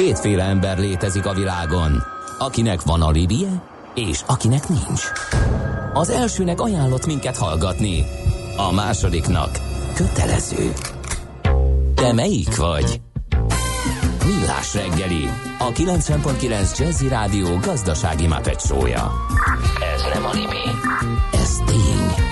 Kétféle 0.00 0.42
ember 0.42 0.78
létezik 0.78 1.26
a 1.26 1.34
világon, 1.34 2.02
akinek 2.38 2.82
van 2.82 3.02
alibije, 3.02 3.62
és 3.94 4.20
akinek 4.26 4.68
nincs. 4.68 5.02
Az 5.92 6.10
elsőnek 6.10 6.60
ajánlott 6.60 7.06
minket 7.06 7.36
hallgatni, 7.36 8.04
a 8.56 8.72
másodiknak 8.72 9.58
kötelező. 9.94 10.72
Te 11.94 12.12
melyik 12.12 12.56
vagy? 12.56 13.00
Millás 14.26 14.74
reggeli, 14.74 15.28
a 15.58 15.72
90.9 15.72 16.78
Jazzy 16.78 17.08
Rádió 17.08 17.56
gazdasági 17.56 18.26
mapetsója. 18.26 19.12
Ez 19.94 20.02
nem 20.14 20.24
animi, 20.24 20.64
ez 21.32 21.56
tény. 21.66 22.24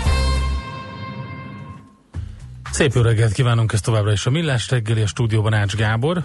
Szép 2.71 2.93
jó 2.93 3.03
reggelt 3.03 3.32
kívánunk 3.32 3.73
ezt 3.73 3.85
továbbra 3.85 4.12
is 4.12 4.27
a 4.27 4.30
Millás 4.30 4.71
reggeli, 4.71 5.03
a 5.03 5.07
stúdióban 5.07 5.55
Ács 5.55 5.75
Gábor. 5.75 6.25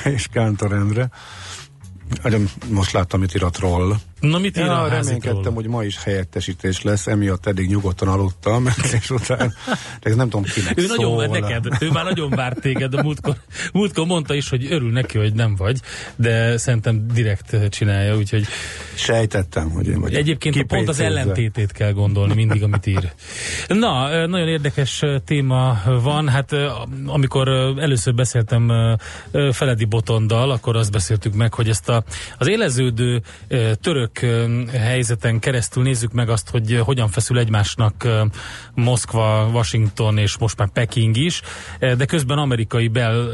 és 0.16 0.28
Kántor 0.28 0.72
Endre. 0.72 1.10
Most 2.68 2.92
láttam, 2.92 3.22
írt 3.22 3.58
roll. 3.58 3.96
Na 4.20 4.38
mit 4.38 4.56
ír 4.56 4.64
ja, 4.64 4.80
a 4.80 4.88
reménykedtem, 4.88 5.54
hogy 5.54 5.66
ma 5.66 5.84
is 5.84 6.02
helyettesítés 6.02 6.82
lesz, 6.82 7.06
emiatt 7.06 7.46
eddig 7.46 7.68
nyugodtan 7.68 8.08
aludtam, 8.08 8.66
és 9.00 9.10
után, 9.10 9.54
de 10.00 10.14
nem 10.14 10.28
tudom 10.28 10.42
kinek 10.42 10.80
Ő 10.80 10.86
nagyon 10.86 11.16
vár 11.16 11.28
neked, 11.28 11.66
ő 11.80 11.90
már 11.90 12.04
nagyon 12.04 12.30
várt 12.30 12.60
téged, 12.60 12.94
a 12.94 13.02
múltkor, 13.02 13.36
múltkor 13.72 14.06
mondta 14.06 14.34
is, 14.34 14.48
hogy 14.48 14.72
örül 14.72 14.90
neki, 14.90 15.18
hogy 15.18 15.34
nem 15.34 15.56
vagy, 15.56 15.80
de 16.16 16.56
szerintem 16.56 17.06
direkt 17.14 17.68
csinálja, 17.68 18.16
úgyhogy 18.16 18.46
Sejtettem, 18.94 19.70
hogy 19.70 19.86
én 19.88 20.00
vagyok. 20.00 20.18
Egyébként 20.18 20.62
pont 20.62 20.88
az 20.88 21.00
ellentétét 21.00 21.72
kell 21.72 21.92
gondolni 21.92 22.34
mindig, 22.34 22.62
amit 22.62 22.86
ír. 22.86 23.12
Na, 23.68 24.26
nagyon 24.26 24.48
érdekes 24.48 25.02
téma 25.24 25.78
van. 26.02 26.28
Hát 26.28 26.52
amikor 27.06 27.48
először 27.78 28.14
beszéltem 28.14 28.72
Feledi 29.52 29.84
Botondal, 29.84 30.50
akkor 30.50 30.76
azt 30.76 30.90
beszéltük 30.90 31.34
meg, 31.34 31.54
hogy 31.54 31.68
ezt 31.68 31.88
a, 31.88 31.99
az 32.38 32.48
éleződő 32.48 33.22
török 33.80 34.18
helyzeten 34.72 35.38
keresztül 35.38 35.82
nézzük 35.82 36.12
meg 36.12 36.28
azt, 36.28 36.50
hogy 36.50 36.80
hogyan 36.84 37.08
feszül 37.08 37.38
egymásnak 37.38 38.08
Moszkva, 38.74 39.50
Washington 39.52 40.18
és 40.18 40.38
most 40.38 40.58
már 40.58 40.68
Peking 40.68 41.16
is, 41.16 41.40
de 41.78 42.04
közben 42.04 42.38
amerikai 42.38 42.88
bel, 42.88 43.28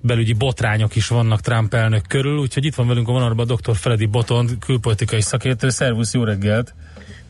belügyi 0.00 0.32
botrányok 0.32 0.96
is 0.96 1.08
vannak 1.08 1.40
Trump 1.40 1.74
elnök 1.74 2.06
körül, 2.08 2.38
úgyhogy 2.38 2.64
itt 2.64 2.74
van 2.74 2.86
velünk 2.86 3.08
a 3.08 3.12
vonalban 3.12 3.46
dr. 3.46 3.76
Feledi 3.76 4.06
Botond, 4.06 4.58
külpolitikai 4.58 5.20
szakértő. 5.20 5.68
Szervusz, 5.68 6.14
jó 6.14 6.24
reggelt! 6.24 6.74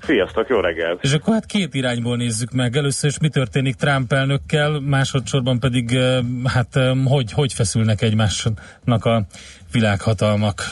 Sziasztok, 0.03 0.49
jó 0.49 0.61
reggelt! 0.61 1.03
És 1.03 1.13
akkor 1.13 1.35
hát 1.35 1.47
két 1.47 1.75
irányból 1.75 2.17
nézzük 2.17 2.51
meg. 2.53 2.77
Először 2.77 3.11
is 3.11 3.19
mi 3.19 3.29
történik 3.29 3.75
Trump 3.75 4.13
elnökkel, 4.13 4.81
másodszorban 4.81 5.61
pedig 5.61 5.99
hát 6.45 6.79
hogy, 7.05 7.33
hogy 7.33 7.53
feszülnek 7.53 8.03
egymásnak 8.03 9.05
a 9.05 9.23
világhatalmak. 9.73 10.63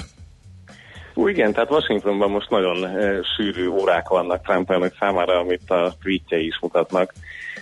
Ú, 1.14 1.28
igen, 1.28 1.52
tehát 1.52 1.70
Washingtonban 1.70 2.30
most 2.30 2.50
nagyon 2.50 2.84
e, 2.84 3.22
sűrű 3.36 3.66
órák 3.68 4.08
vannak 4.08 4.42
Trump 4.42 4.70
elnök 4.70 4.94
számára, 4.98 5.38
amit 5.38 5.70
a 5.70 5.94
tweetjei 6.02 6.46
is 6.46 6.58
mutatnak. 6.60 7.12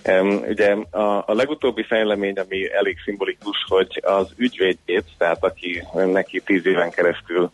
Um, 0.05 0.43
ugye 0.49 0.77
a, 0.91 1.25
a 1.27 1.35
legutóbbi 1.35 1.83
fejlemény, 1.83 2.35
ami 2.35 2.73
elég 2.73 2.97
szimbolikus, 3.05 3.65
hogy 3.69 4.01
az 4.05 4.33
ügyvédjét, 4.37 5.05
tehát 5.19 5.45
aki 5.45 5.83
neki 5.95 6.43
tíz 6.45 6.67
éven 6.67 6.91
keresztül 6.91 7.45
e, 7.45 7.51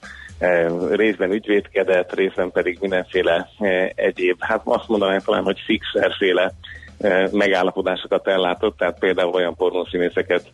részben 0.90 1.32
ügyvédkedett, 1.32 2.14
részben 2.14 2.50
pedig 2.50 2.78
mindenféle 2.80 3.48
e, 3.58 3.92
egyéb, 3.94 4.36
hát 4.40 4.60
azt 4.64 4.88
mondanám 4.88 5.20
talán, 5.20 5.44
hogy 5.44 5.60
fixerféle 5.64 6.52
e, 6.98 7.28
megállapodásokat 7.32 8.28
ellátott, 8.28 8.76
tehát 8.76 8.98
például 8.98 9.34
olyan 9.34 9.54
pornószínészeket 9.54 10.52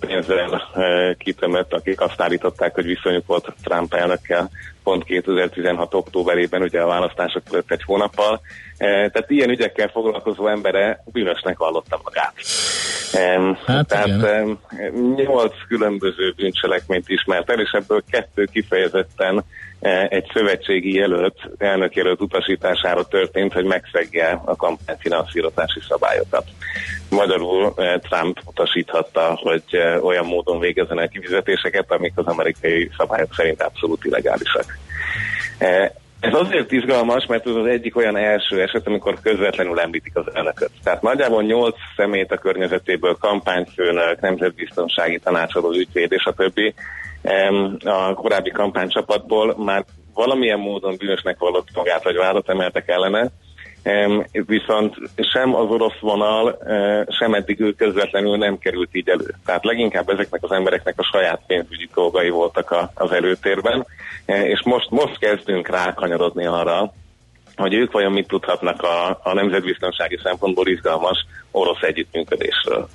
pénzzel 0.00 0.62
kitömött, 1.18 1.72
akik 1.72 2.00
azt 2.00 2.20
állították, 2.20 2.74
hogy 2.74 2.84
viszonyuk 2.84 3.26
volt 3.26 3.52
Trump 3.62 3.94
elnökkel 3.94 4.50
pont 4.82 5.04
2016. 5.04 5.94
októberében, 5.94 6.62
ugye 6.62 6.80
a 6.80 6.86
választások 6.86 7.42
előtt 7.50 7.70
egy 7.70 7.82
hónappal. 7.82 8.40
Tehát 8.78 9.24
ilyen 9.30 9.50
ügyekkel 9.50 9.88
foglalkozó 9.88 10.48
embere 10.48 11.02
bűnösnek 11.12 11.58
vallotta 11.58 12.00
magát. 12.04 12.34
Hát 13.66 13.86
Tehát 13.86 14.44
nyolc 15.16 15.54
különböző 15.68 16.32
bűncselekményt 16.36 17.08
ismert 17.08 17.50
el, 17.50 17.60
és 17.60 17.70
ebből 17.70 18.02
kettő 18.10 18.44
kifejezetten 18.52 19.44
egy 20.08 20.30
szövetségi 20.32 20.94
jelölt, 20.94 21.36
elnök 21.58 21.94
jelölt 21.94 22.20
utasítására 22.20 23.04
történt, 23.04 23.52
hogy 23.52 23.64
megszegje 23.64 24.40
a 24.44 24.56
kampányfinanszírozási 24.56 25.80
szabályokat. 25.88 26.44
Magyarul 27.10 27.72
eh, 27.76 27.94
Trump 27.98 28.40
utasíthatta, 28.44 29.38
hogy 29.42 29.62
eh, 29.70 30.04
olyan 30.04 30.26
módon 30.26 30.58
végezzen 30.58 31.00
el 31.00 31.08
kifizetéseket, 31.08 31.90
amik 31.90 32.12
az 32.14 32.26
amerikai 32.26 32.90
szabályok 32.98 33.34
szerint 33.34 33.62
abszolút 33.62 34.04
illegálisak. 34.04 34.78
Ez 36.20 36.34
azért 36.34 36.72
izgalmas, 36.72 37.26
mert 37.26 37.46
ez 37.46 37.54
az 37.54 37.66
egyik 37.66 37.96
olyan 37.96 38.16
első 38.16 38.62
eset, 38.62 38.86
amikor 38.86 39.20
közvetlenül 39.22 39.80
említik 39.80 40.16
az 40.16 40.24
elnököt. 40.34 40.70
Tehát 40.82 41.02
nagyjából 41.02 41.42
nyolc 41.42 41.76
szemét 41.96 42.32
a 42.32 42.38
környezetéből, 42.38 43.16
kampányfőnök, 43.20 44.20
nemzetbiztonsági 44.20 45.18
tanácsadó, 45.18 45.72
ügyvéd 45.72 46.12
és 46.12 46.24
a 46.24 46.32
többi 46.32 46.74
a 47.84 48.14
korábbi 48.14 48.50
kampánycsapatból 48.50 49.54
már 49.58 49.84
valamilyen 50.14 50.58
módon 50.58 50.96
bűnösnek 50.98 51.38
vallott 51.38 51.68
magát, 51.74 52.04
vagy 52.04 52.16
vádat 52.16 52.48
emeltek 52.48 52.88
ellene, 52.88 53.30
viszont 54.32 54.94
sem 55.16 55.54
az 55.54 55.70
orosz 55.70 55.98
vonal, 56.00 56.58
eh, 56.66 57.04
sem 57.08 57.34
eddig 57.34 57.60
ő 57.60 57.72
közvetlenül 57.72 58.36
nem 58.36 58.58
került 58.58 58.88
így 58.92 59.08
elő. 59.08 59.34
Tehát 59.44 59.64
leginkább 59.64 60.08
ezeknek 60.08 60.42
az 60.42 60.52
embereknek 60.52 60.94
a 60.96 61.08
saját 61.12 61.40
pénzügyi 61.46 61.88
dolgai 61.94 62.30
voltak 62.30 62.74
az 62.94 63.12
előtérben, 63.12 63.86
Eh, 64.30 64.48
és 64.48 64.62
most, 64.64 64.90
most 64.90 65.18
kezdünk 65.18 65.68
rákanyarodni 65.68 66.46
arra, 66.46 66.92
hogy 67.56 67.74
ők 67.74 67.92
vajon 67.92 68.12
mit 68.12 68.26
tudhatnak 68.26 68.82
a, 68.82 69.20
a 69.22 69.32
nemzetbiztonsági 69.34 70.18
szempontból 70.22 70.68
izgalmas 70.68 71.26
orosz 71.50 71.82
együttműködésről. 71.82 72.88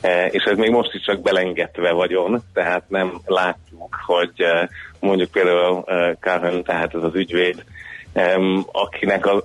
E, 0.00 0.26
és 0.26 0.42
ez 0.44 0.56
még 0.56 0.70
most 0.70 0.94
is 0.94 1.02
csak 1.02 1.22
belengedve 1.22 1.92
vagyon, 1.92 2.42
tehát 2.54 2.82
nem 2.88 3.20
látjuk, 3.24 3.96
hogy 4.06 4.32
e, 4.36 4.68
mondjuk 5.00 5.30
például 5.30 5.84
e, 5.86 6.16
Cohen, 6.20 6.62
tehát 6.62 6.94
ez 6.94 7.02
az 7.02 7.14
ügyvéd, 7.14 7.64
e, 8.12 8.38
akinek 8.72 9.26
a 9.26 9.44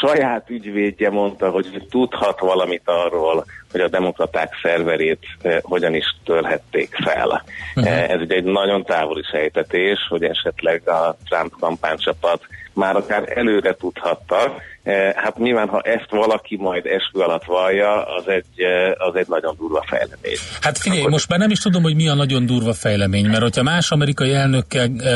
saját 0.00 0.50
ügyvédje 0.50 1.10
mondta, 1.10 1.50
hogy 1.50 1.86
tudhat 1.90 2.40
valamit 2.40 2.82
arról, 2.84 3.44
hogy 3.70 3.80
a 3.80 3.88
demokraták 3.88 4.52
szerverét 4.62 5.26
hogyan 5.62 5.94
is 5.94 6.16
törhették 6.24 6.94
fel. 7.04 7.44
Eh, 7.74 8.08
ez 8.08 8.20
ugye 8.20 8.34
egy 8.34 8.44
nagyon 8.44 8.84
távoli 8.84 9.22
sejtetés, 9.30 9.98
hogy 10.08 10.22
esetleg 10.22 10.88
a 10.88 11.16
Trump 11.28 11.52
kampánycsapat 11.60 12.46
már 12.78 12.96
akár 12.96 13.38
előre 13.38 13.74
tudhatta. 13.74 14.54
Eh, 14.82 15.12
hát 15.14 15.38
nyilván, 15.38 15.68
ha 15.68 15.80
ezt 15.80 16.10
valaki 16.10 16.56
majd 16.56 16.86
eskü 16.86 17.18
alatt 17.20 17.44
vallja, 17.44 18.04
az 18.04 18.28
egy, 18.28 18.44
eh, 18.56 19.06
az 19.08 19.14
egy 19.14 19.26
nagyon 19.28 19.54
durva 19.58 19.84
fejlemény. 19.86 20.36
Hát 20.60 20.78
figyelj, 20.78 21.06
most 21.06 21.28
már 21.28 21.38
nem 21.38 21.50
is 21.50 21.58
tudom, 21.58 21.82
hogy 21.82 21.94
mi 21.94 22.08
a 22.08 22.14
nagyon 22.14 22.46
durva 22.46 22.72
fejlemény, 22.72 23.26
mert 23.26 23.42
hogyha 23.42 23.62
más 23.62 23.90
amerikai 23.90 24.32
elnökkel 24.32 24.88
e, 24.98 25.14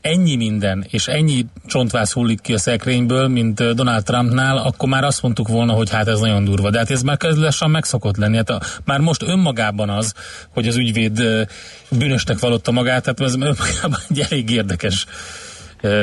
ennyi 0.00 0.36
minden 0.36 0.84
és 0.90 1.06
ennyi 1.06 1.46
csontvász 1.66 2.12
hullik 2.12 2.40
ki 2.40 2.52
a 2.52 2.58
szekrényből, 2.58 3.28
mint 3.28 3.74
Donald 3.74 4.04
Trumpnál, 4.04 4.56
akkor 4.56 4.88
már 4.88 5.04
azt 5.04 5.22
mondtuk 5.22 5.48
volna, 5.48 5.72
hogy 5.72 5.90
hát 5.90 6.08
ez 6.08 6.20
nagyon 6.20 6.44
durva. 6.44 6.70
De 6.70 6.78
hát 6.78 6.90
ez 6.90 7.02
már 7.02 7.16
kezd 7.16 7.38
lassan 7.38 7.70
megszokott 7.70 8.16
lenni. 8.16 8.36
Hát 8.36 8.50
a, 8.50 8.60
már 8.84 9.00
most 9.00 9.22
önmagában 9.22 9.88
az, 9.88 10.14
hogy 10.54 10.68
az 10.68 10.76
ügyvéd 10.76 11.18
e, 11.18 11.46
bűnösnek 11.90 12.38
vallotta 12.38 12.70
magát, 12.70 13.06
hát 13.06 13.20
ez 13.20 13.34
önmagában 13.34 14.00
egy 14.08 14.26
elég 14.30 14.50
érdekes 14.50 15.06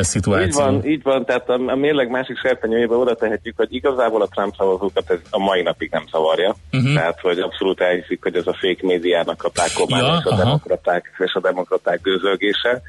szituáció. 0.02 0.48
Így 0.48 0.54
van, 0.54 0.86
így 0.86 1.04
van, 1.04 1.26
tehát 1.26 1.50
a, 1.50 1.54
a 1.54 1.76
mérleg 1.76 2.10
másik 2.10 2.38
serpenyőjébe 2.38 2.96
oda 2.96 3.16
tehetjük, 3.16 3.58
hogy 3.58 3.74
igazából 3.74 4.22
a 4.22 4.28
Trump 4.28 4.56
szavazókat 4.58 5.12
ez 5.12 5.20
a 5.30 5.40
mai 5.40 5.62
napig 5.62 5.92
nem 5.92 6.04
zavarja. 6.12 6.56
Uh-huh. 6.72 6.94
Tehát, 6.94 7.20
hogy 7.22 7.40
abszolút 7.40 7.82
elhiszik, 7.82 8.24
hogy 8.24 8.36
ez 8.36 8.48
a 8.48 8.58
fake 8.60 8.86
médiának 8.88 9.44
a 9.44 9.50
plákomán 9.50 10.04
Ja, 10.04 10.18
és, 10.20 10.26
a 10.26 10.30
aha. 10.30 10.44
demokraták, 10.44 11.12
és 11.18 11.34
a 11.34 11.40
demokraták 11.40 12.02
gőzölgése. 12.02 12.82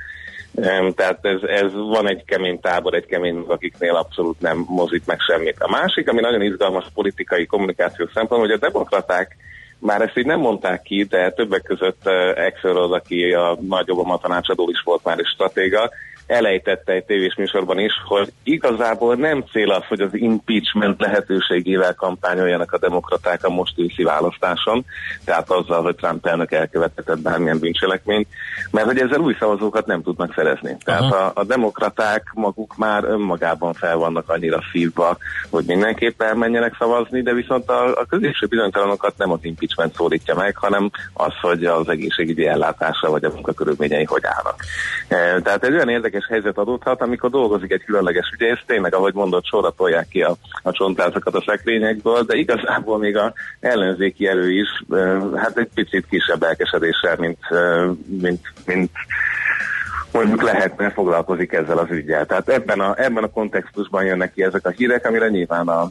Tehát 0.95 1.19
ez, 1.23 1.41
ez 1.43 1.73
van 1.73 2.09
egy 2.09 2.25
kemény 2.25 2.61
tábor, 2.61 2.95
egy 2.95 3.07
kemény, 3.07 3.45
akiknél 3.49 3.95
abszolút 3.95 4.41
nem 4.41 4.65
mozdít 4.69 5.07
meg 5.07 5.19
semmit. 5.21 5.57
A 5.59 5.71
másik, 5.71 6.09
ami 6.09 6.21
nagyon 6.21 6.43
izgalmas 6.43 6.87
politikai 6.95 7.47
kommunikáció 7.47 8.09
szempont, 8.15 8.41
hogy 8.41 8.51
a 8.51 8.59
demokraták 8.59 9.37
már 9.79 10.01
ezt 10.01 10.19
így 10.19 10.27
nem 10.27 10.41
mondták 10.41 10.83
ki, 10.83 11.05
de 11.05 11.31
többek 11.31 11.63
között 11.63 12.01
uh, 12.05 12.47
Axelrod, 12.47 12.93
aki 12.93 13.33
a 13.33 13.59
nagy 13.69 13.91
Obama 13.91 14.19
tanácsadó 14.19 14.69
is 14.71 14.83
volt 14.85 15.05
már 15.05 15.19
és 15.19 15.29
stratéga, 15.29 15.91
elejtette 16.29 16.93
egy 16.93 17.05
tévés 17.05 17.35
műsorban 17.35 17.79
is, 17.79 17.93
hogy 18.07 18.33
igazából 18.43 19.15
nem 19.15 19.45
cél 19.53 19.71
az, 19.71 19.85
hogy 19.89 20.01
az 20.01 20.15
impeachment 20.15 21.01
lehetőségével 21.01 21.95
kampányoljanak 21.95 22.73
a 22.73 22.79
demokraták 22.79 23.45
a 23.45 23.49
most 23.49 23.79
őszi 23.79 24.03
választáson, 24.03 24.85
tehát 25.25 25.51
azzal, 25.51 25.83
hogy 25.83 25.95
Trump 25.95 26.27
elnök 26.27 26.53
elkövetett 26.53 27.19
bármilyen 27.19 27.59
bűncselekményt, 27.59 28.29
mert 28.71 28.87
hogy 28.87 28.99
ezzel 28.99 29.21
új 29.21 29.37
szavazókat 29.39 29.87
nem 29.87 30.03
tudnak 30.03 30.35
szerezni. 30.35 30.77
Tehát 30.85 31.13
a, 31.13 31.31
a 31.35 31.45
demokraták 31.45 32.31
maguk 32.35 32.77
már 32.77 33.05
önmagában 33.05 33.73
fel 33.73 33.97
vannak 33.97 34.29
annyira 34.29 34.61
szívva, 34.73 35.17
hogy 35.51 35.65
mindenképpen 35.67 36.37
menjenek 36.37 36.77
szavazni, 36.79 37.23
de 37.23 37.33
viszont 37.33 37.69
a, 37.71 37.87
a 37.87 38.07
középső 38.09 38.47
bizonytalanokat 38.47 39.15
nem 39.17 39.31
az 39.31 39.39
impeachment 39.43 39.95
szólítja 39.95 40.35
meg, 40.35 40.57
hanem 40.57 40.91
az, 41.13 41.33
hogy 41.41 41.65
az 41.65 41.89
egészségügyi 41.89 42.47
ellátása 42.47 43.11
vagy 43.11 43.25
a 43.25 43.31
munkakörülményei 43.33 44.05
hogy 44.05 44.25
állnak. 44.25 44.65
E, 45.09 45.41
tehát 45.41 45.65
egy 45.65 45.73
olyan 45.73 45.89
érdekes 45.89 46.18
helyzet 46.27 46.59
adódhat, 46.59 47.01
amikor 47.01 47.31
dolgozik 47.31 47.73
egy 47.73 47.85
különleges 47.85 48.31
ügyész, 48.35 48.59
tényleg, 48.67 48.95
ahogy 48.95 49.15
mondott, 49.15 49.45
sorra 49.45 49.71
tolják 49.71 50.09
ki 50.09 50.23
a, 50.23 50.37
a 50.63 50.73
csontlázakat 50.73 51.35
a 51.35 51.45
szekrényekből, 51.47 52.23
de 52.23 52.37
igazából 52.37 52.99
még 52.99 53.17
a 53.17 53.33
ellenzéki 53.61 54.29
erő 54.29 54.51
is, 54.51 54.69
hát 55.35 55.59
egy 55.59 55.71
picit 55.75 56.07
kisebb 56.11 56.43
elkesedéssel, 56.43 57.17
mint, 57.19 57.39
mint, 58.07 58.41
mint 58.67 58.91
mondjuk 60.13 60.43
lehetne 60.43 60.91
foglalkozik 60.91 61.53
ezzel 61.53 61.79
az 61.79 61.91
ügyel. 61.91 62.27
Tehát 62.27 62.49
ebben 62.49 62.81
a, 62.81 62.95
ebben 62.97 63.25
a 63.25 63.29
kontextusban 63.29 64.05
jönnek 64.05 64.33
ki 64.33 64.43
ezek 64.43 64.67
a 64.67 64.71
hírek, 64.71 65.07
amire 65.07 65.29
nyilván 65.29 65.69
a 65.69 65.91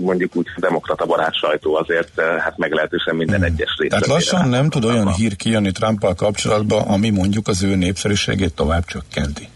mondjuk 0.00 0.36
úgy 0.36 0.46
demokrata 0.56 1.06
barát 1.06 1.34
sajtó 1.34 1.74
azért 1.74 2.20
hát 2.20 2.56
meglehetősen 2.56 3.16
minden 3.16 3.36
hmm. 3.36 3.44
egyes 3.44 3.76
részt. 3.78 3.90
Tehát 3.90 4.06
lassan 4.06 4.48
nem 4.48 4.68
tud 4.68 4.84
olyan 4.84 5.12
hír 5.12 5.36
kijönni 5.36 5.72
Trumpal 5.72 6.14
kapcsolatban, 6.14 6.82
ami 6.82 7.10
mondjuk 7.10 7.48
az 7.48 7.62
ő 7.62 7.74
népszerűségét 7.74 8.54
tovább 8.54 8.84
csökkenti. 8.84 9.48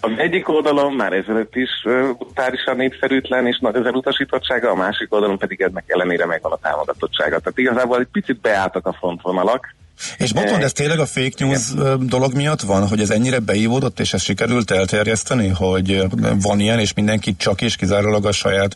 Az 0.00 0.10
egyik 0.16 0.48
oldalon 0.48 0.92
már 0.92 1.12
ezelőtt 1.12 1.56
is 1.56 1.70
brutálisan 2.18 2.76
népszerűtlen 2.76 3.46
és 3.46 3.58
nagy 3.60 3.76
az 3.76 3.86
elutasítottsága, 3.86 4.70
a 4.70 4.74
másik 4.74 5.12
oldalon 5.12 5.38
pedig 5.38 5.60
ennek 5.60 5.84
ellenére 5.86 6.26
megvan 6.26 6.52
a 6.52 6.58
támogatottsága. 6.62 7.38
Tehát 7.38 7.58
igazából 7.58 7.98
egy 7.98 8.08
picit 8.12 8.40
beálltak 8.40 8.86
a 8.86 8.92
frontvonalak, 8.92 9.74
és 10.18 10.32
Botond, 10.32 10.62
ez 10.62 10.72
tényleg 10.72 10.98
a 10.98 11.06
fake 11.06 11.44
news 11.44 11.70
Igen. 11.72 12.06
dolog 12.06 12.34
miatt 12.34 12.60
van, 12.60 12.88
hogy 12.88 13.00
ez 13.00 13.10
ennyire 13.10 13.38
beívódott, 13.38 14.00
és 14.00 14.12
ezt 14.12 14.24
sikerült 14.24 14.70
elterjeszteni, 14.70 15.48
hogy 15.48 16.02
van 16.42 16.60
ilyen, 16.60 16.78
és 16.78 16.94
mindenki 16.94 17.36
csak 17.36 17.60
és 17.60 17.76
kizárólag 17.76 18.26
a 18.26 18.32
saját 18.32 18.74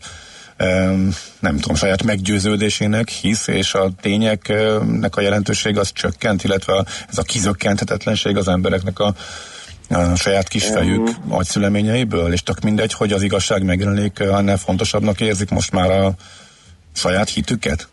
nem 1.39 1.57
tudom, 1.59 1.75
saját 1.75 2.03
meggyőződésének 2.03 3.09
hisz, 3.09 3.47
és 3.47 3.73
a 3.73 3.89
tényeknek 4.01 5.15
a 5.15 5.21
jelentőség 5.21 5.77
az 5.77 5.91
csökkent, 5.91 6.43
illetve 6.43 6.85
ez 7.09 7.17
a 7.17 7.21
kizökkenthetetlenség 7.21 8.37
az 8.37 8.47
embereknek 8.47 8.99
a, 8.99 9.13
a 9.89 10.15
saját 10.15 10.47
kisfejük 10.47 11.07
um, 11.07 11.33
agyszüleményeiből, 11.33 12.33
és 12.33 12.43
tök 12.43 12.59
mindegy, 12.59 12.93
hogy 12.93 13.11
az 13.11 13.21
igazság 13.21 13.63
megjelenik, 13.63 14.19
annál 14.19 14.57
fontosabbnak 14.57 15.21
érzik 15.21 15.49
most 15.49 15.71
már 15.71 15.89
a 15.91 16.11
saját 16.93 17.29
hitüket? 17.29 17.87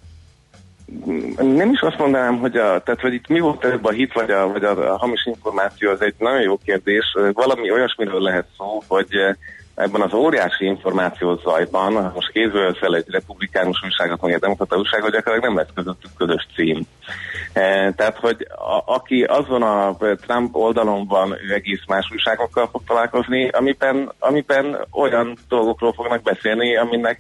nem 1.41 1.70
is 1.70 1.81
azt 1.81 1.99
mondanám, 1.99 2.38
hogy, 2.38 2.56
a, 2.56 2.82
tehát, 2.82 3.00
hogy 3.00 3.12
itt 3.12 3.29
mi 3.29 3.41
volt 3.41 3.64
előbb 3.64 3.85
a 3.85 3.91
hit, 3.91 4.12
vagy 4.12 4.31
a, 4.31 4.49
vagy 4.49 4.64
a, 4.64 4.93
a 4.93 4.96
hamis 4.99 5.26
információ, 5.26 5.91
az 5.91 6.02
egy 6.02 6.14
nagyon 6.19 6.41
jó 6.41 6.58
kérdés. 6.64 7.17
Valami 7.32 7.70
olyasmiről 7.70 8.20
lehet 8.20 8.46
szó, 8.56 8.82
hogy 8.87 9.08
ebben 9.75 10.00
az 10.00 10.15
óriási 10.15 10.65
információ 10.65 11.35
zajban, 11.35 12.12
most 12.15 12.31
kézből 12.32 12.67
össze 12.67 12.97
egy 12.97 13.05
republikánus 13.09 13.82
újságot, 13.85 14.21
vagy 14.21 14.32
egy 14.32 14.41
demokrata 14.41 14.76
újságot, 14.76 15.11
gyakorlatilag 15.11 15.55
nem 15.55 15.56
lesz 15.56 15.75
közöttük 15.75 16.11
közös 16.17 16.47
cím. 16.55 16.87
E, 17.53 17.93
tehát, 17.93 18.17
hogy 18.17 18.47
a, 18.49 18.94
aki 18.94 19.23
azon 19.23 19.62
a 19.62 19.97
Trump 19.97 20.55
oldalon 20.55 21.06
van, 21.06 21.32
ő 21.32 21.53
egész 21.53 21.82
más 21.87 22.09
újságokkal 22.12 22.69
fog 22.69 22.82
találkozni, 22.87 23.49
amiben, 23.49 24.12
amiben 24.19 24.79
olyan 24.91 25.37
dolgokról 25.49 25.93
fognak 25.93 26.23
beszélni, 26.23 26.77
aminek 26.77 27.19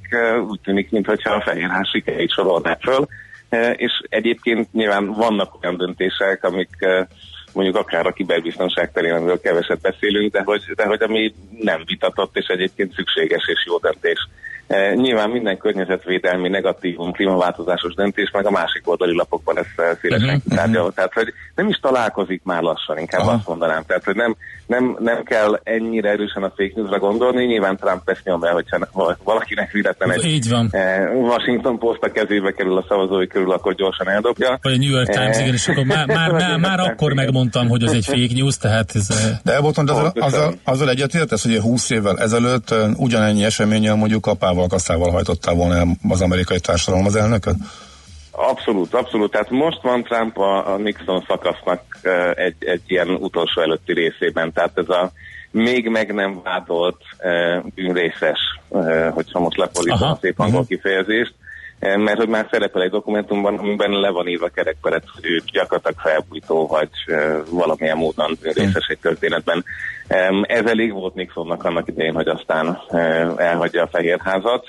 úgy 0.48 0.60
tűnik, 0.60 0.90
mintha 0.90 1.34
a 1.34 1.42
Fehérház 1.44 1.88
sikerét 1.88 2.32
sorolnák 2.32 2.80
föl, 2.80 3.06
E, 3.54 3.70
és 3.70 3.92
egyébként 4.08 4.72
nyilván 4.72 5.06
vannak 5.06 5.54
olyan 5.62 5.76
döntések, 5.76 6.44
amik 6.44 6.70
e, 6.78 7.08
mondjuk 7.54 7.76
akár 7.76 8.06
a 8.06 8.12
kiberbiztonság 8.12 8.92
terén, 8.92 9.12
amiről 9.12 9.40
keveset 9.40 9.80
beszélünk, 9.80 10.32
de 10.32 10.42
hogy, 10.44 10.62
de 10.74 10.84
hogy 10.84 11.02
ami 11.02 11.34
nem 11.60 11.82
vitatott, 11.86 12.36
és 12.36 12.46
egyébként 12.46 12.94
szükséges 12.94 13.44
és 13.46 13.64
jó 13.66 13.78
döntés. 13.78 14.28
E, 14.66 14.94
nyilván 14.94 15.30
minden 15.30 15.58
környezetvédelmi 15.58 16.48
negatívum, 16.48 17.12
klímaváltozásos 17.12 17.94
döntés, 17.94 18.30
meg 18.30 18.46
a 18.46 18.50
másik 18.50 18.82
oldali 18.84 19.16
lapokban 19.16 19.54
lesz 19.54 19.96
szélesen 20.00 20.42
uh-huh, 20.46 20.74
uh-huh. 20.74 20.94
Tehát, 20.94 21.12
hogy 21.12 21.32
nem 21.54 21.68
is 21.68 21.76
találkozik 21.76 22.40
már 22.44 22.62
lassan, 22.62 22.98
inkább 22.98 23.20
Aha. 23.20 23.32
azt 23.32 23.46
mondanám. 23.48 23.82
Tehát, 23.86 24.04
hogy 24.04 24.14
nem, 24.14 24.36
nem, 24.66 24.96
nem 25.00 25.22
kell 25.22 25.60
ennyire 25.62 26.08
erősen 26.08 26.42
a 26.42 26.52
fake 26.56 26.72
newsra 26.74 26.98
gondolni, 26.98 27.44
nyilván 27.44 27.76
Trump 27.76 28.08
ezt 28.08 28.24
nyom 28.24 28.44
el, 28.44 28.52
hogyha 28.52 28.78
valakinek 29.24 29.70
véletlen 29.70 30.10
egy 30.12 30.24
Így 30.24 30.48
van. 30.48 30.70
Washington 31.14 31.78
Post 31.78 32.02
a 32.02 32.10
kezébe 32.10 32.52
kerül 32.52 32.76
a 32.76 32.84
szavazói 32.88 33.26
körül, 33.26 33.52
akkor 33.52 33.74
gyorsan 33.74 34.08
eldobja. 34.08 34.58
Vagy 34.62 34.72
a 34.72 34.76
New 34.76 34.90
York 34.90 35.08
Times, 35.08 35.38
igen, 35.38 35.54
és 35.54 35.68
akkor 35.68 35.84
már, 35.84 36.06
már, 36.06 36.32
már, 36.32 36.58
már 36.58 36.80
akkor 36.88 37.12
megmondtam, 37.12 37.68
hogy 37.68 37.82
az 37.82 37.92
egy 37.92 38.04
fake 38.04 38.34
news, 38.34 38.56
tehát 38.56 38.90
ez... 38.94 39.08
De 39.42 39.52
elbontond, 39.52 39.90
azzal, 39.90 40.12
azzal, 40.14 40.54
azzal 40.64 40.90
egyetértesz, 40.90 41.42
hogy 41.42 41.58
20 41.58 41.90
évvel 41.90 42.18
ezelőtt 42.18 42.74
ugyanennyi 42.96 43.44
eseménnyel 43.44 43.94
mondjuk 43.94 44.26
apával, 44.54 44.68
kasszával 44.68 45.10
hajtottál 45.10 45.54
volna 45.54 45.82
az 46.08 46.20
amerikai 46.20 46.60
társadalom 46.60 47.06
az 47.06 47.16
elnököt? 47.16 47.54
Abszolút, 48.30 48.94
abszolút. 48.94 49.30
Tehát 49.30 49.50
most 49.50 49.82
van 49.82 50.02
Trump 50.02 50.38
a, 50.38 50.72
a 50.72 50.76
Nixon 50.76 51.24
szakasznak 51.28 51.82
egy, 52.34 52.56
egy 52.58 52.82
ilyen 52.86 53.08
utolsó 53.08 53.60
előtti 53.60 53.92
részében. 53.92 54.52
Tehát 54.52 54.78
ez 54.78 54.88
a 54.88 55.12
még 55.50 55.88
meg 55.88 56.14
nem 56.14 56.40
vádolt 56.42 57.02
bűnrészes, 57.74 58.40
hogyha 59.10 59.38
most 59.38 59.56
lefordítom 59.56 60.08
a 60.08 60.18
szép 60.20 60.40
angol 60.40 60.60
mhm. 60.60 60.68
kifejezést, 60.68 61.34
mert 61.84 62.18
hogy 62.18 62.28
már 62.28 62.48
szerepel 62.50 62.82
egy 62.82 62.90
dokumentumban, 62.90 63.58
amiben 63.58 63.90
le 63.90 64.10
van 64.10 64.28
írva 64.28 64.48
kerekperet, 64.48 65.04
hogy 65.14 65.24
ő 65.24 65.42
gyakorlatilag 65.52 65.98
felbújtó, 65.98 66.66
vagy 66.66 66.88
valamilyen 67.50 67.96
módon 67.96 68.38
részes 68.42 68.86
egy 68.88 68.98
történetben. 68.98 69.64
Ez 70.42 70.64
elég 70.66 70.92
volt 70.92 71.14
Nixonnak 71.14 71.64
annak 71.64 71.88
idején, 71.88 72.14
hogy 72.14 72.28
aztán 72.28 72.78
elhagyja 73.36 73.82
a 73.82 73.88
Fehérházat. 73.92 74.66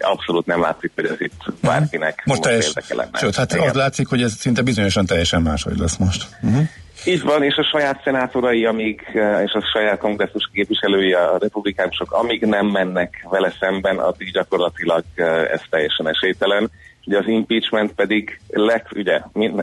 Abszolút 0.00 0.46
nem 0.46 0.60
látszik, 0.60 0.92
hogy 0.94 1.04
ez 1.04 1.20
itt 1.20 1.42
bárkinek 1.60 2.22
most, 2.24 2.26
most 2.26 2.42
teljes. 2.42 2.72
Sőt, 3.12 3.36
hát 3.36 3.52
az 3.52 3.74
látszik, 3.74 4.08
hogy 4.08 4.22
ez 4.22 4.32
szinte 4.32 4.62
bizonyosan 4.62 5.06
teljesen 5.06 5.42
máshogy 5.42 5.78
lesz 5.78 5.96
most. 5.96 6.26
Uh-huh. 6.42 6.62
Így 7.04 7.22
van, 7.22 7.42
és 7.42 7.56
a 7.56 7.62
saját 7.62 8.02
szenátorai, 8.04 8.64
amíg, 8.64 9.02
és 9.44 9.52
a 9.52 9.68
saját 9.72 9.98
kongresszus 9.98 10.50
képviselői, 10.52 11.12
a 11.12 11.36
republikánusok, 11.40 12.12
amíg 12.12 12.44
nem 12.44 12.66
mennek 12.66 13.26
vele 13.30 13.52
szemben, 13.60 13.98
addig 13.98 14.32
gyakorlatilag 14.32 15.04
ez 15.52 15.60
teljesen 15.70 16.08
esélytelen. 16.08 16.70
Ugye 17.06 17.18
az 17.18 17.26
impeachment 17.26 17.92
pedig 17.92 18.40
lett, 18.48 18.86
ugye 18.92 19.20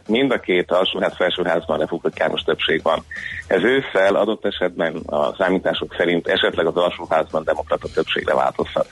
mind 0.07 0.31
a 0.31 0.39
két 0.39 0.71
alsóház, 0.71 1.15
felsőházban 1.15 1.79
republikánus 1.79 2.41
többség 2.41 2.81
van. 2.83 2.99
Ez 3.47 3.63
ősszel 3.63 4.15
adott 4.15 4.45
esetben 4.45 4.95
a 5.05 5.35
számítások 5.35 5.95
szerint 5.97 6.27
esetleg 6.27 6.65
az 6.65 6.75
alsóházban 6.75 7.43
demokrata 7.43 7.87
többségre 7.93 8.33
változhat. 8.33 8.87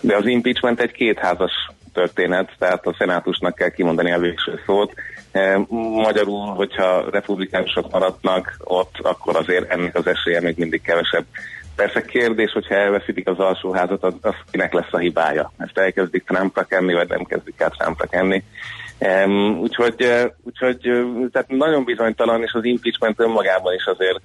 De 0.00 0.16
az 0.16 0.26
impeachment 0.26 0.80
egy 0.80 0.92
kétházas 0.92 1.52
történet, 1.92 2.50
tehát 2.58 2.86
a 2.86 2.94
szenátusnak 2.98 3.54
kell 3.54 3.68
kimondani 3.68 4.12
a 4.12 4.18
végső 4.18 4.60
szót. 4.66 4.92
E, 5.32 5.58
magyarul, 6.02 6.46
hogyha 6.46 7.10
republikánusok 7.10 7.90
maradnak 7.90 8.56
ott, 8.58 8.94
akkor 9.02 9.36
azért 9.36 9.70
ennek 9.70 9.96
az 9.96 10.06
esélye 10.06 10.40
még 10.40 10.58
mindig 10.58 10.82
kevesebb. 10.82 11.24
Persze 11.76 12.02
kérdés, 12.02 12.52
hogyha 12.52 12.74
elveszítik 12.74 13.28
az 13.28 13.38
alsóházat, 13.38 14.04
az, 14.04 14.14
az 14.20 14.34
kinek 14.50 14.72
lesz 14.72 14.92
a 14.92 14.98
hibája. 14.98 15.52
Ezt 15.58 15.78
elkezdik 15.78 16.24
Trumpra 16.24 16.62
kenni, 16.62 16.92
vagy 16.92 17.08
nem 17.08 17.24
kezdik 17.24 17.60
el 17.60 17.70
Trumpra 17.70 18.06
kenni. 18.06 18.42
Um, 18.98 19.58
úgyhogy, 19.58 20.04
uh, 20.04 20.30
úgyhogy 20.42 20.78
tehát 21.32 21.48
nagyon 21.48 21.84
bizonytalan, 21.84 22.42
és 22.42 22.52
az 22.52 22.64
impeachment 22.64 23.20
önmagában 23.20 23.74
is 23.74 23.84
azért 23.84 24.20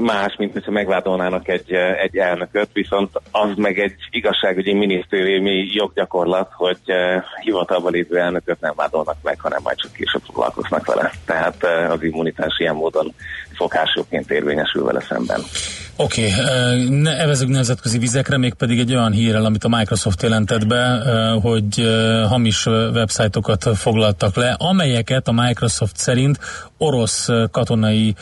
más, 0.00 0.36
mint 0.38 0.52
hogyha 0.52 0.70
megvádolnának 0.70 1.48
egy, 1.48 1.72
uh, 1.72 2.02
egy 2.02 2.16
elnököt, 2.16 2.68
viszont 2.72 3.10
az 3.30 3.56
meg 3.56 3.78
egy 3.78 3.94
igazságügyi 4.10 4.72
minisztériumi 4.72 5.68
joggyakorlat, 5.72 6.50
hogy 6.52 6.78
uh, 6.86 7.22
hivatalban 7.40 7.92
lévő 7.92 8.18
elnököt 8.18 8.60
nem 8.60 8.72
vádolnak 8.76 9.16
meg, 9.22 9.40
hanem 9.40 9.60
majd 9.62 9.76
csak 9.76 9.92
később 9.92 10.22
foglalkoznak 10.24 10.86
vele. 10.86 11.12
Tehát 11.24 11.64
az 11.90 12.02
immunitás 12.02 12.58
ilyen 12.58 12.74
módon 12.74 13.14
szokásokként 13.58 14.30
érvényesül 14.30 14.84
vele 14.84 15.00
szemben. 15.08 15.40
Oké, 15.96 16.32
okay, 16.32 16.88
ne 16.88 17.18
evezünk 17.18 17.50
nemzetközi 17.50 17.98
vizekre, 17.98 18.36
még 18.38 18.54
pedig 18.54 18.78
egy 18.78 18.94
olyan 18.94 19.12
hírrel, 19.12 19.44
amit 19.44 19.64
a 19.64 19.68
Microsoft 19.68 20.22
jelentett 20.22 20.66
be, 20.66 21.02
hogy 21.42 21.88
hamis 22.28 22.66
websájtokat 22.66 23.76
foglaltak 23.76 24.36
le, 24.36 24.54
amelyeket 24.58 25.28
a 25.28 25.32
Microsoft 25.32 25.96
szerint 25.96 26.38
orosz 26.76 27.28
katonai 27.50 28.14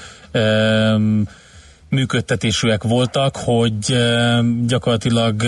működtetésűek 1.89 2.83
voltak, 2.83 3.37
hogy 3.37 3.97
gyakorlatilag 4.67 5.43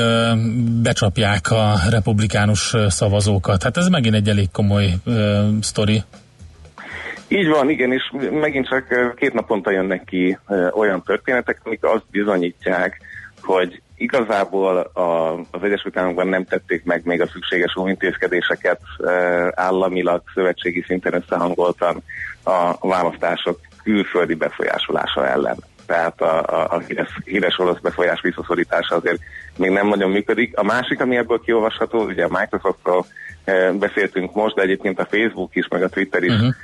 becsapják 0.83 1.51
a 1.51 1.79
republikánus 1.91 2.75
szavazókat. 2.89 3.63
Hát 3.63 3.77
ez 3.77 3.87
megint 3.87 4.15
egy 4.15 4.29
elég 4.29 4.51
komoly 4.53 4.95
sztori. 5.61 6.03
Így 7.29 7.49
van, 7.49 7.71
igen, 7.71 7.93
és 7.93 8.13
megint 8.31 8.69
csak 8.69 9.15
két 9.17 9.33
naponta 9.33 9.71
jönnek 9.71 10.05
ki 10.05 10.39
olyan 10.73 11.03
történetek, 11.03 11.61
amik 11.65 11.85
azt 11.85 12.05
bizonyítják, 12.11 13.01
hogy 13.43 13.83
igazából 13.97 14.77
a, 14.77 15.33
az 15.33 15.63
Egyesült 15.63 15.97
Államokban 15.97 16.29
nem 16.29 16.45
tették 16.45 16.85
meg 16.85 17.05
még 17.05 17.21
a 17.21 17.27
szükséges 17.27 17.77
óvintézkedéseket 17.77 18.81
államilag, 19.51 20.23
szövetségi 20.35 20.85
szinten 20.87 21.15
összehangoltan 21.15 22.03
a 22.45 22.89
választások 22.89 23.61
külföldi 23.83 24.35
befolyásolása 24.35 25.27
ellen. 25.27 25.57
Tehát 25.87 26.21
a, 26.21 26.39
a, 26.39 26.67
a 26.75 26.79
híres, 26.79 27.19
híres 27.25 27.59
orosz 27.59 27.81
befolyás 27.81 28.21
visszaszorítása 28.21 28.97
azért 28.97 29.21
még 29.57 29.71
nem 29.71 29.89
nagyon 29.89 30.11
működik. 30.11 30.59
A 30.59 30.63
másik, 30.63 31.01
ami 31.01 31.17
ebből 31.17 31.41
kiolvasható, 31.41 32.05
ugye 32.05 32.25
a 32.25 32.39
Microsoftról 32.39 33.07
beszéltünk 33.79 34.35
most, 34.35 34.55
de 34.55 34.63
egyébként 34.63 34.99
a 34.99 35.07
Facebook 35.11 35.57
is, 35.57 35.69
meg 35.69 35.83
a 35.83 35.89
Twitter 35.89 36.23
is 36.23 36.33
uh-huh. 36.33 36.55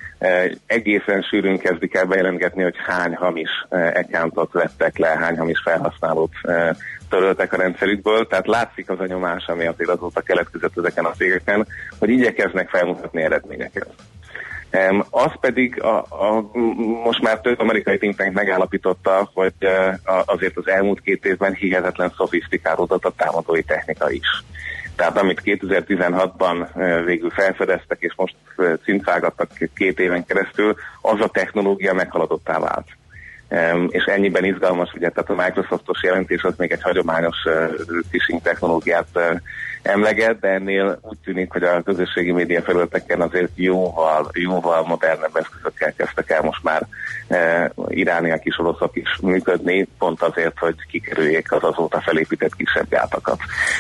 egészen 0.67 1.23
sűrűn 1.23 1.59
kezdik 1.59 1.95
el 1.95 2.05
bejelentgetni, 2.05 2.62
hogy 2.62 2.76
hány 2.87 3.14
hamis 3.14 3.67
accountot 3.71 4.53
vettek 4.53 4.99
le, 4.99 5.09
hány 5.09 5.38
hamis 5.38 5.61
felhasználót 5.64 6.33
töröltek 7.09 7.53
a 7.53 7.57
rendszerükből, 7.57 8.26
tehát 8.26 8.47
látszik 8.47 8.91
az 8.91 9.00
a 9.00 9.07
nyomás, 9.07 9.47
ami 9.47 9.67
azért 9.67 9.91
azóta 9.91 10.21
keletkezett 10.21 10.79
ezeken 10.79 11.05
a 11.05 11.12
cégeken, 11.12 11.67
hogy 11.99 12.09
igyekeznek 12.09 12.69
felmutatni 12.69 13.23
eredményeket. 13.23 13.88
Az 15.11 15.31
pedig 15.41 15.83
a, 15.83 15.97
a, 15.99 16.50
most 17.05 17.23
már 17.23 17.41
több 17.41 17.59
amerikai 17.59 17.99
think 17.99 18.17
tank 18.17 18.33
megállapította, 18.33 19.31
hogy 19.35 19.53
azért 20.25 20.57
az 20.57 20.69
elmúlt 20.69 21.00
két 21.00 21.25
évben 21.25 21.55
hihetetlen 21.55 22.12
szofisztikálódott 22.17 23.05
a 23.05 23.12
támadói 23.17 23.62
technika 23.62 24.11
is. 24.11 24.45
Tehát 24.97 25.17
amit 25.17 25.43
2016-ban 25.45 26.67
uh, 26.75 27.05
végül 27.05 27.31
felfedeztek, 27.31 28.01
és 28.01 28.15
most 28.17 28.35
uh, 28.57 28.75
cincálgattak 28.85 29.49
két 29.75 30.01
éven 30.01 30.25
keresztül, 30.25 30.75
az 31.01 31.21
a 31.21 31.29
technológia 31.29 31.95
meghaladottá 31.95 32.59
vált. 32.59 32.87
És 33.89 34.05
ennyiben 34.05 34.45
izgalmas, 34.45 34.93
ugye, 34.93 35.09
tehát 35.09 35.31
a 35.31 35.43
Microsoftos 35.43 36.03
jelentés 36.03 36.43
az 36.43 36.55
még 36.57 36.71
egy 36.73 36.83
hagyományos 36.83 37.37
phishing 38.11 38.43
technológiát 38.43 39.19
emleget, 39.87 40.38
de 40.41 40.49
ennél 40.49 40.99
úgy 41.03 41.19
tűnik, 41.25 41.53
hogy 41.53 41.62
a 41.62 41.83
közösségi 41.83 42.33
média 42.33 42.62
felületeken 42.62 43.21
azért 43.21 43.50
jóval, 43.55 44.31
jóval 44.33 44.83
modernebb 44.87 45.37
eszközökkel 45.37 45.93
kezdtek 45.93 46.31
el 46.31 46.43
most 46.43 46.62
már 46.62 46.87
e, 47.29 47.73
a 48.35 48.38
kis 48.43 48.59
oroszok 48.59 48.97
is 48.97 49.19
működni, 49.23 49.88
pont 49.99 50.23
azért, 50.23 50.59
hogy 50.59 50.75
kikerüljék 50.91 51.53
az 51.53 51.64
azóta 51.64 52.00
felépített 52.00 52.57
kisebb 52.57 52.88
gátakat. 52.88 53.38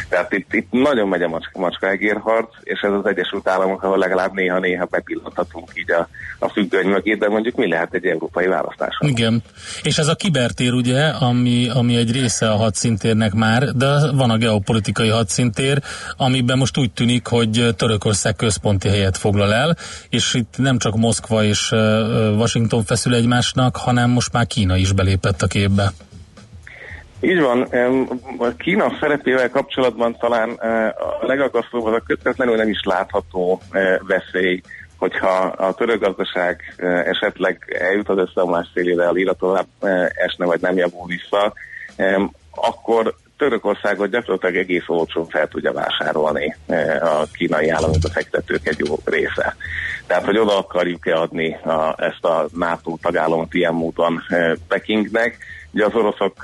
Tehát 0.08 0.32
itt, 0.32 0.52
itt 0.52 0.70
nagyon 0.70 1.08
megy 1.08 1.22
a 1.22 1.28
macska, 1.28 1.58
macska 1.58 1.88
egérharc, 1.88 2.48
és 2.62 2.80
ez 2.80 2.92
az 2.92 3.06
Egyesült 3.06 3.48
Államok, 3.48 3.82
ahol 3.82 3.98
legalább 3.98 4.32
néha-néha 4.32 4.84
bepillanthatunk 4.84 5.70
így 5.74 5.90
a, 5.92 6.08
a 6.38 6.48
függöny 6.48 6.86
mögé, 6.86 7.14
de 7.14 7.28
mondjuk 7.28 7.56
mi 7.56 7.68
lehet 7.68 7.94
egy 7.94 8.06
európai 8.06 8.46
választás? 8.46 8.98
Igen, 9.00 9.42
és 9.82 9.98
ez 9.98 10.08
a 10.08 10.14
kibertér 10.14 10.72
ugye, 10.72 11.06
ami, 11.06 11.68
ami 11.74 11.96
egy 11.96 12.12
része 12.12 12.50
a 12.50 12.56
hadszintérnek 12.56 13.32
már, 13.32 13.62
de 13.62 13.86
van 14.12 14.30
a 14.30 14.36
geopolitikai 14.36 15.08
hadszintér, 15.08 15.82
amiben 16.16 16.58
most 16.58 16.78
úgy 16.78 16.92
tűnik, 16.92 17.26
hogy 17.26 17.74
Törökország 17.76 18.36
központi 18.36 18.88
helyet 18.88 19.16
foglal 19.16 19.52
el, 19.54 19.76
és 20.08 20.34
itt 20.34 20.54
nem 20.56 20.78
csak 20.78 20.96
Moszkva 20.96 21.42
és 21.42 21.70
Washington 22.36 22.84
feszül 22.84 23.14
egymásnak, 23.14 23.76
hanem 23.76 24.10
most 24.10 24.32
már 24.32 24.46
Kína 24.46 24.76
is 24.76 24.92
belépett 24.92 25.42
a 25.42 25.46
képbe. 25.46 25.92
Így 27.20 27.40
van. 27.40 27.62
A 28.38 28.56
Kína 28.56 28.96
szerepével 29.00 29.50
kapcsolatban 29.50 30.16
talán 30.18 30.50
a 31.20 31.26
legagasztóbb 31.26 31.84
az 31.84 31.92
a 31.92 32.02
közvetlenül 32.06 32.56
nem 32.56 32.68
is 32.68 32.80
látható 32.84 33.60
veszély, 34.06 34.60
hogyha 34.96 35.36
a 35.56 35.74
török 35.74 36.00
gazdaság 36.00 36.74
esetleg 37.04 37.76
eljut 37.80 38.08
az 38.08 38.18
összeomlás 38.18 38.66
szélére, 38.74 39.08
a 39.08 39.12
lira 39.12 39.32
tovább 39.32 39.66
esne, 40.26 40.44
vagy 40.46 40.60
nem 40.60 40.76
javul 40.76 41.06
vissza, 41.06 41.52
akkor 42.50 43.14
Törökországot 43.44 44.10
gyakorlatilag 44.10 44.56
egész 44.56 44.84
olcsón 44.86 45.26
fel 45.26 45.48
tudja 45.48 45.72
vásárolni 45.72 46.56
a 47.00 47.24
kínai 47.32 47.68
állami 47.68 47.96
befektetők 48.02 48.66
egy 48.68 48.78
jó 48.78 48.94
része. 49.04 49.56
Tehát, 50.06 50.24
hogy 50.24 50.38
oda 50.38 50.58
akarjuk-e 50.58 51.16
adni 51.16 51.54
a, 51.54 51.94
ezt 51.98 52.24
a 52.24 52.46
NATO 52.52 52.96
tagállamot 53.02 53.54
ilyen 53.54 53.74
módon 53.74 54.22
Pekingnek. 54.68 55.38
Ugye 55.72 55.84
az 55.84 55.94
oroszok 55.94 56.34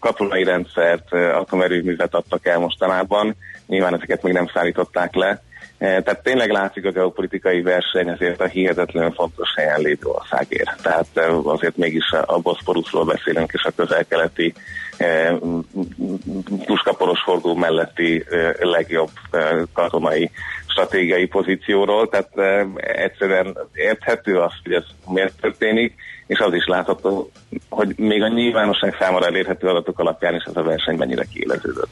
katonai 0.00 0.44
rendszert, 0.44 1.12
atomerőművet 1.12 2.14
adtak 2.14 2.46
el 2.46 2.58
mostanában, 2.58 3.36
nyilván 3.66 3.94
ezeket 3.94 4.22
még 4.22 4.32
nem 4.32 4.50
szállították 4.54 5.14
le, 5.14 5.42
tehát 5.78 6.22
tényleg 6.22 6.50
látszik 6.50 6.84
a 6.84 6.90
geopolitikai 6.90 7.62
verseny 7.62 8.08
ezért 8.08 8.40
a 8.40 8.46
hihetetlenül 8.46 9.12
fontos 9.12 9.54
helyen 9.56 9.80
lévő 9.80 10.06
országért. 10.06 10.82
Tehát 10.82 11.06
azért 11.44 11.76
mégis 11.76 12.10
a 12.26 12.38
Boszporuszról 12.38 13.04
beszélünk, 13.04 13.52
és 13.52 13.62
a 13.62 13.72
közel-keleti 13.76 14.54
puskaporos 16.66 17.22
forduló 17.24 17.54
melletti 17.54 18.24
legjobb 18.60 19.10
katonai 19.72 20.30
stratégiai 20.66 21.26
pozícióról, 21.26 22.08
tehát 22.08 22.30
egyszerűen 22.76 23.56
érthető 23.72 24.38
az, 24.38 24.52
hogy 24.62 24.72
ez 24.72 24.84
miért 25.06 25.40
történik, 25.40 25.94
és 26.26 26.38
az 26.38 26.54
is 26.54 26.66
látható, 26.66 27.30
hogy 27.68 27.94
még 27.96 28.22
a 28.22 28.28
nyilvánosság 28.28 28.96
számára 29.00 29.26
elérhető 29.26 29.66
adatok 29.66 29.98
alapján 29.98 30.34
is 30.34 30.44
ez 30.44 30.56
a 30.56 30.62
verseny 30.62 30.96
mennyire 30.96 31.24
kiéleződött. 31.32 31.90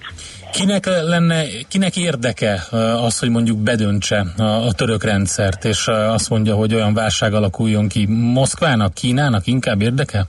Kinek 0.52 0.86
lenne, 0.86 1.44
kinek 1.68 1.96
érdeke 1.96 2.62
az, 3.04 3.18
hogy 3.18 3.30
mondjuk 3.30 3.58
bedöntse 3.58 4.26
a, 4.36 4.42
a 4.42 4.72
török 4.72 5.04
rendszert, 5.04 5.64
és 5.64 5.88
azt 5.88 6.30
mondja, 6.30 6.54
hogy 6.54 6.74
olyan 6.74 6.94
válság 6.94 7.34
alakuljon 7.34 7.88
ki? 7.88 8.06
Moszkvának, 8.08 8.94
Kínának 8.94 9.46
inkább 9.46 9.80
érdeke? 9.80 10.26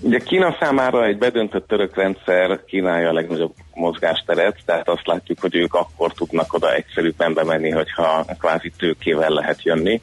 Ugye 0.00 0.18
Kína 0.18 0.56
számára 0.60 1.04
egy 1.04 1.18
bedöntött 1.18 1.68
török 1.68 1.96
rendszer 1.96 2.64
kínálja 2.64 3.08
a 3.08 3.12
legnagyobb 3.12 3.54
mozgásteret, 3.74 4.56
tehát 4.64 4.88
azt 4.88 5.06
látjuk, 5.06 5.40
hogy 5.40 5.54
ők 5.56 5.74
akkor 5.74 6.12
tudnak 6.12 6.52
oda 6.52 6.74
egyszerűbben 6.74 7.34
bemenni, 7.34 7.70
hogyha 7.70 8.24
kvázi 8.38 8.72
tőkével 8.78 9.30
lehet 9.30 9.62
jönni. 9.62 10.00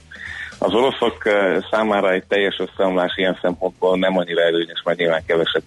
Az 0.59 0.73
oroszok 0.73 1.23
számára 1.71 2.11
egy 2.11 2.23
teljes 2.27 2.59
összeomlás 2.59 3.13
ilyen 3.15 3.37
szempontból 3.41 3.97
nem 3.97 4.17
annyira 4.17 4.41
előnyös, 4.41 4.81
mert 4.85 4.97
nyilván 4.97 5.23
kevesebb 5.27 5.63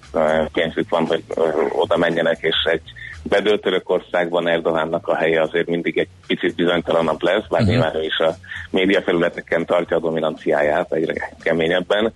pénzük 0.52 0.88
van, 0.88 1.06
hogy 1.06 1.24
oda 1.72 1.96
menjenek, 1.96 2.38
és 2.40 2.56
egy 2.64 2.82
bedőlt 3.22 3.60
Törökországban 3.60 4.48
Erdogánnak 4.48 5.08
a 5.08 5.16
helye 5.16 5.42
azért 5.42 5.66
mindig 5.66 5.98
egy 5.98 6.08
picit 6.26 6.54
bizonytalanabb 6.54 7.22
lesz, 7.22 7.46
bár 7.48 7.60
uh-huh. 7.60 7.68
nyilván 7.68 7.96
ő 7.96 8.02
is 8.02 8.18
a 8.18 8.34
média 8.70 9.02
felületeken 9.02 9.66
tartja 9.66 9.96
a 9.96 10.00
dominanciáját 10.00 10.92
egyre 10.92 11.32
keményebben, 11.42 12.12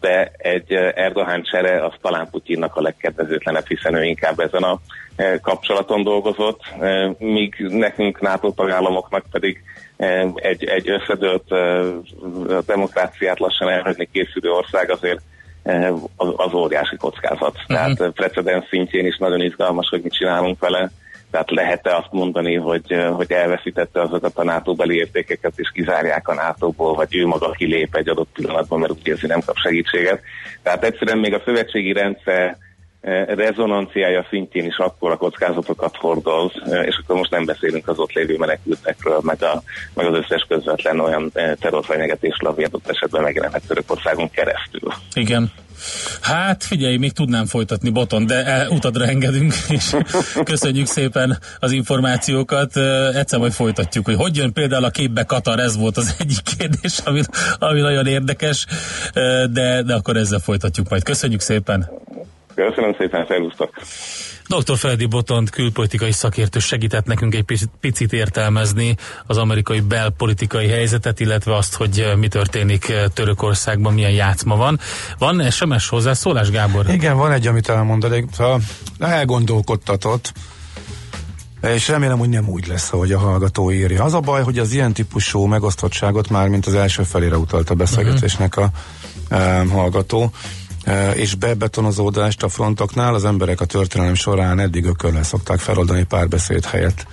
de 0.00 0.32
egy 0.36 0.72
Erdogan 0.72 1.42
csere 1.42 1.84
az 1.84 1.92
talán 2.00 2.30
Putyinnak 2.30 2.76
a 2.76 2.80
legkedvezőtlenebb, 2.80 3.66
hiszen 3.66 3.94
ő 3.94 4.04
inkább 4.04 4.38
ezen 4.40 4.62
a 4.62 4.78
kapcsolaton 5.42 6.02
dolgozott, 6.02 6.60
míg 7.18 7.54
nekünk 7.58 8.20
NATO 8.20 8.50
tagállamoknak 8.50 9.24
pedig 9.30 9.62
egy, 10.34 10.64
egy 10.64 10.90
összedőlt 10.90 11.54
demokráciát 12.66 13.38
lassan 13.38 13.68
elhagyni 13.68 14.08
készülő 14.12 14.50
ország 14.50 14.90
azért 14.90 15.20
az, 16.16 16.28
az 16.36 16.52
óriási 16.52 16.96
kockázat. 16.96 17.56
Uh-huh. 17.68 17.94
Tehát 17.94 18.12
precedens 18.12 18.66
szintjén 18.68 19.06
is 19.06 19.16
nagyon 19.16 19.40
izgalmas, 19.40 19.88
hogy 19.88 20.02
mit 20.02 20.14
csinálunk 20.14 20.60
vele. 20.60 20.90
Tehát 21.36 21.50
lehet-e 21.50 21.96
azt 21.96 22.12
mondani, 22.12 22.54
hogy, 22.54 22.96
hogy 23.12 23.32
elveszítette 23.32 24.00
azokat 24.00 24.38
a 24.38 24.44
NATO 24.44 24.74
beli 24.74 24.96
értékeket, 24.96 25.52
és 25.56 25.70
kizárják 25.72 26.28
a 26.28 26.34
NATO-ból, 26.34 26.94
vagy 26.94 27.16
ő 27.16 27.26
maga 27.26 27.50
kilép 27.50 27.94
egy 27.94 28.08
adott 28.08 28.28
pillanatban, 28.32 28.78
mert 28.78 28.92
úgy 28.92 29.06
érzi 29.06 29.26
nem 29.26 29.40
kap 29.46 29.56
segítséget. 29.56 30.20
Tehát 30.62 30.84
egyszerűen 30.84 31.18
még 31.18 31.34
a 31.34 31.42
szövetségi 31.44 31.92
rendszer 31.92 32.56
rezonanciája 33.26 34.26
szintjén 34.30 34.64
is 34.64 34.76
akkor 34.76 35.10
a 35.10 35.16
kockázatokat 35.16 35.96
hordoz, 35.96 36.52
és 36.84 37.00
akkor 37.02 37.16
most 37.16 37.30
nem 37.30 37.44
beszélünk 37.44 37.88
az 37.88 37.98
ott 37.98 38.12
lévő 38.12 38.36
menekültekről, 38.36 39.20
meg, 39.22 39.42
a, 39.42 39.62
meg 39.94 40.06
az 40.06 40.14
összes 40.14 40.44
közvetlen 40.48 41.00
olyan 41.00 41.32
terrorfenyegetésről, 41.60 42.50
ami 42.50 42.64
adott 42.64 42.88
esetben 42.88 43.22
megjelenhet 43.22 43.66
Törökországon 43.66 44.30
keresztül. 44.30 44.92
Igen. 45.14 45.52
Hát 46.20 46.64
figyelj, 46.64 46.96
még 46.96 47.12
tudnám 47.12 47.46
folytatni 47.46 47.90
boton, 47.90 48.26
de 48.26 48.66
utadra 48.70 49.06
engedünk, 49.06 49.54
és 49.68 49.96
köszönjük 50.44 50.86
szépen 50.86 51.38
az 51.58 51.72
információkat. 51.72 52.76
Egyszer 53.14 53.38
majd 53.38 53.52
folytatjuk, 53.52 54.04
hogy 54.04 54.16
hogy 54.16 54.36
jön 54.36 54.52
például 54.52 54.84
a 54.84 54.90
képbe 54.90 55.24
Katar, 55.24 55.60
ez 55.60 55.76
volt 55.76 55.96
az 55.96 56.14
egyik 56.18 56.42
kérdés, 56.56 56.98
ami, 57.04 57.20
ami 57.58 57.80
nagyon 57.80 58.06
érdekes, 58.06 58.66
de, 59.50 59.82
de 59.82 59.94
akkor 59.94 60.16
ezzel 60.16 60.38
folytatjuk 60.38 60.88
majd. 60.88 61.02
Köszönjük 61.02 61.40
szépen! 61.40 61.90
Köszönöm 62.56 62.94
szépen, 62.98 63.24
szervusztok! 63.28 63.70
Dr. 64.48 64.76
Feledi 64.76 65.06
Botont 65.06 65.50
külpolitikai 65.50 66.12
szakértő 66.12 66.58
segített 66.58 67.04
nekünk 67.04 67.34
egy 67.34 67.64
picit 67.80 68.12
értelmezni 68.12 68.96
az 69.26 69.36
amerikai 69.36 69.80
belpolitikai 69.80 70.68
helyzetet, 70.68 71.20
illetve 71.20 71.56
azt, 71.56 71.74
hogy 71.74 72.00
eh, 72.00 72.16
mi 72.16 72.28
történik 72.28 72.88
eh, 72.88 73.04
Törökországban, 73.14 73.94
milyen 73.94 74.10
játszma 74.10 74.56
van. 74.56 74.78
Van 75.18 75.50
SMS 75.50 75.88
hozzászólás, 75.88 76.50
Gábor? 76.50 76.88
Igen, 76.88 77.16
van 77.16 77.32
egy, 77.32 77.46
amit 77.46 77.68
elmondanék. 77.68 78.24
Ha 78.36 78.58
elgondolkodtatott, 78.98 80.32
És 81.62 81.88
remélem, 81.88 82.18
hogy 82.18 82.28
nem 82.28 82.48
úgy 82.48 82.66
lesz, 82.66 82.92
ahogy 82.92 83.12
a 83.12 83.18
hallgató 83.18 83.72
írja. 83.72 84.04
Az 84.04 84.14
a 84.14 84.20
baj, 84.20 84.42
hogy 84.42 84.58
az 84.58 84.72
ilyen 84.72 84.92
típusú 84.92 85.44
megosztottságot 85.44 86.28
már, 86.28 86.48
mint 86.48 86.66
az 86.66 86.74
első 86.74 87.02
felére 87.02 87.36
utalt 87.36 87.70
a 87.70 87.74
beszélgetésnek 87.74 88.56
a 88.56 88.70
e, 89.28 89.64
hallgató, 89.64 90.30
és 91.14 91.34
bebetonozódást 91.34 92.42
a 92.42 92.48
frontoknál 92.48 93.14
az 93.14 93.24
emberek 93.24 93.60
a 93.60 93.64
történelem 93.64 94.14
során 94.14 94.58
eddig 94.58 94.84
ököllel 94.84 95.22
szokták 95.22 95.58
feloldani 95.58 96.04
párbeszéd 96.04 96.64
helyett. 96.64 97.06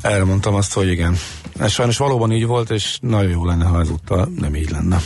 Erre 0.00 0.24
mondtam 0.24 0.54
azt, 0.54 0.72
hogy 0.72 0.88
igen. 0.88 1.16
Ez 1.58 1.70
sajnos 1.70 1.96
valóban 1.96 2.32
így 2.32 2.46
volt, 2.46 2.70
és 2.70 2.98
nagyon 3.00 3.30
jó 3.30 3.44
lenne, 3.44 3.64
ha 3.64 3.80
ezúttal 3.80 4.28
nem 4.38 4.54
így 4.54 4.70
lenne. 4.70 5.00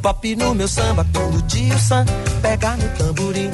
bebop 0.00 0.24
no 0.36 0.54
meu 0.54 0.68
samba 0.68 1.04
quando 1.12 1.38
o 1.38 1.42
tio 1.42 1.78
Sam 1.78 2.04
pegar 2.42 2.76
no 2.76 2.88
tamborim. 2.96 3.50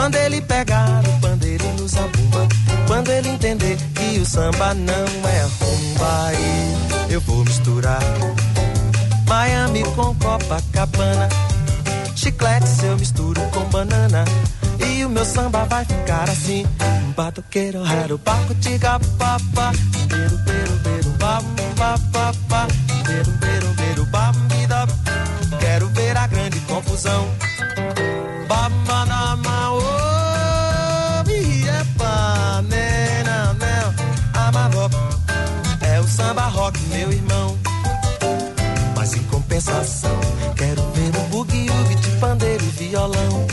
Quando 0.00 0.14
ele 0.14 0.40
pegar 0.40 1.02
o 1.06 1.20
pandeiro 1.20 1.62
e 1.62 1.80
nos 1.82 1.94
abumba. 1.94 2.48
Quando 2.86 3.10
ele 3.10 3.28
entender 3.28 3.76
que 3.94 4.18
o 4.18 4.24
samba 4.24 4.72
não 4.72 5.28
é 5.28 5.42
rumba, 5.60 6.26
aí 6.26 7.12
eu 7.12 7.20
vou 7.20 7.44
misturar 7.44 8.00
Miami 9.28 9.82
com 9.94 10.14
Copacabana. 10.14 11.28
Chiclete 12.16 12.82
eu 12.82 12.96
misturo 12.96 13.42
com 13.50 13.60
banana. 13.64 14.24
E 14.78 15.04
o 15.04 15.10
meu 15.10 15.26
samba 15.26 15.66
vai 15.66 15.84
ficar 15.84 16.30
assim. 16.30 16.64
Batoqueiro, 17.14 17.82
raro, 17.82 18.16
baco, 18.16 18.54
tiga, 18.54 18.98
papa. 19.18 19.70
Beiro, 20.08 20.38
beiro, 20.38 20.72
beiro, 20.82 21.10
bam, 21.18 21.42
bam, 21.76 21.98
bam, 22.10 22.32
bam. 22.48 22.68
Beiro, 23.06 23.30
beiro, 23.32 23.68
beiro, 23.74 24.06
bam, 24.06 24.32
quero 25.60 25.88
ver 25.88 26.16
a 26.16 26.26
grande 26.26 26.58
confusão. 26.60 27.28
Bamanama, 28.48 29.09
rock, 36.60 36.78
meu 36.90 37.10
irmão. 37.10 37.58
Mas 38.94 39.14
em 39.14 39.22
compensação, 39.24 40.20
quero 40.56 40.82
ver 40.92 41.16
o 41.16 41.22
bugue-ugue 41.28 41.94
de 41.94 42.10
pandeiro 42.18 42.62
e 42.62 42.84
violão. 42.84 43.46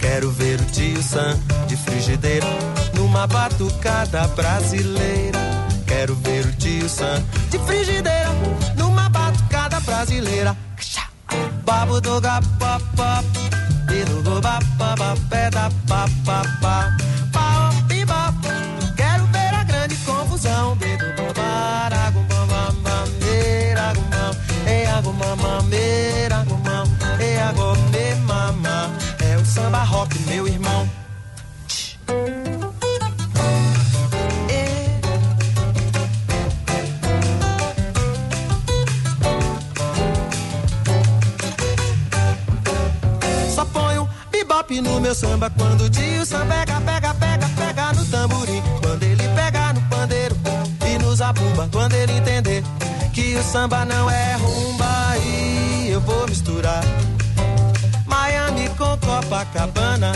Quero 0.00 0.30
ver 0.32 0.60
o 0.60 0.64
tio 0.64 1.00
Sam 1.00 1.38
de 1.68 1.76
frigideira 1.76 2.46
numa 2.94 3.26
batucada 3.28 4.26
brasileira. 4.28 5.38
Quero 5.86 6.16
ver 6.16 6.44
o 6.44 6.52
tio 6.52 6.88
Sam 6.88 7.22
de 7.50 7.58
frigideira 7.60 8.30
numa 8.76 9.08
batucada 9.08 9.78
brasileira. 9.80 10.56
Babu 11.64 12.00
do 12.00 12.20
ga 12.20 12.40
pa 12.58 12.80
pa, 12.96 13.22
do 14.24 14.40
pé 15.30 15.50
da 15.50 15.70
pa 15.86 16.06
samba 30.12 30.18
rock, 30.18 30.18
meu 30.26 30.46
irmão. 30.48 30.88
no 44.80 45.00
meu 45.00 45.14
samba 45.14 45.50
quando 45.50 45.82
o 45.82 45.90
tio 45.90 46.24
Sam 46.24 46.46
pega, 46.46 46.80
pega, 46.80 47.14
pega, 47.14 47.46
pega 47.56 47.92
no 47.92 48.06
tamborim. 48.06 48.62
Quando 48.80 49.02
ele 49.02 49.28
pega 49.34 49.74
no 49.74 49.82
pandeiro 49.82 50.34
e 50.86 50.98
nos 50.98 51.20
abumba. 51.20 51.68
Quando 51.70 51.92
ele 51.92 52.12
entender 52.12 52.64
que 53.12 53.36
o 53.36 53.42
samba 53.42 53.84
não 53.84 54.10
é 54.10 54.34
rumba 54.36 55.18
e 55.18 55.90
eu 55.90 56.00
vou 56.00 56.26
misturar 56.26 56.82
Miami 58.62 58.68
com 58.76 58.96
Copacabana. 58.98 60.12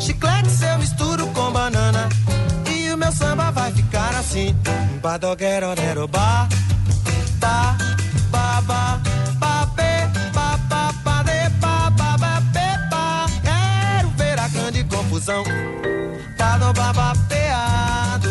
Chiclete 0.00 0.50
se 0.50 0.64
eu 0.66 0.78
misturo 0.78 1.26
com 1.28 1.50
banana. 1.52 2.08
E 2.68 2.90
o 2.92 2.96
meu 2.96 3.12
samba 3.12 3.50
vai 3.50 3.72
ficar 3.72 4.14
assim. 4.14 4.54
Badoguero, 5.02 5.68
ba, 6.08 6.48
ba, 7.40 7.76
ba, 8.30 8.60
ba. 8.62 9.02
confusão. 14.88 15.44
Tá 16.36 16.58
no 16.58 16.72
babapeado, 16.72 18.30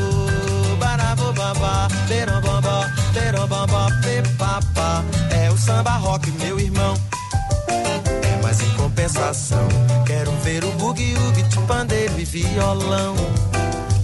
barabobamba, 0.79 1.87
berombamba, 2.07 2.91
berombamba, 3.13 3.87
pepapa. 4.01 5.03
É 5.29 5.49
o 5.49 5.57
samba 5.57 5.91
rock, 5.91 6.29
meu 6.31 6.59
irmão. 6.59 6.80
Compensação. 9.01 9.67
Quero 10.05 10.31
ver 10.43 10.63
o 10.63 10.71
bugue-ugue 10.73 11.41
de 11.41 11.59
pandeiro 11.61 12.19
e 12.19 12.23
violão. 12.23 13.15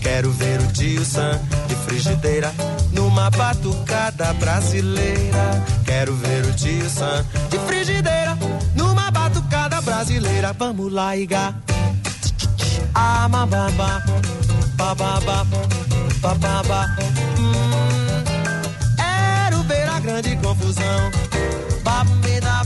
Quero 0.02 0.32
ver 0.32 0.60
o 0.60 1.06
Sam 1.06 1.40
de 1.68 1.76
frigideira 1.76 2.52
numa 2.92 3.30
batucada 3.30 4.34
brasileira. 4.34 5.64
Quero 5.86 6.16
ver 6.16 6.46
o 6.46 6.90
Sam 6.90 7.24
de 7.48 7.60
frigideira 7.60 8.36
numa 8.74 9.12
batucada 9.12 9.80
brasileira. 9.82 10.52
Vamos 10.54 10.92
lá, 10.92 11.16
Iga. 11.16 11.54
Ah, 12.96 13.28
bababa, 13.30 14.04
bababa, 14.78 15.46
bababa. 16.22 16.98
Hum, 17.38 18.24
era 18.98 19.58
ver 19.58 19.90
a 19.90 20.00
grande 20.00 20.36
confusão. 20.38 21.12
Papi 21.84 22.40
da 22.42 22.66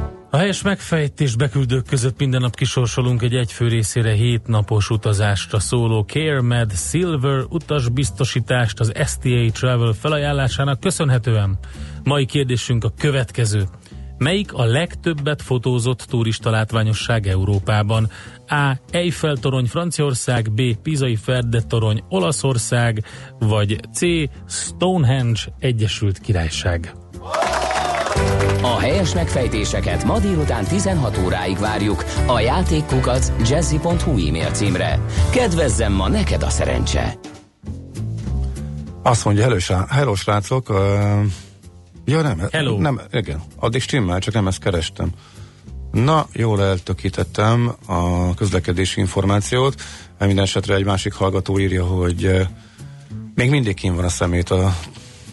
A 0.33 0.37
helyes 0.37 0.61
megfejtés 0.61 1.35
beküldők 1.35 1.85
között 1.85 2.19
minden 2.19 2.41
nap 2.41 2.55
kisorsolunk 2.55 3.21
egy 3.21 3.35
egyfő 3.35 3.67
részére 3.67 4.11
hét 4.13 4.47
napos 4.47 4.89
utazásra 4.89 5.59
szóló 5.59 6.01
CareMed 6.01 6.71
Silver 6.71 7.43
utasbiztosítást 7.49 8.79
az 8.79 8.91
STA 9.05 9.51
Travel 9.51 9.93
felajánlásának 9.93 10.79
köszönhetően. 10.79 11.57
Mai 12.03 12.25
kérdésünk 12.25 12.83
a 12.83 12.93
következő. 12.97 13.63
Melyik 14.17 14.53
a 14.53 14.65
legtöbbet 14.65 15.41
fotózott 15.41 15.99
turista 16.09 16.49
látványosság 16.49 17.27
Európában? 17.27 18.09
A. 18.47 18.77
Eiffel 18.91 19.35
torony 19.37 19.65
Franciaország, 19.65 20.51
B. 20.51 20.61
Pizai 20.81 21.15
Ferde 21.15 21.61
torony 21.61 22.03
Olaszország, 22.09 23.03
vagy 23.39 23.79
C. 23.93 24.01
Stonehenge 24.47 25.39
Egyesült 25.59 26.19
Királyság. 26.19 26.93
A 28.61 28.79
helyes 28.79 29.13
megfejtéseket 29.13 30.03
ma 30.03 30.19
délután 30.19 30.65
16 30.65 31.17
óráig 31.17 31.57
várjuk 31.57 32.05
a 32.25 32.39
játékkukac 32.39 33.31
jazzy.hu 33.49 34.27
e-mail 34.27 34.51
címre. 34.51 34.99
Kedvezzem 35.29 35.93
ma 35.93 36.07
neked 36.07 36.43
a 36.43 36.49
szerencse! 36.49 37.17
Azt 39.03 39.25
mondja, 39.25 39.57
hello, 39.89 40.15
srácok, 40.15 40.69
uh, 40.69 40.77
Ja, 42.05 42.21
nem. 42.21 42.41
Hello. 42.51 42.77
Nem, 42.77 43.01
igen. 43.11 43.41
Addig 43.55 43.81
stimmel, 43.81 44.19
csak 44.19 44.33
nem 44.33 44.47
ezt 44.47 44.59
kerestem. 44.59 45.09
Na, 45.91 46.27
jól 46.33 46.63
eltökítettem 46.63 47.75
a 47.85 48.33
közlekedési 48.33 48.99
információt. 48.99 49.81
Minden 50.19 50.43
esetre 50.43 50.75
egy 50.75 50.85
másik 50.85 51.13
hallgató 51.13 51.59
írja, 51.59 51.85
hogy 51.85 52.25
uh, 52.25 52.41
még 53.35 53.49
mindig 53.49 53.75
kín 53.75 53.95
van 53.95 54.05
a 54.05 54.09
szemét 54.09 54.49
a 54.49 54.63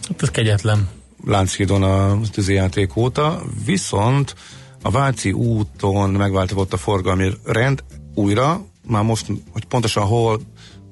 hát 0.07 0.21
ez 0.21 0.29
kegyetlen. 0.29 0.98
Lánchídon 1.25 1.83
a 1.83 2.19
tűzijáték 2.31 2.95
óta, 2.95 3.41
viszont 3.65 4.35
a 4.81 4.91
Váci 4.91 5.31
úton 5.31 6.09
megváltozott 6.09 6.73
a 6.73 6.77
forgalmi 6.77 7.31
rend 7.45 7.83
újra, 8.15 8.65
már 8.87 9.03
most, 9.03 9.25
hogy 9.51 9.65
pontosan 9.65 10.03
hol 10.03 10.39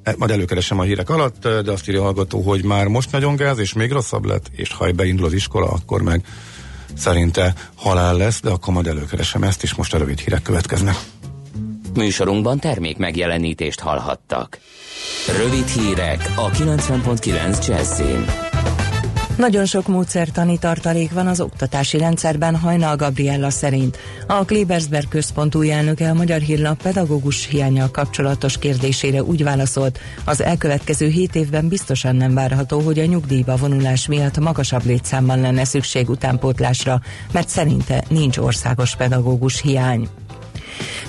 E, 0.07 0.15
majd 0.17 0.31
előkeresem 0.31 0.79
a 0.79 0.83
hírek 0.83 1.09
alatt, 1.09 1.47
de 1.47 1.71
azt 1.71 1.87
írja 1.87 2.01
a 2.01 2.03
hallgató, 2.03 2.41
hogy 2.41 2.63
már 2.63 2.87
most 2.87 3.11
nagyon 3.11 3.35
gáz, 3.35 3.57
és 3.57 3.73
még 3.73 3.91
rosszabb 3.91 4.25
lett, 4.25 4.45
és 4.51 4.73
ha 4.73 4.91
beindul 4.91 5.25
az 5.25 5.33
iskola, 5.33 5.67
akkor 5.67 6.01
meg 6.01 6.25
szerinte 6.93 7.53
halál 7.75 8.15
lesz, 8.15 8.41
de 8.41 8.49
akkor 8.49 8.73
majd 8.73 8.87
előkeresem 8.87 9.43
ezt, 9.43 9.63
és 9.63 9.75
most 9.75 9.93
a 9.93 9.97
rövid 9.97 10.19
hírek 10.19 10.41
következnek. 10.41 10.95
Műsorunkban 11.93 12.59
termék 12.59 12.97
megjelenítést 12.97 13.79
hallhattak. 13.79 14.59
Rövid 15.37 15.67
hírek 15.67 16.31
a 16.35 16.49
90.9 16.49 17.67
Jazzin. 17.67 18.25
Nagyon 19.37 19.65
sok 19.65 19.87
módszertani 19.87 20.57
tartalék 20.57 21.11
van 21.11 21.27
az 21.27 21.41
oktatási 21.41 21.97
rendszerben, 21.97 22.55
Hajnal 22.55 22.95
Gabriella 22.95 23.49
szerint. 23.49 23.97
A 24.27 24.45
Klebersberg 24.45 25.07
központ 25.07 25.55
új 25.55 25.71
elnöke 25.71 26.09
a 26.09 26.13
Magyar 26.13 26.39
Hírlap 26.39 26.81
pedagógus 26.81 27.45
hiányjal 27.45 27.91
kapcsolatos 27.91 28.57
kérdésére 28.57 29.23
úgy 29.23 29.43
válaszolt, 29.43 29.99
az 30.25 30.41
elkövetkező 30.41 31.07
hét 31.07 31.35
évben 31.35 31.67
biztosan 31.67 32.15
nem 32.15 32.33
várható, 32.33 32.79
hogy 32.79 32.99
a 32.99 33.05
nyugdíjba 33.05 33.55
vonulás 33.55 34.07
miatt 34.07 34.39
magasabb 34.39 34.85
létszámban 34.85 35.41
lenne 35.41 35.63
szükség 35.63 36.09
utánpótlásra, 36.09 37.01
mert 37.31 37.49
szerinte 37.49 38.03
nincs 38.09 38.37
országos 38.37 38.95
pedagógus 38.95 39.61
hiány. 39.61 40.07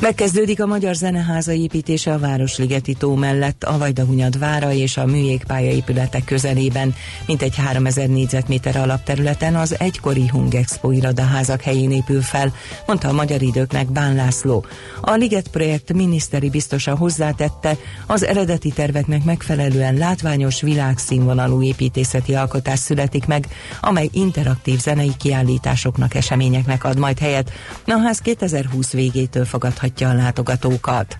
Megkezdődik 0.00 0.62
a 0.62 0.66
Magyar 0.66 0.94
Zeneháza 0.94 1.52
építése 1.52 2.12
a 2.12 2.18
Városligeti 2.18 2.94
tó 2.94 3.14
mellett, 3.14 3.64
a 3.64 3.78
Vajdahunyad 3.78 4.38
vára 4.38 4.72
és 4.72 4.96
a 4.96 5.06
műjégpálya 5.06 5.70
épületek 5.70 6.24
közelében, 6.24 6.94
mint 7.26 7.42
egy 7.42 7.56
3000 7.56 8.08
négyzetméter 8.08 8.76
alapterületen 8.76 9.56
az 9.56 9.78
egykori 9.78 10.28
Hungexpo 10.28 10.90
irodaházak 10.90 11.62
helyén 11.62 11.92
épül 11.92 12.22
fel, 12.22 12.52
mondta 12.86 13.08
a 13.08 13.12
Magyar 13.12 13.42
Időknek 13.42 13.90
Bán 13.92 14.14
László. 14.14 14.64
A 15.00 15.12
Liget 15.12 15.48
projekt 15.48 15.92
miniszteri 15.92 16.50
biztosa 16.50 16.96
hozzátette, 16.96 17.76
az 18.06 18.24
eredeti 18.24 18.70
terveknek 18.70 19.24
megfelelően 19.24 19.94
látványos 19.94 20.60
világszínvonalú 20.60 21.62
építészeti 21.62 22.34
alkotás 22.34 22.78
születik 22.78 23.26
meg, 23.26 23.46
amely 23.80 24.08
interaktív 24.12 24.80
zenei 24.80 25.12
kiállításoknak, 25.18 26.14
eseményeknek 26.14 26.84
ad 26.84 26.98
majd 26.98 27.18
helyet. 27.18 27.50
A 27.86 27.98
ház 27.98 28.18
2020 28.18 28.92
végétől 28.92 29.44
fogadhatja 29.58 30.08
a 30.08 30.14
látogatókat. 30.14 31.16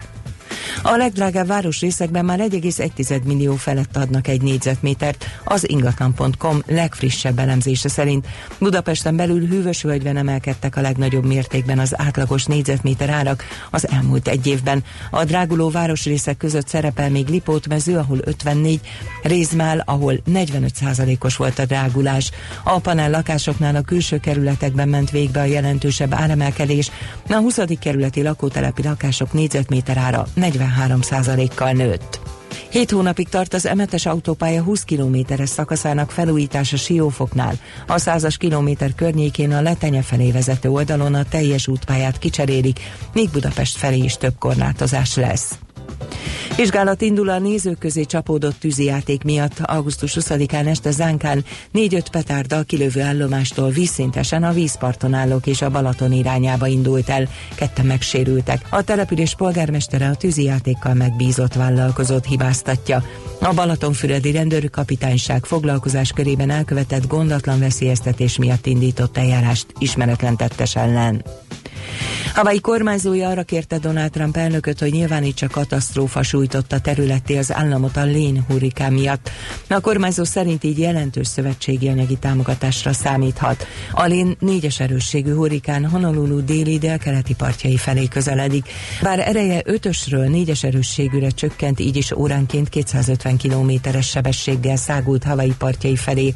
A 0.83 0.96
legdrágább 0.96 1.46
városrészekben 1.46 2.24
már 2.24 2.38
1,1 2.38 3.22
millió 3.22 3.54
felett 3.54 3.96
adnak 3.96 4.28
egy 4.28 4.42
négyzetmétert, 4.42 5.26
az 5.44 5.68
ingatlan.com 5.68 6.62
legfrissebb 6.66 7.38
elemzése 7.38 7.88
szerint. 7.88 8.26
Budapesten 8.59 9.16
belül 9.16 9.46
hűvösvölgyben 9.46 10.16
emelkedtek 10.16 10.76
a 10.76 10.81
legnagyobb 10.81 11.24
mértékben 11.24 11.78
az 11.78 12.00
átlagos 12.00 12.44
négyzetméter 12.44 13.11
árak 13.11 13.44
az 13.70 13.88
elmúlt 13.88 14.28
egy 14.28 14.46
évben. 14.46 14.85
A 15.11 15.24
dráguló 15.24 15.70
városrészek 15.70 16.37
között 16.37 16.68
szerepel 16.68 17.11
még 17.11 17.28
Lipót 17.28 17.68
mező, 17.68 17.96
ahol 17.96 18.18
54, 18.24 18.81
Rézmál, 19.22 19.83
ahol 19.87 20.14
45%-os 20.31 21.37
volt 21.37 21.59
a 21.59 21.64
drágulás. 21.64 22.31
A 22.64 22.78
panel 22.78 23.11
lakásoknál 23.11 23.76
a 23.76 23.81
külső 23.81 24.18
kerületekben 24.18 24.88
ment 24.88 25.11
végbe 25.11 25.40
a 25.40 25.44
jelentősebb 25.44 26.14
áremelkedés, 26.14 26.90
a 27.28 27.35
20. 27.35 27.59
kerületi 27.81 28.22
lakótelepi 28.22 28.83
lakások 28.83 29.33
négyzetméter 29.33 29.96
ára 29.96 30.26
43%-kal 30.58 31.72
nőtt. 31.72 32.20
Hét 32.70 32.90
hónapig 32.90 33.28
tart 33.28 33.54
az 33.54 33.66
emetes 33.66 34.06
autópálya 34.06 34.62
20 34.62 34.82
kilométeres 34.82 35.48
szakaszának 35.48 36.10
felújítása 36.10 36.76
Siófoknál. 36.76 37.54
A 37.86 37.98
százas 37.98 38.36
kilométer 38.36 38.94
környékén 38.94 39.52
a 39.52 39.60
Letenye 39.60 40.02
felé 40.02 40.30
vezető 40.30 40.68
oldalon 40.68 41.14
a 41.14 41.24
teljes 41.24 41.68
útpályát 41.68 42.18
kicserélik, 42.18 42.80
míg 43.12 43.30
Budapest 43.30 43.76
felé 43.76 43.98
is 43.98 44.16
több 44.16 44.34
korlátozás 44.38 45.16
lesz. 45.16 45.58
Vizsgálat 46.56 47.00
indul 47.00 47.28
a 47.28 47.38
nézők 47.38 47.78
közé 47.78 48.04
csapódott 48.04 48.58
tűzijáték 48.58 49.22
miatt. 49.22 49.58
Augusztus 49.62 50.16
20-án 50.20 50.66
este 50.66 50.90
Zánkán 50.90 51.44
4-5 51.74 52.04
petárda 52.11 52.56
a 52.56 52.62
kilövő 52.62 53.00
állomástól 53.00 53.70
vízszintesen 53.70 54.44
a 54.44 54.52
vízparton 54.52 55.14
állók 55.14 55.46
és 55.46 55.62
a 55.62 55.70
Balaton 55.70 56.12
irányába 56.12 56.66
indult 56.66 57.08
el. 57.08 57.28
Ketten 57.54 57.87
megsérültek. 57.87 58.66
A 58.70 58.82
település 58.82 59.34
polgármestere 59.34 60.08
a 60.08 60.14
tűzijátékkal 60.14 60.94
megbízott 60.94 61.54
vállalkozót 61.54 62.26
hibáztatja. 62.26 63.02
A 63.40 63.54
Balatonfüredi 63.54 64.30
rendőrkapitányság 64.30 65.44
foglalkozás 65.44 66.12
körében 66.12 66.50
elkövetett 66.50 67.06
gondatlan 67.06 67.58
veszélyeztetés 67.58 68.38
miatt 68.38 68.66
indított 68.66 69.16
eljárást 69.16 69.66
ismeretlen 69.78 70.37
tettes 70.37 70.76
ellen. 70.76 71.24
Hawaii 72.34 72.61
kormányzója 72.61 73.28
arra 73.28 73.42
kérte 73.42 73.78
Donald 73.78 74.11
Trump 74.11 74.37
elnököt, 74.37 74.78
hogy 74.78 74.92
nyilvánítsa 74.92 75.48
katasztrófa 75.48 76.22
sújtotta 76.22 76.78
területé 76.78 77.38
az 77.38 77.52
államot 77.52 77.96
a 77.96 78.04
Lén 78.04 78.44
hurrikán 78.48 78.92
miatt. 78.92 79.30
A 79.68 79.80
kormányzó 79.80 80.24
szerint 80.24 80.64
így 80.64 80.78
jelentős 80.78 81.26
szövetségi 81.26 81.88
anyagi 81.88 82.16
támogatásra 82.16 82.92
számíthat. 82.92 83.66
A 83.92 84.04
Lén 84.04 84.37
négyes 84.40 84.80
erősségű 84.80 85.34
hurrikán 85.34 85.88
Honolulu 85.88 86.44
déli 86.44 86.78
délkeleti 86.78 87.34
partjai 87.34 87.76
felé 87.76 88.08
közeledik. 88.08 88.68
Bár 89.02 89.18
ereje 89.18 89.62
ötösről 89.64 90.28
négyes 90.28 90.62
erősségűre 90.62 91.30
csökkent, 91.30 91.80
így 91.80 91.96
is 91.96 92.12
óránként 92.12 92.68
250 92.68 93.37
kilométeres 93.37 94.08
sebességgel 94.08 94.76
szágult 94.76 95.24
Hawaii 95.24 95.54
partjai 95.58 95.96
felé. 95.96 96.32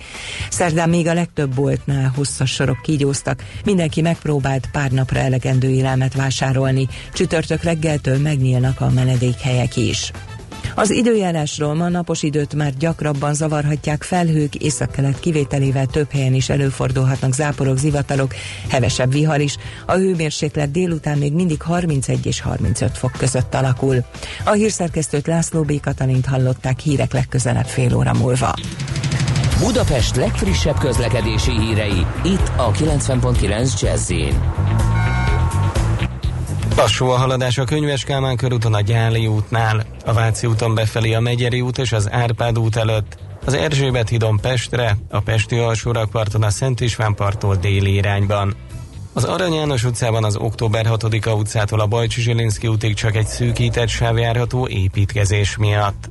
Szerdán 0.51 0.88
még 0.88 1.07
a 1.07 1.14
legtöbb 1.14 1.55
boltnál 1.55 2.12
hosszas 2.16 2.51
sorok 2.51 2.83
kígyóztak. 2.83 3.44
Mindenki 3.64 4.01
megpróbált 4.01 4.68
pár 4.72 4.90
napra 4.90 5.20
elegendő 5.53 5.77
élelmet 5.79 6.15
vásárolni. 6.15 6.88
Csütörtök 7.12 7.62
reggeltől 7.62 8.19
megnyílnak 8.19 8.81
a 8.81 8.91
menedékhelyek 8.91 9.77
is. 9.77 10.11
Az 10.75 10.91
időjárásról 10.91 11.75
ma 11.75 11.88
napos 11.88 12.23
időt 12.23 12.55
már 12.55 12.73
gyakrabban 12.79 13.35
zavarhatják 13.35 14.03
felhők, 14.03 14.55
északkelet 14.55 15.21
kivételével 15.21 15.87
több 15.87 16.11
helyen 16.11 16.35
is 16.35 16.49
előfordulhatnak 16.49 17.35
záporok, 17.35 17.79
zivatarok, 17.79 18.35
hevesebb 18.69 19.12
vihar 19.12 19.41
is. 19.41 19.57
A 19.87 19.93
hőmérséklet 19.93 20.71
délután 20.71 21.19
még 21.19 21.33
mindig 21.33 21.62
31 21.62 22.27
és 22.27 22.41
35 22.41 22.99
fok 22.99 23.12
között 23.19 23.55
alakul. 23.55 24.05
A 24.45 24.53
hírszerkesztőt 24.53 25.27
László 25.27 25.62
B. 25.62 25.81
Katalint 25.81 26.27
hallották 26.27 26.79
hírek 26.79 27.12
legközelebb 27.12 27.67
fél 27.67 27.97
óra 27.97 28.12
múlva. 28.12 28.55
Budapest 29.62 30.17
legfrissebb 30.17 30.79
közlekedési 30.79 31.51
hírei, 31.51 32.07
itt 32.25 32.53
a 32.57 32.71
90.9 32.71 33.81
jazz 33.81 34.12
Lassú 36.76 37.06
a 37.06 37.16
haladás 37.16 37.58
a 37.58 37.64
Könyves 37.64 38.04
Kálmán 38.04 38.37
körúton 38.37 38.74
a 38.74 38.80
Gyáli 38.80 39.26
útnál, 39.26 39.85
a 40.04 40.12
Váci 40.12 40.46
úton 40.46 40.74
befelé 40.74 41.12
a 41.14 41.20
Megyeri 41.20 41.61
út 41.61 41.78
és 41.78 41.92
az 41.92 42.11
Árpád 42.11 42.58
út 42.58 42.76
előtt, 42.76 43.18
az 43.44 43.54
Erzsébet 43.54 44.08
hídon 44.08 44.38
Pestre, 44.40 44.96
a 45.11 45.20
Pesti 45.20 45.58
alsórakparton 45.58 46.42
a 46.42 46.50
Szent 46.50 46.80
István 46.80 47.14
parttól 47.14 47.56
déli 47.56 47.94
irányban. 47.94 48.54
Az 49.12 49.24
Arany 49.24 49.54
János 49.54 49.85
utcában 49.85 50.24
az 50.24 50.37
Október 50.37 50.87
6-a 50.88 51.30
utcától 51.30 51.80
a 51.80 51.87
Bajcsi 51.87 52.20
Zsilinszki 52.20 52.66
útig 52.66 52.94
csak 52.94 53.16
egy 53.16 53.26
szűkített 53.26 53.88
sáv 53.88 54.18
járható 54.18 54.68
építkezés 54.68 55.56
miatt. 55.56 56.11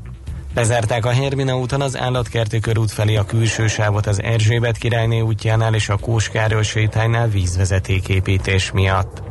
Lezárták 0.55 1.05
a 1.05 1.11
Hermina 1.11 1.57
úton 1.57 1.81
az 1.81 1.97
állatkerti 1.97 2.59
körút 2.59 2.91
felé 2.91 3.15
a 3.15 3.25
külső 3.25 3.67
sávot 3.67 4.07
az 4.07 4.21
Erzsébet 4.21 4.77
királyné 4.77 5.19
útjánál 5.19 5.73
és 5.73 5.89
a 5.89 5.97
Kóskáról 5.97 6.63
sétánynál 6.63 7.27
vízvezetéképítés 7.27 8.71
miatt. 8.71 9.30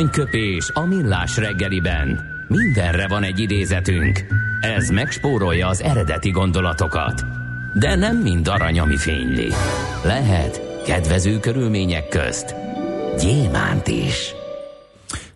Aranyköpés 0.00 0.70
a 0.74 0.86
millás 0.86 1.36
reggeliben. 1.36 2.20
Mindenre 2.48 3.08
van 3.08 3.22
egy 3.22 3.38
idézetünk. 3.38 4.26
Ez 4.60 4.88
megspórolja 4.88 5.68
az 5.68 5.82
eredeti 5.82 6.30
gondolatokat. 6.30 7.24
De 7.74 7.94
nem 7.94 8.16
mind 8.16 8.48
arany, 8.48 8.78
ami 8.78 8.96
fényli. 8.96 9.48
Lehet 10.04 10.82
kedvező 10.84 11.38
körülmények 11.38 12.08
közt 12.08 12.54
gyémánt 13.18 13.88
is. 13.88 14.34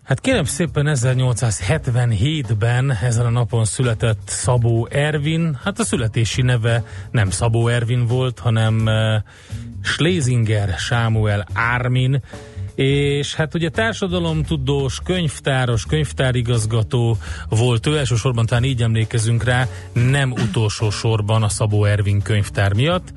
Hát 0.03 0.19
kérem 0.19 0.43
szépen 0.43 0.85
1877-ben 0.89 2.91
ezen 2.91 3.25
a 3.25 3.29
napon 3.29 3.65
született 3.65 4.21
Szabó 4.25 4.87
Ervin. 4.91 5.57
Hát 5.63 5.79
a 5.79 5.83
születési 5.83 6.41
neve 6.41 6.83
nem 7.11 7.29
Szabó 7.29 7.67
Ervin 7.67 8.05
volt, 8.05 8.39
hanem 8.39 8.85
uh, 8.85 8.93
Schlesinger 9.81 10.69
Sámuel 10.77 11.47
Ármin, 11.53 12.21
és 12.75 13.35
hát 13.35 13.55
ugye 13.55 13.69
társadalomtudós, 13.69 14.99
könyvtáros, 15.03 15.85
könyvtárigazgató 15.85 17.17
volt 17.49 17.87
ő, 17.87 17.97
elsősorban 17.97 18.45
talán 18.45 18.63
így 18.63 18.81
emlékezünk 18.81 19.43
rá, 19.43 19.67
nem 19.93 20.31
utolsó 20.31 20.89
sorban 20.89 21.43
a 21.43 21.49
Szabó 21.49 21.85
Ervin 21.85 22.21
könyvtár 22.21 22.73
miatt, 22.73 23.13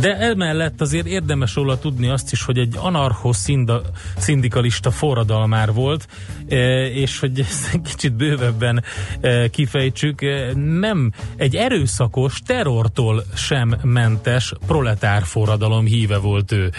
de 0.00 0.16
emellett 0.16 0.80
azért 0.80 1.06
érdemes 1.06 1.54
róla 1.54 1.78
tudni 1.78 2.08
azt 2.08 2.32
is, 2.32 2.42
hogy 2.42 2.58
egy 2.58 2.74
anarcho-szindikalista 2.76 4.90
forradalmár 4.90 5.72
volt, 5.72 6.06
e, 6.48 6.86
és 6.86 7.18
hogy 7.18 7.40
ezt 7.40 7.80
kicsit 7.84 8.12
bővebben 8.12 8.84
e, 9.20 9.48
kifejtsük, 9.48 10.22
e, 10.22 10.52
nem 10.54 11.12
egy 11.36 11.56
erőszakos, 11.56 12.40
terrortól 12.46 13.24
sem 13.34 13.76
mentes 13.82 14.52
proletár 14.66 15.22
forradalom 15.22 15.84
híve 15.84 16.18
volt 16.18 16.52
ő. 16.52 16.70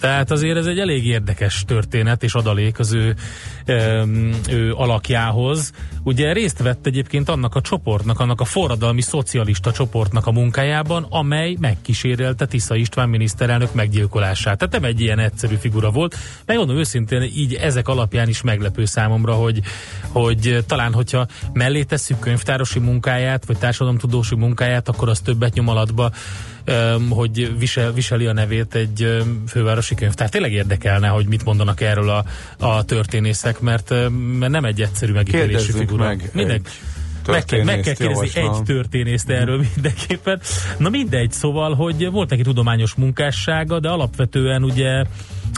Tehát 0.00 0.30
azért 0.30 0.56
ez 0.56 0.66
egy 0.66 0.78
elég 0.78 1.06
érdekes 1.06 1.64
történet 1.66 2.22
és 2.22 2.34
adalék 2.34 2.78
az 2.78 2.92
ő, 2.92 3.14
ő 4.50 4.72
alakjához. 4.72 5.72
Ugye 6.02 6.32
részt 6.32 6.62
vett 6.62 6.86
egyébként 6.86 7.28
annak 7.28 7.54
a 7.54 7.60
csoportnak, 7.60 8.20
annak 8.20 8.40
a 8.40 8.44
forradalmi 8.44 9.00
szocialista 9.00 9.72
csoportnak 9.72 10.26
a 10.26 10.32
munkájában, 10.32 11.06
amely 11.10 11.56
megkísérelte 11.60 12.46
Tisza 12.46 12.74
István 12.74 13.08
miniszterelnök 13.08 13.74
meggyilkolását. 13.74 14.58
Tehát 14.58 14.72
nem 14.72 14.84
egy 14.84 15.00
ilyen 15.00 15.18
egyszerű 15.18 15.54
figura 15.54 15.90
volt. 15.90 16.16
Megmondom 16.46 16.76
őszintén, 16.76 17.22
így 17.22 17.54
ezek 17.54 17.88
alapján 17.88 18.28
is 18.28 18.42
meglepő 18.42 18.84
számomra, 18.84 19.32
hogy, 19.32 19.60
hogy 20.08 20.64
talán, 20.66 20.92
hogyha 20.92 21.26
mellé 21.52 21.82
tesszük 21.82 22.18
könyvtárosi 22.18 22.78
munkáját, 22.78 23.46
vagy 23.46 23.58
társadalomtudósi 23.58 24.34
munkáját, 24.34 24.88
akkor 24.88 25.08
az 25.08 25.20
többet 25.20 25.54
nyom 25.54 25.68
alatba 25.68 26.10
hogy 27.08 27.58
visel, 27.58 27.92
viseli 27.92 28.26
a 28.26 28.32
nevét 28.32 28.74
egy 28.74 29.22
fővárosi 29.48 29.94
könyv. 29.94 30.12
Tehát 30.12 30.32
tényleg 30.32 30.52
érdekelne, 30.52 31.08
hogy 31.08 31.26
mit 31.26 31.44
mondanak 31.44 31.80
erről 31.80 32.08
a, 32.08 32.24
a 32.58 32.84
történészek, 32.84 33.60
mert, 33.60 33.90
mert 34.38 34.52
nem 34.52 34.64
egy 34.64 34.82
egyszerű 34.82 35.12
megítélésű 35.12 35.72
figura. 35.72 36.04
meg 36.04 36.30
Minden, 36.32 36.62
meg 37.26 37.44
kell, 37.44 37.64
meg 37.64 37.80
kell 37.80 37.94
kérdezni 37.94 38.40
egy 38.40 38.62
történészt 38.64 39.30
erről 39.30 39.64
mindenképpen. 39.74 40.40
Na 40.78 40.88
mindegy, 40.88 41.32
szóval, 41.32 41.74
hogy 41.74 42.10
volt 42.10 42.30
neki 42.30 42.42
tudományos 42.42 42.94
munkássága, 42.94 43.80
de 43.80 43.88
alapvetően 43.88 44.64
ugye 44.64 45.04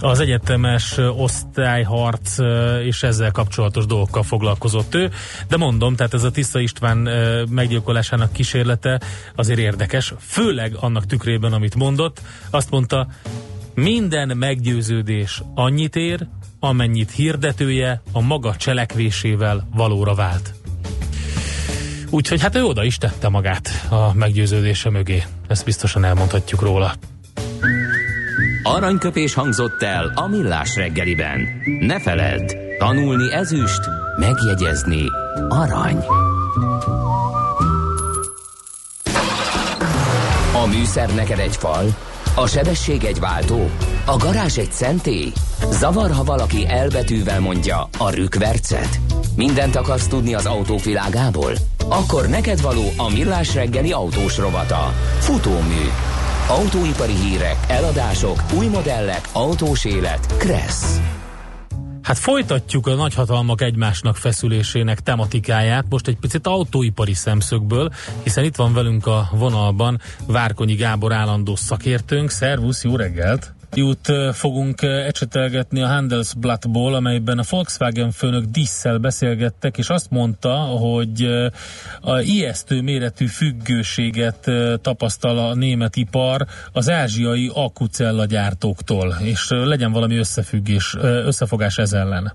az 0.01 0.21
egyetemes 0.21 0.99
osztályharc 1.17 2.37
és 2.85 3.03
ezzel 3.03 3.31
kapcsolatos 3.31 3.87
dolgokkal 3.87 4.23
foglalkozott 4.23 4.95
ő, 4.95 5.11
de 5.49 5.57
mondom, 5.57 5.97
tehát 5.97 6.15
ez 6.15 6.25
a 6.25 6.31
Tisza 6.31 6.61
István 6.61 6.97
meggyilkolásának 7.51 8.33
kísérlete 8.33 9.01
azért 9.37 9.59
érdekes, 9.59 10.15
főleg 10.21 10.77
annak 10.81 11.07
tükrében, 11.07 11.53
amit 11.53 11.75
mondott. 11.75 12.21
Azt 12.51 12.71
mondta, 12.71 13.09
minden 13.75 14.37
meggyőződés 14.37 15.43
annyit 15.55 15.97
ér, 15.97 16.27
amennyit 16.61 17.11
hirdetője 17.11 18.03
a 18.13 18.21
maga 18.21 18.57
cselekvésével 18.57 19.69
valóra 19.75 20.15
vált. 20.15 20.55
Úgyhogy 22.11 22.41
hát 22.41 22.57
ő 22.57 22.65
oda 22.65 22.85
is 22.85 22.97
tette 22.97 23.29
magát 23.29 23.87
a 23.89 24.15
meggyőződése 24.15 24.91
mögé. 24.91 25.23
Ezt 25.49 25.65
biztosan 25.65 26.05
elmondhatjuk 26.05 26.61
róla. 26.61 26.93
Aranyköpés 28.63 29.35
hangzott 29.35 29.83
el 29.83 30.13
a 30.15 30.27
millás 30.27 30.77
reggeliben. 30.77 31.41
Ne 31.81 32.01
feledd, 32.01 32.55
tanulni 32.79 33.33
ezüst, 33.33 33.81
megjegyezni 34.19 35.03
arany. 35.49 36.05
A 40.63 40.67
műszer 40.67 41.15
neked 41.15 41.39
egy 41.39 41.57
fal, 41.57 41.97
a 42.35 42.47
sebesség 42.47 43.05
egy 43.05 43.19
váltó, 43.19 43.71
a 44.05 44.17
garázs 44.17 44.59
egy 44.59 44.73
szentély. 44.73 45.33
Zavar, 45.71 46.11
ha 46.11 46.25
valaki 46.25 46.67
elbetűvel 46.69 47.41
mondja 47.41 47.89
a 47.99 48.11
rükvercet. 48.11 49.01
Mindent 49.37 49.77
akarsz 49.77 50.07
tudni 50.07 50.35
az 50.35 50.47
autók 50.47 50.83
világából? 50.83 51.53
Akkor 51.89 52.29
neked 52.29 52.61
való 52.61 52.85
a 52.97 53.11
millás 53.11 53.55
reggeli 53.55 53.93
autós 53.93 54.39
rovata. 54.39 54.93
Futómű 55.19 55.85
Autóipari 56.49 57.13
hírek, 57.13 57.57
eladások, 57.69 58.43
új 58.59 58.67
modellek, 58.67 59.29
autós 59.33 59.85
élet. 59.85 60.37
Kressz. 60.37 61.01
Hát 62.03 62.19
folytatjuk 62.19 62.87
a 62.87 62.95
nagyhatalmak 62.95 63.61
egymásnak 63.61 64.17
feszülésének 64.17 65.01
tematikáját, 65.01 65.85
most 65.89 66.09
egy 66.09 66.17
picit 66.17 66.47
autóipari 66.47 67.15
szemszögből, 67.15 67.91
hiszen 68.23 68.45
itt 68.45 68.57
van 68.57 68.75
velünk 68.75 69.07
a 69.07 69.29
vonalban 69.33 70.01
Várkonyi 70.27 70.75
Gábor 70.75 71.13
állandó 71.13 71.57
szakértőnk. 71.57 72.31
Szervusz, 72.31 72.85
jó 72.85 72.97
reggelt! 72.97 73.58
Jut 73.75 74.13
fogunk 74.33 74.83
ecsetelgetni 74.83 75.83
a 75.83 75.87
Handelsblattból, 75.87 76.95
amelyben 76.95 77.39
a 77.39 77.43
Volkswagen 77.51 78.11
főnök 78.11 78.45
Dissel 78.45 78.99
beszélgettek, 78.99 79.79
és 79.79 79.89
azt 79.89 80.11
mondta, 80.11 80.53
hogy 80.55 81.23
a 82.01 82.19
ijesztő 82.21 82.83
méretű 82.83 83.27
függőséget 83.27 84.51
tapasztal 84.83 85.39
a 85.39 85.55
német 85.55 85.97
ipar 85.97 86.45
az 86.73 86.91
ázsiai 86.91 87.51
akucella 87.55 88.25
gyártóktól, 88.25 89.15
és 89.25 89.49
legyen 89.51 89.93
valami 89.93 90.17
összefüggés, 90.17 90.97
összefogás 91.01 91.79
ez 91.79 91.93
ellen. 91.93 92.33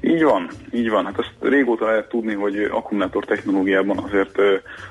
Így 0.00 0.22
van, 0.22 0.50
így 0.72 0.88
van. 0.88 1.04
Hát 1.04 1.18
azt 1.18 1.34
régóta 1.40 1.86
lehet 1.86 2.08
tudni, 2.08 2.34
hogy 2.34 2.54
akkumulátor 2.70 3.24
technológiában 3.24 3.98
azért 3.98 4.36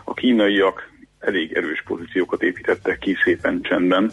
a 0.03 0.13
kínaiak 0.13 0.95
elég 1.27 1.53
erős 1.53 1.83
pozíciókat 1.85 2.41
építettek 2.41 2.97
ki 2.97 3.17
szépen 3.23 3.61
csendben 3.61 4.11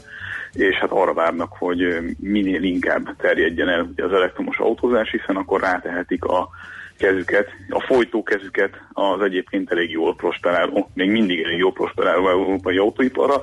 és 0.55 0.77
hát 0.77 0.90
arra 0.90 1.12
várnak, 1.12 1.53
hogy 1.59 1.98
minél 2.18 2.62
inkább 2.62 3.16
terjedjen 3.16 3.68
el 3.68 3.92
az 3.96 4.12
elektromos 4.12 4.59
autózás, 4.59 5.11
hiszen 5.11 5.37
akkor 5.37 5.61
rátehetik 5.61 6.24
a 6.24 6.48
kezüket, 6.98 7.48
a 7.68 7.81
folytó 7.81 8.22
kezüket 8.22 8.81
az 8.92 9.20
egyébként 9.20 9.70
elég 9.70 9.90
jól 9.90 10.14
prosperáló, 10.14 10.90
még 10.94 11.11
mindig 11.11 11.42
elég 11.42 11.59
jól 11.59 11.72
prosperáló 11.72 12.29
európai 12.29 12.77
autóiparra. 12.77 13.42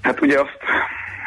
Hát 0.00 0.20
ugye 0.20 0.40
azt, 0.40 0.58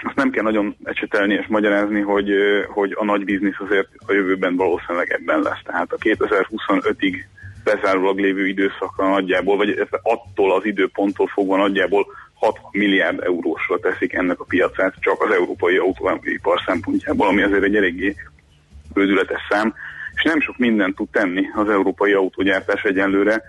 azt 0.01 0.15
nem 0.15 0.29
kell 0.29 0.43
nagyon 0.43 0.75
ecsetelni 0.83 1.33
és 1.33 1.45
magyarázni, 1.47 2.01
hogy, 2.01 2.31
hogy 2.67 2.95
a 2.95 3.05
nagy 3.05 3.23
biznisz 3.23 3.59
azért 3.59 3.87
a 4.07 4.13
jövőben 4.13 4.55
valószínűleg 4.55 5.11
ebben 5.11 5.41
lesz. 5.41 5.61
Tehát 5.63 5.91
a 5.91 5.97
2025-ig 5.97 7.23
bezárólag 7.73 8.19
lévő 8.19 8.47
időszakra 8.47 9.09
nagyjából, 9.09 9.57
vagy 9.57 9.87
attól 10.01 10.53
az 10.53 10.65
időponttól 10.65 11.27
fogva 11.27 11.57
nagyjából 11.57 12.05
60 12.33 12.69
milliárd 12.71 13.23
eurósra 13.23 13.79
teszik 13.79 14.13
ennek 14.13 14.39
a 14.39 14.45
piacát 14.45 14.93
csak 14.99 15.21
az 15.23 15.31
európai 15.31 15.77
autóipar 15.77 16.61
szempontjából, 16.65 17.27
ami 17.27 17.41
azért 17.41 17.63
egy 17.63 17.75
eléggé 17.75 18.15
bődületes 18.93 19.41
szám, 19.49 19.73
és 20.15 20.23
nem 20.23 20.41
sok 20.41 20.57
mindent 20.57 20.95
tud 20.95 21.09
tenni 21.09 21.45
az 21.55 21.69
európai 21.69 22.13
autógyártás 22.13 22.83
egyenlőre 22.83 23.43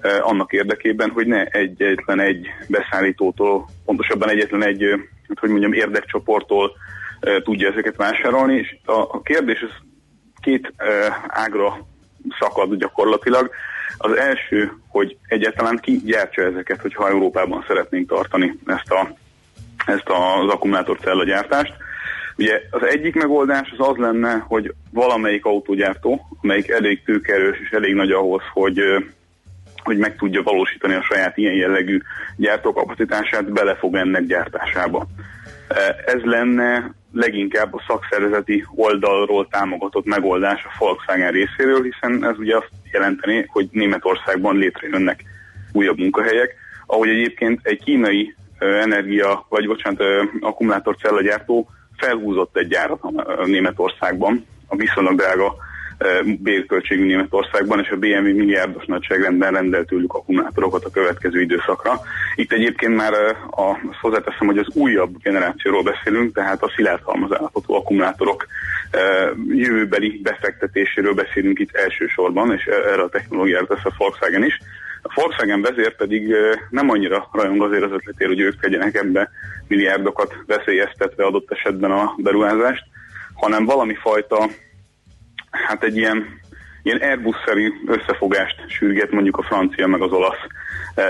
eh, 0.00 0.28
annak 0.28 0.52
érdekében, 0.52 1.10
hogy 1.10 1.26
ne 1.26 1.44
egyetlen 1.44 2.20
egy 2.20 2.46
beszállítótól, 2.68 3.68
pontosabban 3.84 4.28
egyetlen 4.28 4.64
egy, 4.64 4.82
hát 5.28 5.38
hogy 5.38 5.50
mondjam, 5.50 5.72
érdekcsoporttól 5.72 6.72
eh, 7.20 7.36
tudja 7.42 7.70
ezeket 7.70 7.96
vásárolni, 7.96 8.54
és 8.56 8.76
a, 8.84 8.92
a 8.92 9.20
kérdés 9.22 9.60
az 9.62 9.72
két 10.40 10.72
eh, 10.76 11.14
ágra 11.26 11.88
szakad 12.38 12.74
gyakorlatilag. 12.74 13.50
Az 13.98 14.16
első, 14.16 14.72
hogy 14.88 15.16
egyáltalán 15.26 15.78
ki 15.82 16.00
gyártsa 16.04 16.42
ezeket, 16.42 16.80
hogyha 16.80 17.08
Európában 17.08 17.64
szeretnénk 17.66 18.08
tartani 18.08 18.58
ezt, 18.66 18.90
a, 18.90 19.14
ezt 19.86 20.08
az 20.08 20.48
akkumulátorcella 20.48 21.24
gyártást. 21.24 21.72
Ugye 22.36 22.60
az 22.70 22.82
egyik 22.82 23.14
megoldás 23.14 23.74
az 23.78 23.88
az 23.88 23.96
lenne, 23.96 24.44
hogy 24.48 24.74
valamelyik 24.90 25.44
autógyártó, 25.44 26.26
amelyik 26.42 26.68
elég 26.68 27.02
tőkerős 27.04 27.58
és 27.60 27.70
elég 27.70 27.94
nagy 27.94 28.10
ahhoz, 28.10 28.42
hogy 28.52 28.80
hogy 29.84 29.98
meg 29.98 30.16
tudja 30.16 30.42
valósítani 30.42 30.94
a 30.94 31.02
saját 31.02 31.36
ilyen 31.36 31.54
jellegű 31.54 32.00
gyártókapacitását, 32.36 33.52
bele 33.52 33.74
fog 33.74 33.94
ennek 33.94 34.26
gyártásába. 34.26 35.06
Ez 36.06 36.22
lenne 36.22 36.94
leginkább 37.12 37.74
a 37.74 37.82
szakszervezeti 37.86 38.64
oldalról 38.74 39.48
támogatott 39.48 40.04
megoldás 40.04 40.64
a 40.64 40.74
Volkswagen 40.78 41.30
részéről, 41.30 41.82
hiszen 41.82 42.24
ez 42.24 42.38
ugye 42.38 42.56
azt 42.56 42.70
jelenteni, 42.92 43.44
hogy 43.48 43.68
Németországban 43.72 44.56
létrejönnek 44.56 45.24
újabb 45.72 45.98
munkahelyek, 45.98 46.54
ahogy 46.86 47.08
egyébként 47.08 47.60
egy 47.62 47.82
kínai 47.84 48.34
energia, 48.58 49.46
vagy 49.48 49.66
bocsánat, 49.66 50.02
akkumulátorcella 50.40 51.22
gyártó 51.22 51.68
felhúzott 51.96 52.56
egy 52.56 52.68
gyárat 52.68 53.00
Németországban. 53.44 54.46
A 54.66 54.76
viszonylag 54.76 55.16
drága 55.16 55.54
bérköltségű 56.38 57.04
Németországban, 57.04 57.80
és 57.80 57.88
a 57.88 57.96
BMW 57.96 58.36
milliárdos 58.36 58.84
nagyságrendben 58.86 59.52
rendelt 59.52 59.86
tőlük 59.86 60.14
akkumulátorokat 60.14 60.84
a 60.84 60.90
következő 60.90 61.40
időszakra. 61.40 62.00
Itt 62.34 62.52
egyébként 62.52 62.96
már 62.96 63.12
a, 63.12 63.70
azt 63.90 64.00
hozzáteszem, 64.00 64.46
hogy 64.46 64.58
az 64.58 64.74
újabb 64.74 65.22
generációról 65.22 65.82
beszélünk, 65.82 66.34
tehát 66.34 66.62
a 66.62 66.72
szilárd 66.76 67.02
halmazállapotú 67.02 67.74
akkumulátorok 67.74 68.46
jövőbeli 69.48 70.20
befektetéséről 70.22 71.14
beszélünk 71.14 71.58
itt 71.58 71.74
elsősorban, 71.74 72.52
és 72.52 72.64
erre 72.64 73.02
a 73.02 73.08
technológiára 73.08 73.66
tesz 73.66 73.84
a 73.84 73.94
Volkswagen 73.96 74.44
is. 74.44 74.58
A 75.02 75.12
Volkswagen 75.14 75.62
vezér 75.62 75.96
pedig 75.96 76.34
nem 76.70 76.90
annyira 76.90 77.28
rajong 77.32 77.62
azért 77.62 77.82
az 77.82 77.92
ötletért, 77.92 78.30
hogy 78.30 78.40
ők 78.40 78.60
tegyenek 78.60 78.94
ebbe 78.94 79.30
milliárdokat 79.68 80.34
veszélyeztetve 80.46 81.24
adott 81.24 81.52
esetben 81.52 81.90
a 81.90 82.14
beruházást, 82.16 82.84
hanem 83.34 83.64
valami 83.64 83.94
fajta, 83.94 84.48
hát 85.50 85.84
egy 85.84 85.96
ilyen, 85.96 86.40
ilyen 86.82 86.98
Airbus-szerű 87.00 87.72
összefogást 87.86 88.56
sürget 88.68 89.10
mondjuk 89.10 89.36
a 89.36 89.42
francia 89.42 89.86
meg 89.86 90.00
az 90.00 90.12
olasz 90.12 90.46
e, 90.94 91.04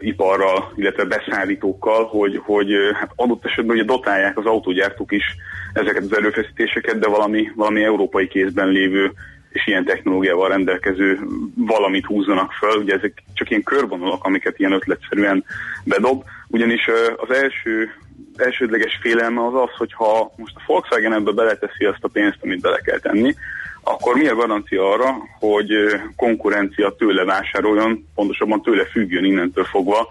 iparral, 0.00 0.72
illetve 0.76 1.04
beszállítókkal, 1.04 2.04
hogy, 2.04 2.40
hogy 2.44 2.72
hát 2.94 3.10
adott 3.16 3.44
esetben 3.44 3.76
ugye 3.76 3.84
dotálják 3.84 4.38
az 4.38 4.46
autógyártók 4.46 5.12
is 5.12 5.24
ezeket 5.72 6.02
az 6.02 6.16
erőfeszítéseket, 6.16 6.98
de 6.98 7.08
valami, 7.08 7.50
valami 7.54 7.84
európai 7.84 8.28
kézben 8.28 8.68
lévő 8.68 9.12
és 9.56 9.66
ilyen 9.66 9.84
technológiával 9.84 10.48
rendelkező 10.48 11.18
valamit 11.54 12.06
húzzanak 12.06 12.52
föl. 12.52 12.82
Ugye 12.82 12.94
ezek 12.94 13.22
csak 13.34 13.50
ilyen 13.50 13.62
körvonalak, 13.62 14.24
amiket 14.24 14.58
ilyen 14.58 14.72
ötletszerűen 14.72 15.44
bedob, 15.84 16.24
ugyanis 16.48 16.90
az 17.16 17.30
első 17.30 17.90
elsődleges 18.36 18.98
félelme 19.00 19.46
az 19.46 19.54
az, 19.54 19.76
hogy 19.76 19.92
ha 19.92 20.32
most 20.36 20.56
a 20.56 20.62
Volkswagen 20.66 21.12
ebbe 21.12 21.32
beleteszi 21.32 21.84
azt 21.84 22.04
a 22.04 22.08
pénzt, 22.08 22.38
amit 22.42 22.60
bele 22.60 22.78
kell 22.78 22.98
tenni, 22.98 23.34
akkor 23.88 24.14
mi 24.14 24.26
a 24.26 24.34
garancia 24.34 24.92
arra, 24.92 25.14
hogy 25.38 25.70
konkurencia 26.16 26.94
tőle 26.98 27.24
vásároljon, 27.24 28.08
pontosabban 28.14 28.62
tőle 28.62 28.84
függjön 28.84 29.24
innentől 29.24 29.64
fogva 29.64 30.08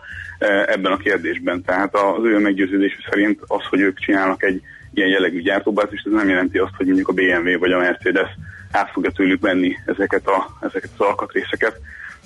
ebben 0.65 0.91
a 0.91 0.97
kérdésben. 0.97 1.63
Tehát 1.63 1.95
az 1.95 2.23
ő 2.23 2.39
meggyőződése 2.39 2.97
szerint 3.09 3.39
az, 3.47 3.63
hogy 3.69 3.79
ők 3.79 3.99
csinálnak 3.99 4.43
egy 4.43 4.61
ilyen 4.93 5.09
jellegű 5.09 5.41
gyártóbázist, 5.41 6.05
ez 6.05 6.11
nem 6.11 6.29
jelenti 6.29 6.57
azt, 6.57 6.75
hogy 6.77 6.85
mondjuk 6.85 7.07
a 7.07 7.13
BMW 7.13 7.59
vagy 7.59 7.71
a 7.71 7.77
Mercedes 7.77 8.29
át 8.71 8.91
fogja 8.91 9.11
tőlük 9.11 9.41
venni 9.41 9.75
ezeket, 9.85 10.27
a, 10.27 10.57
ezeket 10.61 10.89
az 10.97 11.05
alkatrészeket. 11.05 11.79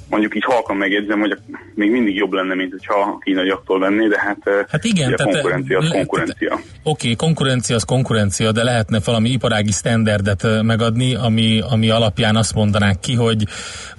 Mondjuk 0.10 0.36
így 0.36 0.44
halkan 0.44 0.76
megjegyzem, 0.76 1.20
hogy 1.20 1.38
még 1.76 1.92
mindig 1.92 2.16
jobb 2.16 2.32
lenne, 2.32 2.56
mint 2.56 2.72
hogyha 2.72 3.00
a 3.00 3.18
kínaiaktól 3.18 3.80
venné, 3.80 4.08
de 4.08 4.20
hát, 4.20 4.68
hát 4.70 4.84
igen, 4.84 5.16
tehát, 5.16 5.34
konkurencia 5.34 5.78
az 5.78 5.90
konkurencia. 5.90 6.54
Oké, 6.54 6.64
okay, 6.84 7.16
konkurencia 7.16 7.76
az 7.76 7.84
konkurencia, 7.84 8.52
de 8.52 8.64
lehetne 8.64 9.00
valami 9.06 9.30
iparági 9.30 9.72
standardet 9.72 10.48
megadni, 10.62 11.16
ami, 11.16 11.62
ami 11.70 11.90
alapján 11.90 12.36
azt 12.36 12.56
mondanák 12.56 13.00
ki, 13.00 13.14
hogy, 13.14 13.44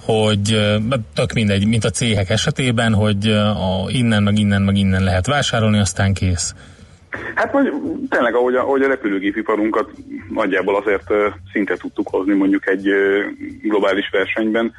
hogy 0.04 0.58
tök 1.14 1.32
mindegy, 1.32 1.66
mint 1.66 1.84
a 1.84 1.90
céhek 1.90 2.30
esetében, 2.30 2.94
hogy 2.94 3.26
a, 3.30 3.86
innen, 3.88 4.22
meg 4.22 4.38
innen, 4.38 4.62
meg 4.62 4.76
innen 4.76 5.04
lehet 5.04 5.26
vásárolni, 5.26 5.78
aztán 5.78 6.14
kész. 6.14 6.54
Hát 7.34 7.52
vagy 7.52 7.72
tényleg, 8.08 8.34
ahogy 8.34 8.54
a, 8.54 8.60
ahogy 8.60 8.82
a 8.82 8.88
repülőgépiparunkat 8.88 9.90
nagyjából 10.30 10.76
azért 10.76 11.12
szinte 11.52 11.76
tudtuk 11.76 12.08
hozni 12.08 12.34
mondjuk 12.34 12.68
egy 12.68 12.88
globális 13.62 14.08
versenyben. 14.12 14.72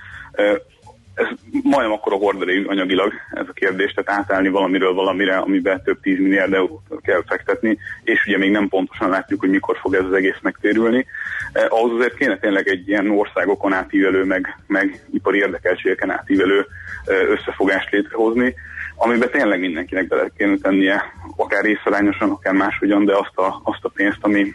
Ez 1.22 1.28
majdnem 1.64 1.92
akkor 1.92 2.14
a 2.14 2.16
horderejű 2.16 2.66
anyagilag 2.66 3.14
ez 3.32 3.46
a 3.48 3.54
kérdés, 3.54 3.94
tehát 3.94 4.20
átállni 4.20 4.50
valamiről 4.50 4.94
valamire, 4.94 5.38
amiben 5.38 5.82
több 5.84 6.00
10 6.02 6.20
milliárd 6.20 6.54
eurót 6.54 6.82
kell 7.02 7.24
fektetni, 7.28 7.78
és 8.04 8.26
ugye 8.26 8.38
még 8.38 8.52
nem 8.52 8.68
pontosan 8.68 9.10
látjuk, 9.10 9.40
hogy 9.40 9.50
mikor 9.50 9.78
fog 9.78 9.94
ez 9.94 10.06
az 10.06 10.14
egész 10.14 10.38
megtérülni. 10.42 11.06
Eh, 11.52 11.66
ahhoz 11.70 11.92
azért 11.92 12.16
kéne 12.16 12.38
tényleg 12.38 12.68
egy 12.68 12.88
ilyen 12.88 13.10
országokon 13.10 13.74
átívelő, 13.74 14.24
meg, 14.24 14.58
meg 14.68 15.06
ipari 15.14 15.38
érdekeltségeken 15.38 16.12
átívelő 16.12 16.66
eh, 17.06 17.30
összefogást 17.30 17.92
létrehozni, 17.92 18.56
amiben 18.96 19.30
tényleg 19.32 19.60
mindenkinek 19.60 20.08
bele 20.08 20.32
kéne 20.38 20.58
tennie, 20.62 21.04
akár 21.36 21.64
részarányosan, 21.64 22.30
akár 22.30 22.54
máshogyan, 22.54 23.06
de 23.06 23.18
azt 23.18 23.38
a, 23.38 23.62
azt 23.64 23.86
a 23.86 23.92
pénzt, 23.94 24.18
ami, 24.22 24.54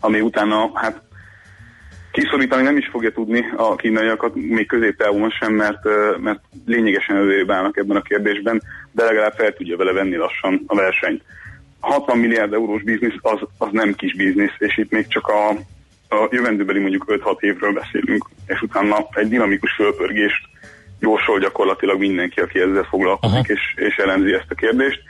ami 0.00 0.20
utána 0.20 0.70
hát 0.74 1.02
kiszorítani 2.16 2.62
nem 2.62 2.76
is 2.76 2.88
fogja 2.88 3.12
tudni 3.12 3.44
a 3.56 3.74
kínaiakat, 3.74 4.34
még 4.34 4.66
középtávon 4.66 5.30
sem, 5.30 5.52
mert, 5.52 5.84
mert 6.20 6.40
lényegesen 6.66 7.16
előrébb 7.16 7.50
állnak 7.50 7.76
ebben 7.76 7.96
a 7.96 8.02
kérdésben, 8.02 8.62
de 8.92 9.04
legalább 9.04 9.32
fel 9.36 9.52
tudja 9.52 9.76
vele 9.76 9.92
venni 9.92 10.16
lassan 10.16 10.62
a 10.66 10.74
versenyt. 10.74 11.22
60 11.80 12.18
milliárd 12.18 12.52
eurós 12.52 12.82
biznisz 12.82 13.18
az, 13.20 13.40
az 13.58 13.68
nem 13.72 13.94
kis 13.94 14.14
biznisz, 14.14 14.54
és 14.58 14.76
itt 14.78 14.90
még 14.90 15.06
csak 15.06 15.26
a, 15.26 15.48
a 16.14 16.28
jövendőbeli 16.30 16.78
mondjuk 16.78 17.04
5-6 17.08 17.40
évről 17.40 17.72
beszélünk, 17.72 18.28
és 18.46 18.60
utána 18.62 19.06
egy 19.10 19.28
dinamikus 19.28 19.72
fölpörgést 19.72 20.40
jósol 21.00 21.38
gyakorlatilag 21.38 21.98
mindenki, 21.98 22.40
aki 22.40 22.60
ezzel 22.60 22.86
foglalkozik, 22.90 23.46
és, 23.46 23.60
és 23.76 23.96
elemzi 23.96 24.32
ezt 24.32 24.50
a 24.50 24.54
kérdést. 24.54 25.00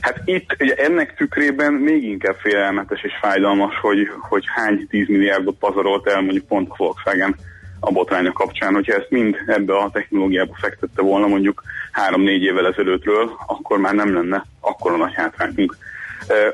Hát 0.00 0.20
itt 0.24 0.56
ugye 0.60 0.74
ennek 0.74 1.14
tükrében 1.14 1.72
még 1.72 2.04
inkább 2.04 2.36
félelmetes 2.38 3.02
és 3.02 3.12
fájdalmas, 3.20 3.78
hogy, 3.80 4.10
hogy 4.28 4.44
hány 4.46 4.86
10 4.88 5.08
milliárdot 5.08 5.58
pazarolt 5.58 6.08
el 6.08 6.20
mondjuk 6.20 6.46
pont 6.46 6.68
a 6.70 6.74
Volkswagen 6.76 7.36
a 7.80 7.92
botránya 7.92 8.32
kapcsán. 8.32 8.74
Hogyha 8.74 8.94
ezt 8.94 9.10
mind 9.10 9.36
ebbe 9.46 9.76
a 9.76 9.90
technológiába 9.92 10.56
fektette 10.60 11.02
volna 11.02 11.26
mondjuk 11.26 11.62
3-4 12.10 12.40
évvel 12.40 12.66
ezelőttről, 12.66 13.32
akkor 13.46 13.78
már 13.78 13.94
nem 13.94 14.14
lenne 14.14 14.44
akkora 14.60 14.96
nagy 14.96 15.14
hátrányunk. 15.14 15.76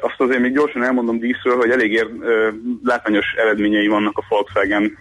Azt 0.01 0.21
azért 0.21 0.41
még 0.41 0.53
gyorsan 0.53 0.85
elmondom 0.85 1.19
díszről, 1.19 1.57
hogy 1.57 1.71
elég 1.71 1.93
ér, 1.93 2.09
látványos 2.85 3.35
eredményei 3.37 3.87
vannak 3.87 4.19
a 4.19 4.25
Volkswagen 4.29 4.99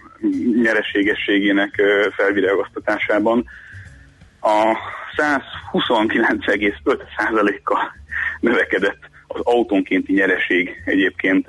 nyereségességének 0.62 1.82
felvilágoztatásában. 2.16 3.44
A 4.40 4.76
129,5%-kal 5.16 7.94
növekedett 8.40 8.98
az 9.26 9.40
autónkénti 9.42 10.12
nyereség 10.12 10.82
egyébként 10.84 11.46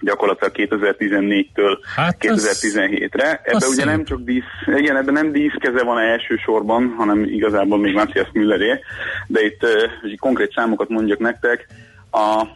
gyakorlatilag 0.00 0.52
2014-től 0.56 1.78
hát 1.96 2.16
2017-re. 2.20 3.40
Ebben 3.44 3.68
ugye 3.68 3.84
nem 3.84 4.04
csak 4.04 4.20
dísz, 4.20 4.76
igen, 4.76 4.96
ebben 4.96 5.14
nem 5.14 5.32
díszkeze 5.32 5.84
van 5.84 5.98
elsősorban, 5.98 6.94
hanem 6.96 7.22
igazából 7.22 7.78
még 7.78 7.94
Matthias 7.94 8.28
Mülleré, 8.32 8.80
de 9.26 9.44
itt 9.44 9.66
hogy 10.00 10.18
konkrét 10.18 10.52
számokat 10.52 10.88
mondjak 10.88 11.18
nektek. 11.18 11.66
A, 12.10 12.46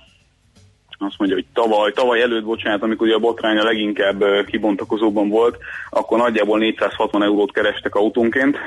azt 0.99 1.19
mondja, 1.19 1.37
hogy 1.37 1.47
tavaly, 1.53 1.93
tavaly 1.93 2.21
előtt, 2.21 2.45
bocsánat, 2.45 2.83
amikor 2.83 3.07
ugye 3.07 3.17
a 3.17 3.19
botrány 3.19 3.57
a 3.57 3.65
leginkább 3.65 4.25
kibontakozóban 4.47 5.29
volt, 5.29 5.59
akkor 5.91 6.19
nagyjából 6.19 6.59
460 6.59 7.23
eurót 7.23 7.53
kerestek 7.53 7.95
autónként. 7.95 8.59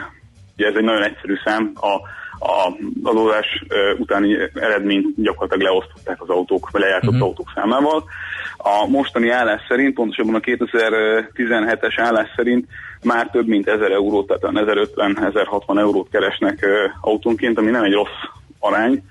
Ugye 0.58 0.68
ez 0.68 0.76
egy 0.76 0.84
nagyon 0.84 1.04
egyszerű 1.04 1.36
szám. 1.44 1.72
A 1.76 2.20
a 2.42 2.78
adózás 3.04 3.64
utáni 3.98 4.38
eredményt 4.54 5.08
gyakorlatilag 5.16 5.72
leosztották 5.72 6.22
az 6.22 6.30
autók, 6.30 6.70
vagy 6.72 6.82
lejárt 6.82 7.06
uh-huh. 7.06 7.22
autók 7.22 7.52
számával. 7.56 8.04
A 8.58 8.88
mostani 8.88 9.30
állás 9.30 9.62
szerint, 9.68 9.94
pontosabban 9.94 10.36
a 10.36 10.40
2017-es 10.40 11.94
állás 11.98 12.30
szerint 12.36 12.66
már 13.04 13.30
több 13.32 13.48
mint 13.48 13.68
1000 13.68 13.92
eurót, 13.92 14.28
tehát 14.28 14.66
1050-1060 14.66 15.80
eurót 15.80 16.10
keresnek 16.10 16.66
autónként, 17.02 17.58
ami 17.58 17.70
nem 17.70 17.84
egy 17.84 17.94
rossz 17.94 18.22
arány, 18.60 19.04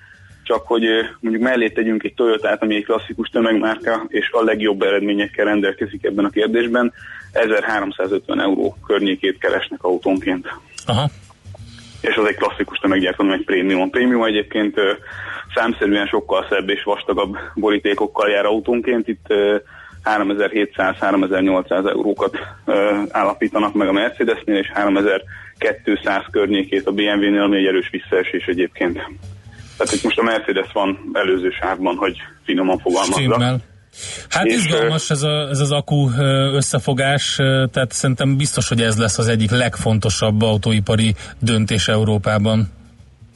csak 0.43 0.67
hogy 0.67 0.83
mondjuk 1.21 1.45
mellé 1.45 1.69
tegyünk 1.69 2.03
egy 2.03 2.15
Toyota-t, 2.15 2.63
ami 2.63 2.75
egy 2.75 2.85
klasszikus 2.85 3.29
tömegmárka, 3.29 4.05
és 4.09 4.31
a 4.33 4.43
legjobb 4.43 4.83
eredményekkel 4.83 5.45
rendelkezik 5.45 6.05
ebben 6.05 6.25
a 6.25 6.31
kérdésben, 6.31 6.93
1350 7.33 8.41
euró 8.41 8.77
környékét 8.87 9.39
keresnek 9.39 9.83
autónként. 9.83 10.47
Aha 10.87 11.11
és 12.01 12.17
az 12.17 12.25
egy 12.27 12.37
klasszikus 12.37 12.79
tömeggyártó, 12.79 13.25
nem 13.25 13.33
egy 13.33 13.45
prémium. 13.45 13.91
Prémium 13.91 14.25
egyébként 14.25 14.81
számszerűen 15.55 16.07
sokkal 16.07 16.47
szebb 16.49 16.69
és 16.69 16.83
vastagabb 16.83 17.37
borítékokkal 17.55 18.31
jár 18.31 18.45
autónként. 18.45 19.09
Itt 19.09 19.27
3700-3800 20.05 21.91
eurókat 21.91 22.39
állapítanak 23.11 23.75
meg 23.75 23.89
a 23.89 23.93
Mercedesnél, 23.93 24.57
és 24.57 24.71
3200 24.75 26.25
környékét 26.31 26.87
a 26.87 26.93
BMW-nél, 26.93 27.43
ami 27.43 27.57
egy 27.57 27.67
erős 27.67 27.91
visszaesés 27.91 28.47
egyébként. 28.47 28.95
Tehát 29.77 29.93
itt 29.95 30.03
most 30.03 30.19
a 30.19 30.23
Mercedes 30.23 30.73
van 30.73 31.11
előző 31.13 31.51
sávban, 31.51 31.97
hogy 31.97 32.17
finoman 32.45 32.79
fogalmazza. 32.79 33.61
Hát 34.29 34.47
és 34.47 34.55
izgalmas 34.55 35.11
ez, 35.11 35.23
a, 35.23 35.49
ez 35.49 35.61
az 35.61 35.73
akku 35.73 36.09
összefogás, 36.55 37.35
tehát 37.73 37.93
szerintem 37.93 38.37
biztos, 38.37 38.69
hogy 38.69 38.81
ez 38.81 38.99
lesz 38.99 39.19
az 39.19 39.29
egyik 39.29 39.51
legfontosabb 39.51 40.43
autóipari 40.43 41.15
döntés 41.39 41.89
Európában. 41.89 42.69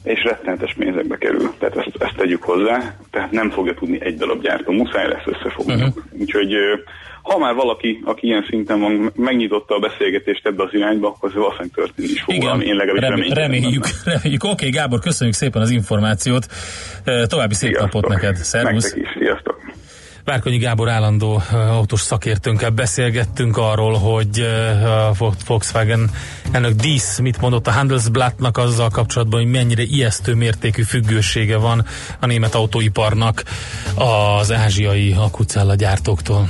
És 0.03 0.23
rettenetes 0.23 0.73
pénzekbe 0.77 1.17
kerül, 1.17 1.53
tehát 1.59 1.77
ezt, 1.77 1.95
ezt 1.99 2.15
tegyük 2.15 2.43
hozzá, 2.43 2.95
tehát 3.11 3.31
nem 3.31 3.49
fogja 3.49 3.73
tudni 3.73 3.97
egy 4.01 4.17
darab 4.17 4.41
gyártó, 4.41 4.71
muszáj 4.71 5.07
lesz 5.07 5.25
összefogni. 5.25 5.73
Uh-huh. 5.73 6.03
Úgyhogy 6.19 6.53
ha 7.25 7.37
már 7.37 7.53
valaki, 7.53 8.01
aki 8.03 8.27
ilyen 8.27 8.45
szinten 8.49 8.79
van, 8.79 9.11
megnyitotta 9.15 9.75
a 9.75 9.79
beszélgetést 9.79 10.47
ebbe 10.47 10.63
az 10.63 10.69
irányba, 10.73 11.07
akkor 11.07 11.29
ez 11.29 11.35
valószínűleg 11.35 11.71
történni 11.75 12.07
is 12.07 12.21
fog 12.21 12.35
Igen, 12.35 12.61
Én 12.61 12.75
legalábbis 12.75 13.27
rem, 13.27 13.33
reméljük, 13.33 13.85
reméljük. 14.03 14.43
Oké, 14.43 14.53
okay, 14.53 14.69
Gábor, 14.69 14.99
köszönjük 14.99 15.35
szépen 15.35 15.61
az 15.61 15.69
információt. 15.69 16.45
További 17.27 17.53
szép 17.53 17.69
Sziasztok. 17.69 17.93
napot 17.93 18.09
neked. 18.09 18.35
Szervusz. 18.35 18.83
Nektek 18.93 19.03
is. 19.03 19.21
Sziasztok. 19.21 19.54
Várkonyi 20.25 20.57
Gábor 20.57 20.89
állandó 20.89 21.41
autós 21.51 22.01
szakértőnkkel 22.01 22.69
beszélgettünk 22.69 23.57
arról, 23.57 23.93
hogy 23.93 24.39
a 24.83 25.13
Volkswagen 25.45 26.09
elnök 26.51 26.73
Dísz 26.73 27.19
mit 27.19 27.41
mondott 27.41 27.67
a 27.67 27.71
Handelsblattnak 27.71 28.57
azzal 28.57 28.89
kapcsolatban, 28.89 29.41
hogy 29.41 29.51
mennyire 29.51 29.83
ijesztő 29.83 30.33
mértékű 30.33 30.83
függősége 30.83 31.57
van 31.57 31.85
a 32.19 32.25
német 32.25 32.55
autóiparnak 32.55 33.43
az 33.95 34.51
ázsiai 34.51 35.13
akucella 35.17 35.75
gyártóktól. 35.75 36.49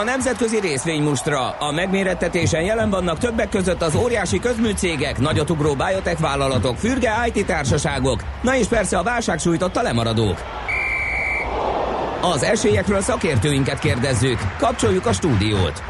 a 0.00 0.04
nemzetközi 0.04 0.60
részvénymustra. 0.60 1.50
A 1.50 1.72
megmérettetésen 1.72 2.62
jelen 2.62 2.90
vannak 2.90 3.18
többek 3.18 3.48
között 3.48 3.82
az 3.82 3.94
óriási 3.94 4.38
közműcégek, 4.38 5.18
nagyotugró 5.18 5.74
biotech 5.74 6.20
vállalatok, 6.20 6.76
fürge 6.76 7.12
IT 7.32 7.46
társaságok, 7.46 8.24
na 8.42 8.56
és 8.56 8.66
persze 8.66 8.98
a 8.98 9.02
válság 9.02 9.38
sújtotta 9.38 9.82
lemaradók. 9.82 10.42
Az 12.20 12.42
esélyekről 12.42 13.00
szakértőinket 13.00 13.78
kérdezzük. 13.78 14.38
Kapcsoljuk 14.58 15.06
a 15.06 15.12
stúdiót. 15.12 15.82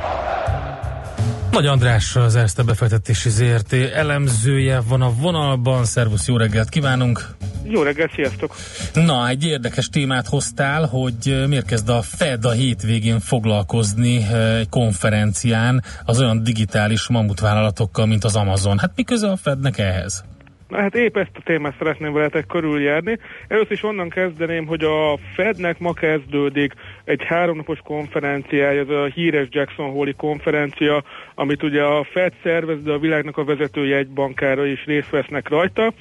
Nagy 1.51 1.67
András 1.67 2.17
az 2.17 2.37
Erste 2.37 2.63
befektetési 2.63 3.31
ZRT 3.31 3.73
elemzője 3.73 4.81
van 4.89 5.03
a 5.03 5.11
vonalban. 5.21 5.85
Szervusz, 5.85 6.27
jó 6.27 6.37
reggelt 6.37 6.69
kívánunk! 6.69 7.40
Jó 7.73 7.83
reggelt, 7.83 8.13
sziasztok! 8.13 8.55
Na, 8.95 9.29
egy 9.29 9.45
érdekes 9.47 9.89
témát 9.89 10.27
hoztál, 10.27 10.87
hogy 10.87 11.45
miért 11.49 11.67
kezd 11.67 11.89
a 11.89 12.03
Fed 12.03 12.45
a 12.45 12.51
hétvégén 12.51 13.21
foglalkozni 13.21 14.17
egy 14.59 14.69
konferencián 14.69 15.83
az 16.05 16.21
olyan 16.21 16.43
digitális 16.43 17.09
mamutvállalatokkal, 17.09 18.07
mint 18.07 18.25
az 18.25 18.37
Amazon. 18.37 18.79
Hát 18.79 18.93
mi 18.97 19.03
köze 19.03 19.31
a 19.31 19.37
Fednek 19.37 19.79
ehhez? 19.79 20.25
Na 20.69 20.79
hát 20.81 20.95
épp 20.95 21.17
ezt 21.17 21.31
a 21.35 21.43
témát 21.45 21.75
szeretném 21.79 22.13
veletek 22.13 22.47
körüljárni. 22.47 23.19
Először 23.49 23.73
is 23.73 23.83
onnan 23.83 24.09
kezdeném, 24.09 24.67
hogy 24.67 24.85
a 24.85 25.19
Fednek 25.35 25.79
ma 25.79 25.93
kezdődik 25.93 26.73
egy 27.05 27.25
háromnapos 27.25 27.79
konferenciája, 27.85 28.81
ez 28.81 28.89
a 28.89 29.05
híres 29.05 29.47
Jackson 29.51 29.91
Hole 29.91 30.13
konferencia, 30.17 31.05
amit 31.35 31.63
ugye 31.63 31.83
a 31.83 32.05
Fed 32.05 32.33
szervez, 32.43 32.83
de 32.83 32.93
a 32.93 32.99
világnak 32.99 33.37
a 33.37 33.45
vezető 33.45 33.87
jegybankára 33.87 34.67
is 34.67 34.85
részt 34.85 35.11
vesznek 35.11 35.49
rajta, 35.49 35.93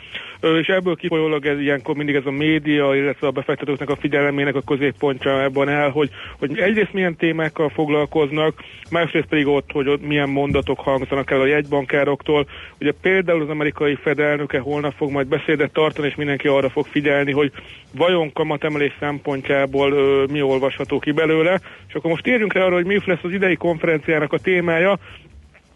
és 0.42 0.68
ebből 0.68 0.96
kifolyólag 0.96 1.46
ez 1.46 1.60
ilyenkor 1.60 1.96
mindig 1.96 2.16
ez 2.16 2.26
a 2.26 2.32
média, 2.32 2.96
illetve 2.96 3.28
a 3.28 3.32
befektetőknek 3.32 3.90
a 3.90 3.96
figyelmének 3.96 4.56
a 4.56 4.62
középpontja 4.62 5.44
ebben 5.44 5.70
el, 5.70 5.90
hogy, 5.90 6.10
hogy 6.40 6.58
egyrészt 6.58 6.94
milyen 6.94 7.16
témákkal 7.16 7.70
foglalkoznak, 7.70 8.64
másrészt 8.92 9.28
pedig 9.28 9.48
ott, 9.48 9.72
hogy 9.72 9.88
ott 9.88 10.08
milyen 10.08 10.30
mondatok 10.30 10.80
hangzanak 10.80 11.32
el 11.32 11.42
a 11.42 11.46
jegybankároktól. 11.46 12.48
Ugye 12.80 12.92
például 13.02 13.42
az 13.42 13.50
amerikai 13.50 13.96
Fed 13.96 14.20
elnöke 14.20 14.60
holnap 14.60 14.94
fog 14.96 15.12
majd 15.12 15.28
beszédet 15.28 15.72
tartani, 15.72 16.08
és 16.08 16.16
mindenki 16.16 16.48
arra 16.48 16.70
fog 16.70 16.86
figyelni, 16.86 17.32
hogy 17.32 17.52
vajon 17.96 18.34
kamatemelés 18.34 18.94
szempontjából 19.00 19.92
ö, 19.92 20.24
mi 20.32 20.42
olvasható 20.42 21.00
ki 21.00 21.12
belőle. 21.12 21.60
És 21.88 21.94
akkor 21.94 22.10
most 22.10 22.24
térjünk 22.24 22.54
rá 22.54 22.64
arra, 22.64 22.76
hogy 22.76 22.86
mi 22.86 23.00
lesz 23.06 23.24
az 23.24 23.32
idei 23.32 23.56
konferenciának 23.56 24.34
a 24.34 24.38
témája. 24.38 25.00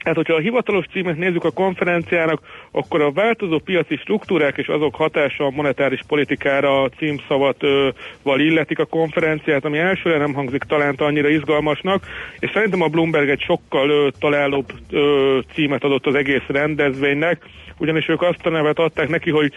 Hát, 0.04 0.16
hogyha 0.16 0.34
a 0.34 0.40
hivatalos 0.40 0.86
címet 0.92 1.18
nézzük 1.18 1.44
a 1.44 1.52
konferenciának, 1.52 2.42
akkor 2.72 3.02
a 3.02 3.12
változó 3.12 3.60
piaci 3.60 3.96
struktúrák 3.96 4.58
és 4.58 4.68
azok 4.68 4.96
hatása 4.96 5.46
a 5.46 5.50
monetáris 5.50 6.02
politikára 6.08 6.82
a 6.82 6.90
címszavatval 6.90 8.40
illetik 8.40 8.80
a 8.80 8.86
konferenciát, 8.86 9.66
ami 9.66 9.78
elsőre 9.78 10.18
nem 10.18 10.34
hangzik 10.34 10.64
talán 10.64 10.96
annyira 10.98 11.30
izgalmasnak, 11.30 12.06
és 12.40 12.50
szerintem 12.54 12.82
a 12.82 12.88
Bloomberg 12.88 13.30
egy 13.30 13.42
sokkal 13.42 13.90
ö, 13.90 14.08
találóbb 14.20 14.72
ö, 14.90 15.40
címet 15.54 15.84
adott 15.84 16.06
az 16.06 16.16
egész 16.16 16.48
rendezvénynek, 16.48 17.46
ugyanis 17.78 18.08
ők 18.08 18.22
azt 18.22 18.46
a 18.46 18.50
nevet 18.50 18.80
adták 18.80 19.10
neki, 19.10 19.30
hogy 19.30 19.54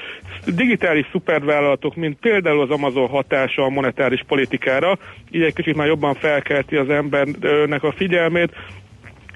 digitális 0.47 1.07
szupervállalatok, 1.13 1.95
mint 1.95 2.19
például 2.21 2.61
az 2.61 2.71
Amazon 2.71 3.09
hatása 3.09 3.63
a 3.63 3.69
monetáris 3.69 4.25
politikára, 4.27 4.99
így 5.31 5.43
egy 5.43 5.55
kicsit 5.55 5.77
már 5.77 5.87
jobban 5.87 6.15
felkelti 6.15 6.77
az 6.77 6.91
embernek 6.91 7.83
a 7.83 7.93
figyelmét, 7.93 8.53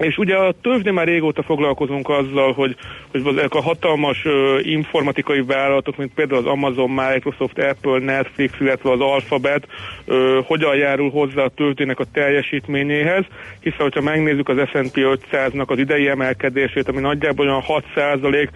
és 0.01 0.18
ugye 0.18 0.36
a 0.36 0.55
tőzsdén 0.61 0.92
már 0.92 1.07
régóta 1.07 1.42
foglalkozunk 1.42 2.09
azzal, 2.09 2.53
hogy, 2.53 2.76
hogy 3.11 3.26
ezek 3.26 3.55
a 3.55 3.62
hatalmas 3.62 4.24
ö, 4.24 4.59
informatikai 4.62 5.42
vállalatok, 5.42 5.96
mint 5.96 6.14
például 6.14 6.40
az 6.40 6.46
Amazon, 6.46 6.90
Microsoft, 6.90 7.59
Apple, 7.59 7.98
Netflix, 7.98 8.53
illetve 8.61 8.90
az 8.90 9.01
Alphabet, 9.01 9.66
ö, 10.05 10.40
hogyan 10.44 10.76
járul 10.76 11.11
hozzá 11.11 11.42
a 11.42 11.48
tőzsdének 11.48 11.98
a 11.98 12.05
teljesítményéhez, 12.12 13.24
hiszen 13.61 13.80
hogyha 13.80 14.01
megnézzük 14.01 14.48
az 14.48 14.57
S&P 14.68 14.94
500-nak 14.94 15.66
az 15.66 15.78
idei 15.78 16.09
emelkedését, 16.09 16.88
ami 16.88 17.01
nagyjából 17.01 17.46
olyan 17.46 17.62
6% 17.94 18.48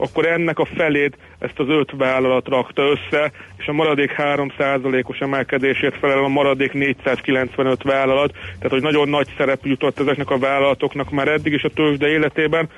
akkor 0.00 0.26
ennek 0.26 0.58
a 0.58 0.64
felét 0.64 1.16
ezt 1.38 1.58
az 1.58 1.68
öt 1.68 1.92
vállalat 1.96 2.48
rakta 2.48 2.82
össze, 2.82 3.32
és 3.56 3.66
a 3.66 3.72
maradék 3.72 4.14
3%-os 4.16 5.18
emelkedésért 5.18 5.98
felel 5.98 6.24
a 6.24 6.28
maradék 6.28 6.72
495 6.72 7.82
vállalat, 7.82 8.32
tehát 8.32 8.70
hogy 8.70 8.82
nagyon 8.82 9.08
nagy 9.08 9.28
szerep 9.36 9.64
jutott 9.64 10.00
ezeknek 10.00 10.30
a 10.30 10.38
vállalatoknak 10.92 11.10
már 11.10 11.28
eddig 11.28 11.52
is 11.52 11.64
a 11.64 11.68
tőzsde 11.68 12.08
életében, 12.08 12.68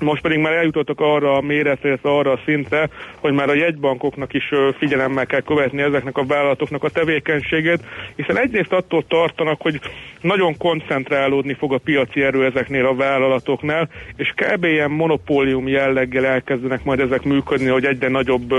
most 0.00 0.22
pedig 0.22 0.38
már 0.38 0.52
eljutottak 0.52 1.00
arra 1.00 1.36
a 1.36 1.40
méretre, 1.40 1.98
arra 2.02 2.32
a 2.32 2.40
szintre, 2.44 2.88
hogy 3.20 3.32
már 3.32 3.48
a 3.48 3.54
jegybankoknak 3.54 4.34
is 4.34 4.50
figyelemmel 4.78 5.26
kell 5.26 5.40
követni 5.40 5.82
ezeknek 5.82 6.16
a 6.16 6.26
vállalatoknak 6.26 6.84
a 6.84 6.88
tevékenységét, 6.88 7.80
hiszen 8.16 8.38
egyrészt 8.38 8.72
attól 8.72 9.04
tartanak, 9.08 9.60
hogy 9.60 9.80
nagyon 10.20 10.56
koncentrálódni 10.56 11.54
fog 11.54 11.72
a 11.72 11.78
piaci 11.78 12.22
erő 12.22 12.44
ezeknél 12.44 12.86
a 12.86 12.94
vállalatoknál, 12.94 13.88
és 14.16 14.32
kb. 14.36 14.64
ilyen 14.64 14.90
monopólium 14.90 15.68
jelleggel 15.68 16.26
elkezdenek 16.26 16.84
majd 16.84 17.00
ezek 17.00 17.22
működni, 17.22 17.68
hogy 17.68 17.84
egyre 17.84 18.08
nagyobb 18.08 18.54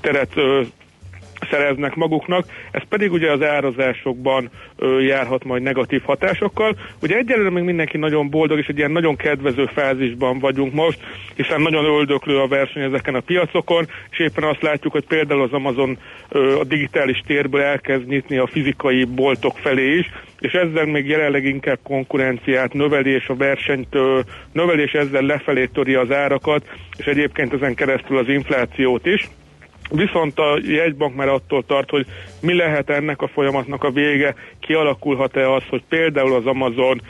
teret 0.00 0.34
szereznek 1.50 1.94
maguknak, 1.94 2.46
ez 2.70 2.82
pedig 2.88 3.12
ugye 3.12 3.30
az 3.30 3.42
árazásokban 3.42 4.50
ö, 4.76 5.00
járhat 5.00 5.44
majd 5.44 5.62
negatív 5.62 6.02
hatásokkal. 6.02 6.76
Ugye 7.02 7.16
egyelőre 7.16 7.50
még 7.50 7.64
mindenki 7.64 7.98
nagyon 7.98 8.30
boldog, 8.30 8.58
és 8.58 8.66
egy 8.66 8.78
ilyen 8.78 8.90
nagyon 8.90 9.16
kedvező 9.16 9.66
fázisban 9.74 10.38
vagyunk 10.38 10.72
most, 10.72 10.98
hiszen 11.34 11.60
nagyon 11.60 11.84
öldöklő 11.84 12.38
a 12.38 12.48
verseny 12.48 12.82
ezeken 12.82 13.14
a 13.14 13.20
piacokon, 13.20 13.86
és 14.10 14.18
éppen 14.18 14.44
azt 14.44 14.62
látjuk, 14.62 14.92
hogy 14.92 15.06
például 15.06 15.42
az 15.42 15.52
Amazon 15.52 15.98
ö, 16.28 16.58
a 16.58 16.64
digitális 16.64 17.22
térből 17.26 17.60
elkezd 17.60 18.06
nyitni 18.06 18.36
a 18.36 18.46
fizikai 18.46 19.04
boltok 19.04 19.58
felé 19.58 19.98
is, 19.98 20.10
és 20.38 20.52
ezzel 20.52 20.84
még 20.84 21.06
jelenleg 21.06 21.44
inkább 21.44 21.78
konkurenciát 21.82 22.72
növeli, 22.72 23.10
és 23.10 23.28
a 23.28 23.36
versenyt 23.36 23.94
ö, 23.94 24.20
növeli, 24.52 24.82
és 24.82 24.92
ezzel 24.92 25.22
lefelé 25.22 25.66
töri 25.66 25.94
az 25.94 26.10
árakat, 26.10 26.68
és 26.96 27.04
egyébként 27.04 27.52
ezen 27.52 27.74
keresztül 27.74 28.18
az 28.18 28.28
inflációt 28.28 29.06
is. 29.06 29.28
Viszont 29.90 30.38
a 30.38 30.58
jegybank 30.62 31.14
már 31.14 31.28
attól 31.28 31.64
tart, 31.66 31.90
hogy 31.90 32.06
mi 32.40 32.54
lehet 32.54 32.90
ennek 32.90 33.22
a 33.22 33.28
folyamatnak 33.28 33.84
a 33.84 33.90
vége, 33.90 34.34
kialakulhat-e 34.60 35.52
az, 35.52 35.62
hogy 35.68 35.82
például 35.88 36.34
az 36.34 36.46
Amazon 36.46 37.00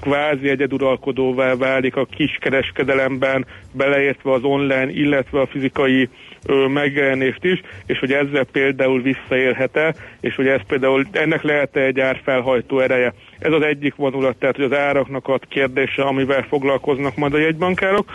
kvázi 0.00 0.48
egyeduralkodóvá 0.48 1.54
válik 1.54 1.96
a 1.96 2.04
kiskereskedelemben, 2.04 3.46
beleértve 3.72 4.32
az 4.32 4.42
online, 4.42 4.90
illetve 4.90 5.40
a 5.40 5.46
fizikai 5.46 6.08
ö, 6.46 6.66
megjelenést 6.66 7.44
is, 7.44 7.60
és 7.86 7.98
hogy 7.98 8.12
ezzel 8.12 8.44
például 8.44 9.02
visszaélhet-e, 9.02 9.94
és 10.20 10.34
hogy 10.34 10.46
ez 10.46 10.60
például 10.66 11.06
ennek 11.12 11.42
lehet-e 11.42 11.80
egy 11.80 12.00
árfelhajtó 12.00 12.80
ereje. 12.80 13.14
Ez 13.38 13.52
az 13.52 13.62
egyik 13.62 13.94
vonulat, 13.94 14.36
tehát 14.36 14.56
hogy 14.56 14.64
az 14.64 14.72
áraknak 14.72 15.28
a 15.28 15.38
kérdése, 15.48 16.02
amivel 16.02 16.42
foglalkoznak 16.48 17.16
majd 17.16 17.34
a 17.34 17.38
jegybankárok. 17.38 18.10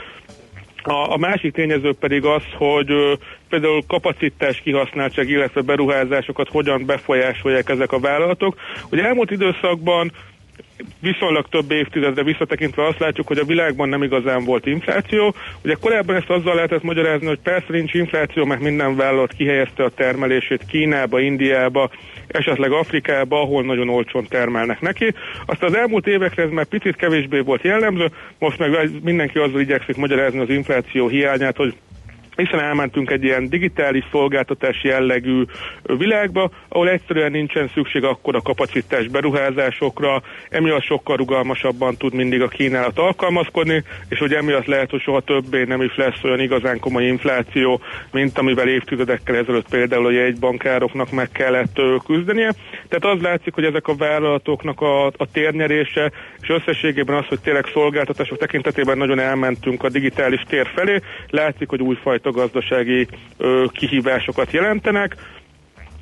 A, 0.84 1.14
a 1.14 1.18
másik 1.18 1.54
tényező 1.54 1.94
pedig 1.94 2.26
az, 2.26 2.44
hogy 2.58 2.92
ö, 2.92 3.14
például 3.50 3.82
kapacitás 3.88 4.62
kihasználtság, 4.62 5.30
illetve 5.30 5.62
beruházásokat 5.62 6.50
hogyan 6.50 6.86
befolyásolják 6.86 7.70
ezek 7.70 7.92
a 7.92 8.00
vállalatok. 8.00 8.56
Ugye 8.92 9.04
elmúlt 9.06 9.32
időszakban 9.32 10.12
viszonylag 11.00 11.46
több 11.50 11.72
évtizedre 11.72 12.24
visszatekintve 12.24 12.88
azt 12.88 13.00
látjuk, 13.00 13.28
hogy 13.28 13.38
a 13.38 13.46
világban 13.46 13.90
nem 13.90 14.04
igazán 14.04 14.44
volt 14.44 14.66
infláció. 14.66 15.34
Ugye 15.64 15.76
korábban 15.82 16.16
ezt 16.16 16.30
azzal 16.30 16.56
lehetett 16.56 16.84
magyarázni, 16.84 17.28
hogy 17.28 17.40
persze 17.40 17.68
nincs 17.70 17.94
infláció, 17.94 18.46
mert 18.46 18.62
minden 18.62 18.96
vállalat 18.96 19.34
kihelyezte 19.34 19.84
a 19.84 19.90
termelését 19.90 20.66
Kínába, 20.66 21.20
Indiába, 21.20 21.90
esetleg 22.28 22.72
Afrikába, 22.72 23.42
ahol 23.42 23.64
nagyon 23.64 23.90
olcsón 23.90 24.26
termelnek 24.30 24.82
neki. 24.82 25.14
Azt 25.46 25.64
az 25.64 25.76
elmúlt 25.76 26.08
évekre 26.08 26.44
ez 26.44 26.50
már 26.50 26.66
picit 26.66 26.96
kevésbé 26.96 27.40
volt 27.40 27.64
jellemző, 27.64 28.12
most 28.40 28.58
meg 28.58 28.90
mindenki 29.04 29.38
azzal 29.38 29.60
igyekszik 29.60 29.96
magyarázni 29.96 30.40
az 30.40 30.50
infláció 30.50 31.08
hiányát, 31.08 31.58
hogy 31.58 31.74
hiszen 32.36 32.60
elmentünk 32.60 33.12
egy 33.12 33.24
ilyen 33.24 33.50
digitális 33.50 34.06
szolgáltatás 34.12 34.84
jellegű 34.84 35.44
világba, 35.84 36.52
ahol 36.68 36.90
egyszerűen 36.90 37.32
nincsen 37.32 37.68
szükség 37.74 38.04
akkor 38.04 38.36
a 38.36 38.42
kapacitás 38.42 39.08
beruházásokra, 39.08 40.22
emiatt 40.50 40.84
sokkal 40.84 41.16
rugalmasabban 41.16 41.98
tud 41.98 42.14
mindig 42.14 42.42
a 42.42 42.48
kínálat 42.48 43.00
alkalmazkodni, 43.00 43.84
és 44.10 44.20
hogy 44.20 44.34
emiatt 44.34 44.66
lehet, 44.66 44.90
hogy 44.90 45.02
soha 45.02 45.20
többé 45.20 45.64
nem 45.64 45.82
is 45.82 45.96
lesz 45.96 46.24
olyan 46.24 46.40
igazán 46.40 46.80
komoly 46.80 47.06
infláció, 47.06 47.82
mint 48.12 48.38
amivel 48.38 48.68
évtizedekkel 48.68 49.36
ezelőtt 49.36 49.70
például 49.70 50.06
a 50.06 50.12
jegybankároknak 50.12 51.12
meg 51.12 51.32
kellett 51.32 51.82
küzdenie. 52.06 52.54
Tehát 52.88 53.16
az 53.16 53.22
látszik, 53.22 53.54
hogy 53.54 53.64
ezek 53.66 53.88
a 53.88 53.96
vállalatoknak 53.96 54.82
a, 54.82 55.06
a 55.06 55.32
térnyerése, 55.32 56.12
és 56.42 56.50
összességében 56.50 57.16
az, 57.16 57.26
hogy 57.26 57.40
tényleg 57.40 57.66
szolgáltatások 57.74 58.38
tekintetében 58.38 58.98
nagyon 58.98 59.20
elmentünk 59.20 59.84
a 59.84 59.90
digitális 59.90 60.44
tér 60.48 60.68
felé, 60.76 61.00
látszik, 61.30 61.70
hogy 61.70 61.82
újfajta 61.82 62.21
gazdasági 62.30 63.08
ö, 63.38 63.66
kihívásokat 63.74 64.52
jelentenek, 64.52 65.16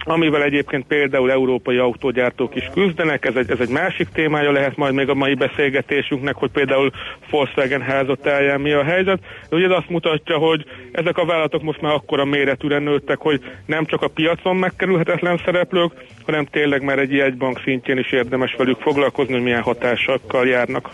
amivel 0.03 0.43
egyébként 0.43 0.85
például 0.87 1.31
európai 1.31 1.77
autógyártók 1.77 2.55
is 2.55 2.69
küzdenek, 2.73 3.25
ez 3.25 3.35
egy, 3.35 3.51
ez 3.51 3.59
egy 3.59 3.69
másik 3.69 4.07
témája 4.13 4.51
lehet 4.51 4.75
majd 4.75 4.93
még 4.93 5.09
a 5.09 5.13
mai 5.13 5.33
beszélgetésünknek, 5.33 6.35
hogy 6.35 6.51
például 6.51 6.91
Volkswagen 7.29 7.81
házatáján 7.81 8.61
mi 8.61 8.71
a 8.71 8.83
helyzet. 8.83 9.19
De 9.49 9.55
ugye 9.55 9.65
ez 9.65 9.77
azt 9.77 9.89
mutatja, 9.89 10.37
hogy 10.37 10.65
ezek 10.91 11.17
a 11.17 11.25
vállalatok 11.25 11.61
most 11.61 11.81
már 11.81 11.93
akkora 11.93 12.25
méretűre 12.25 12.79
nőttek, 12.79 13.17
hogy 13.17 13.41
nem 13.65 13.85
csak 13.85 14.01
a 14.01 14.07
piacon 14.07 14.55
megkerülhetetlen 14.55 15.41
szereplők, 15.45 15.91
hanem 16.25 16.45
tényleg 16.45 16.83
már 16.83 16.99
egy 16.99 17.11
jegybank 17.11 17.61
szintjén 17.63 17.97
is 17.97 18.11
érdemes 18.11 18.55
velük 18.55 18.79
foglalkozni, 18.79 19.33
hogy 19.33 19.43
milyen 19.43 19.61
hatásokkal 19.61 20.47
járnak. 20.47 20.89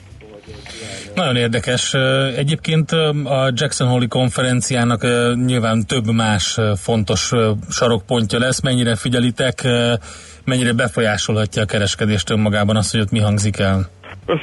Nagyon 1.16 1.36
érdekes. 1.36 1.93
Egyébként 2.36 2.91
a 3.24 3.51
Jackson 3.53 3.88
Hole 3.88 4.05
konferenciának 4.09 5.01
nyilván 5.45 5.86
több 5.86 6.11
más 6.11 6.57
fontos 6.76 7.32
sarokpontja 7.70 8.39
lesz. 8.39 8.61
Mennyire 8.61 8.95
figyelitek, 8.95 9.68
mennyire 10.45 10.74
befolyásolhatja 10.74 11.61
a 11.61 11.66
kereskedést 11.66 12.30
önmagában 12.30 12.76
azt, 12.76 12.91
hogy 12.91 13.01
ott 13.01 13.11
mi 13.11 13.20
hangzik 13.20 13.59
el? 13.59 13.89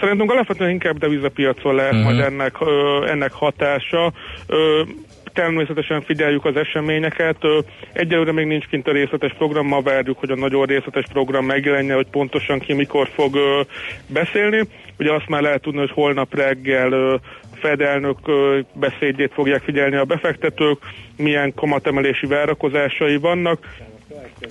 Szerintünk 0.00 0.30
alapvetően 0.30 0.70
inkább 0.70 0.98
devizapiacon 0.98 1.74
lehet 1.74 1.92
uh-huh. 1.92 2.06
majd 2.06 2.20
ennek, 2.20 2.54
ennek 3.06 3.32
hatása 3.32 4.12
természetesen 5.32 6.00
figyeljük 6.02 6.44
az 6.44 6.56
eseményeket. 6.56 7.36
Egyelőre 7.92 8.32
még 8.32 8.46
nincs 8.46 8.66
kint 8.66 8.88
a 8.88 8.92
részletes 8.92 9.32
program, 9.32 9.66
ma 9.66 9.80
várjuk, 9.80 10.18
hogy 10.18 10.30
a 10.30 10.36
nagyon 10.36 10.66
részletes 10.66 11.04
program 11.12 11.44
megjelenje, 11.44 11.94
hogy 11.94 12.06
pontosan 12.10 12.58
ki 12.58 12.72
mikor 12.72 13.08
fog 13.14 13.36
beszélni. 14.06 14.62
Ugye 14.98 15.12
azt 15.12 15.28
már 15.28 15.42
lehet 15.42 15.62
tudni, 15.62 15.78
hogy 15.78 15.90
holnap 15.90 16.34
reggel 16.34 17.20
Fed 17.62 17.80
elnök 17.80 18.18
beszédjét 18.72 19.32
fogják 19.32 19.62
figyelni 19.62 19.96
a 19.96 20.04
befektetők, 20.04 20.78
milyen 21.16 21.54
kamatemelési 21.54 22.26
várakozásai 22.26 23.16
vannak, 23.16 23.66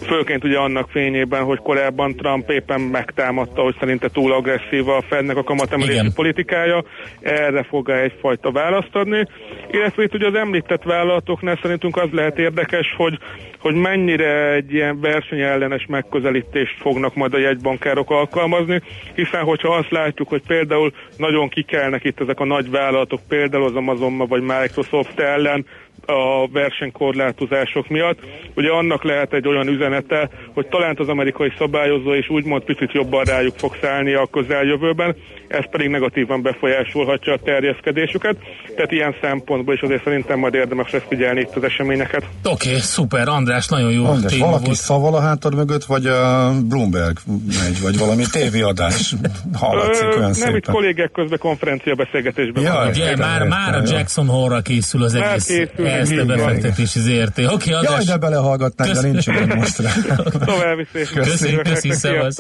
Főként 0.08 0.44
ugye 0.44 0.58
annak 0.58 0.90
fényében, 0.90 1.44
hogy 1.44 1.58
korábban 1.58 2.16
Trump 2.16 2.50
éppen 2.50 2.82
megtámadta, 2.82 3.62
hogy 3.62 3.76
szerinte 3.80 4.10
túl 4.10 4.34
agresszív 4.34 4.88
a 4.88 5.02
Fednek 5.02 5.38
a 5.38 5.44
kamatemelési 5.44 5.98
Igen. 5.98 6.14
politikája, 6.16 6.84
erre 7.22 7.64
fog 7.64 7.90
-e 7.90 8.02
egyfajta 8.02 8.52
választ 8.52 8.96
adni. 8.96 9.26
Illetve 9.72 10.04
itt 10.04 10.14
ugye 10.14 10.28
az 10.28 10.36
említett 10.36 10.84
vállalatoknál 10.84 11.60
szerintünk 11.62 11.98
az 11.98 12.10
lehet 12.12 12.38
érdekes, 12.38 12.94
hogy 12.98 13.20
hogy 13.62 13.76
mennyire 13.76 14.54
egy 14.54 14.74
ilyen 14.74 15.00
versenyellenes 15.00 15.86
megközelítést 15.86 16.78
fognak 16.80 17.16
majd 17.16 17.34
a 17.34 17.38
jegybankárok 17.38 18.10
alkalmazni, 18.10 18.82
hiszen 19.16 19.44
hogyha 19.44 19.76
azt 19.76 19.92
látjuk, 19.92 20.30
hogy 20.30 20.42
például 20.48 20.94
nagyon 21.18 21.50
kikelnek 21.50 22.04
itt 22.04 22.20
ezek 22.20 22.40
a 22.40 22.46
nagy 22.46 22.70
vállalatok, 22.70 23.20
például 23.28 23.64
az 23.64 23.76
Amazon 23.76 24.18
vagy 24.18 24.42
Microsoft 24.42 25.20
ellen, 25.20 25.66
a 26.06 26.48
versenykorlátozások 26.52 27.88
miatt. 27.90 28.20
Ugye 28.56 28.70
annak 28.70 29.04
lehet 29.04 29.34
egy 29.34 29.48
olyan 29.48 29.68
üzenete, 29.68 30.30
hogy 30.54 30.68
talán 30.68 30.96
az 31.00 31.08
amerikai 31.08 31.52
szabályozó 31.58 32.14
is 32.14 32.30
úgymond 32.30 32.64
picit 32.64 32.92
jobban 32.92 33.24
rájuk 33.24 33.58
fog 33.58 33.78
szállni 33.82 34.14
a 34.14 34.28
közeljövőben, 34.32 35.16
ez 35.48 35.70
pedig 35.72 35.88
negatívan 35.90 36.42
befolyásolhatja 36.42 37.34
a 37.34 37.40
terjeszkedésüket, 37.44 38.36
tehát 38.76 38.92
ilyen 38.92 39.16
szempontból 39.22 39.74
is 39.74 39.82
azért 39.82 40.04
szerintem 40.04 40.40
majd 40.40 40.54
érdemes 40.54 40.92
lesz 40.92 41.04
figyelni 41.08 41.40
itt 41.40 41.56
az 41.56 41.64
eseményeket. 41.64 42.24
Oké, 42.44 42.68
okay, 42.68 42.80
szuper, 42.80 43.28
András, 43.28 43.68
nagyon 43.68 43.92
jó 43.92 44.06
András, 44.06 44.32
téma 44.32 44.46
valaki 44.46 44.66
volt. 44.66 44.78
szaval 44.78 45.16
a 45.16 45.20
hátad 45.22 45.56
mögött, 45.56 45.84
vagy 45.84 46.06
a 46.06 46.52
Bloomberg 46.68 47.18
megy, 47.64 47.82
vagy 47.82 47.98
valami 47.98 48.24
tévéadás 48.32 49.14
hallatszik 49.54 50.08
olyan 50.08 50.20
Nem, 50.22 50.34
szépen. 50.34 50.56
itt 50.56 50.66
kollégek 50.66 51.12
közben 51.12 51.40
konferencia 51.40 51.96
beszélgetésben. 51.96 52.64
Ja, 52.64 52.88
ugye, 52.90 53.16
már, 53.18 53.48
már 53.48 53.76
a 53.76 53.82
Jackson 53.86 54.28
Hole-ra 54.28 54.62
készül 54.62 55.04
az 55.04 55.14
egész 55.16 55.46
készül, 55.46 55.86
ezt 55.92 56.12
a 56.12 56.26
befektetési 56.26 57.00
ZRT. 57.00 57.38
Oké, 57.38 57.46
okay, 57.46 57.74
András. 57.74 57.94
Jaj, 57.94 58.04
de 58.06 58.18
belehallgatnák, 58.18 58.92
de 58.92 59.02
nincs 59.02 59.28
olyan 59.28 59.48
most 59.58 59.78
rá. 59.78 59.94
További 60.46 60.88
szép. 60.94 61.10
Köszönjük, 61.10 61.62
köszönjük, 61.62 62.36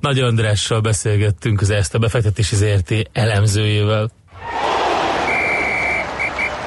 Nagy 0.00 0.18
Andrással 0.18 0.80
beszélgettünk 0.80 1.60
az 1.60 1.70
ezt 1.70 1.94
a 1.94 1.98
befektetési 1.98 2.56
ZRT 2.56 2.94
elemzőjével. 3.12 4.10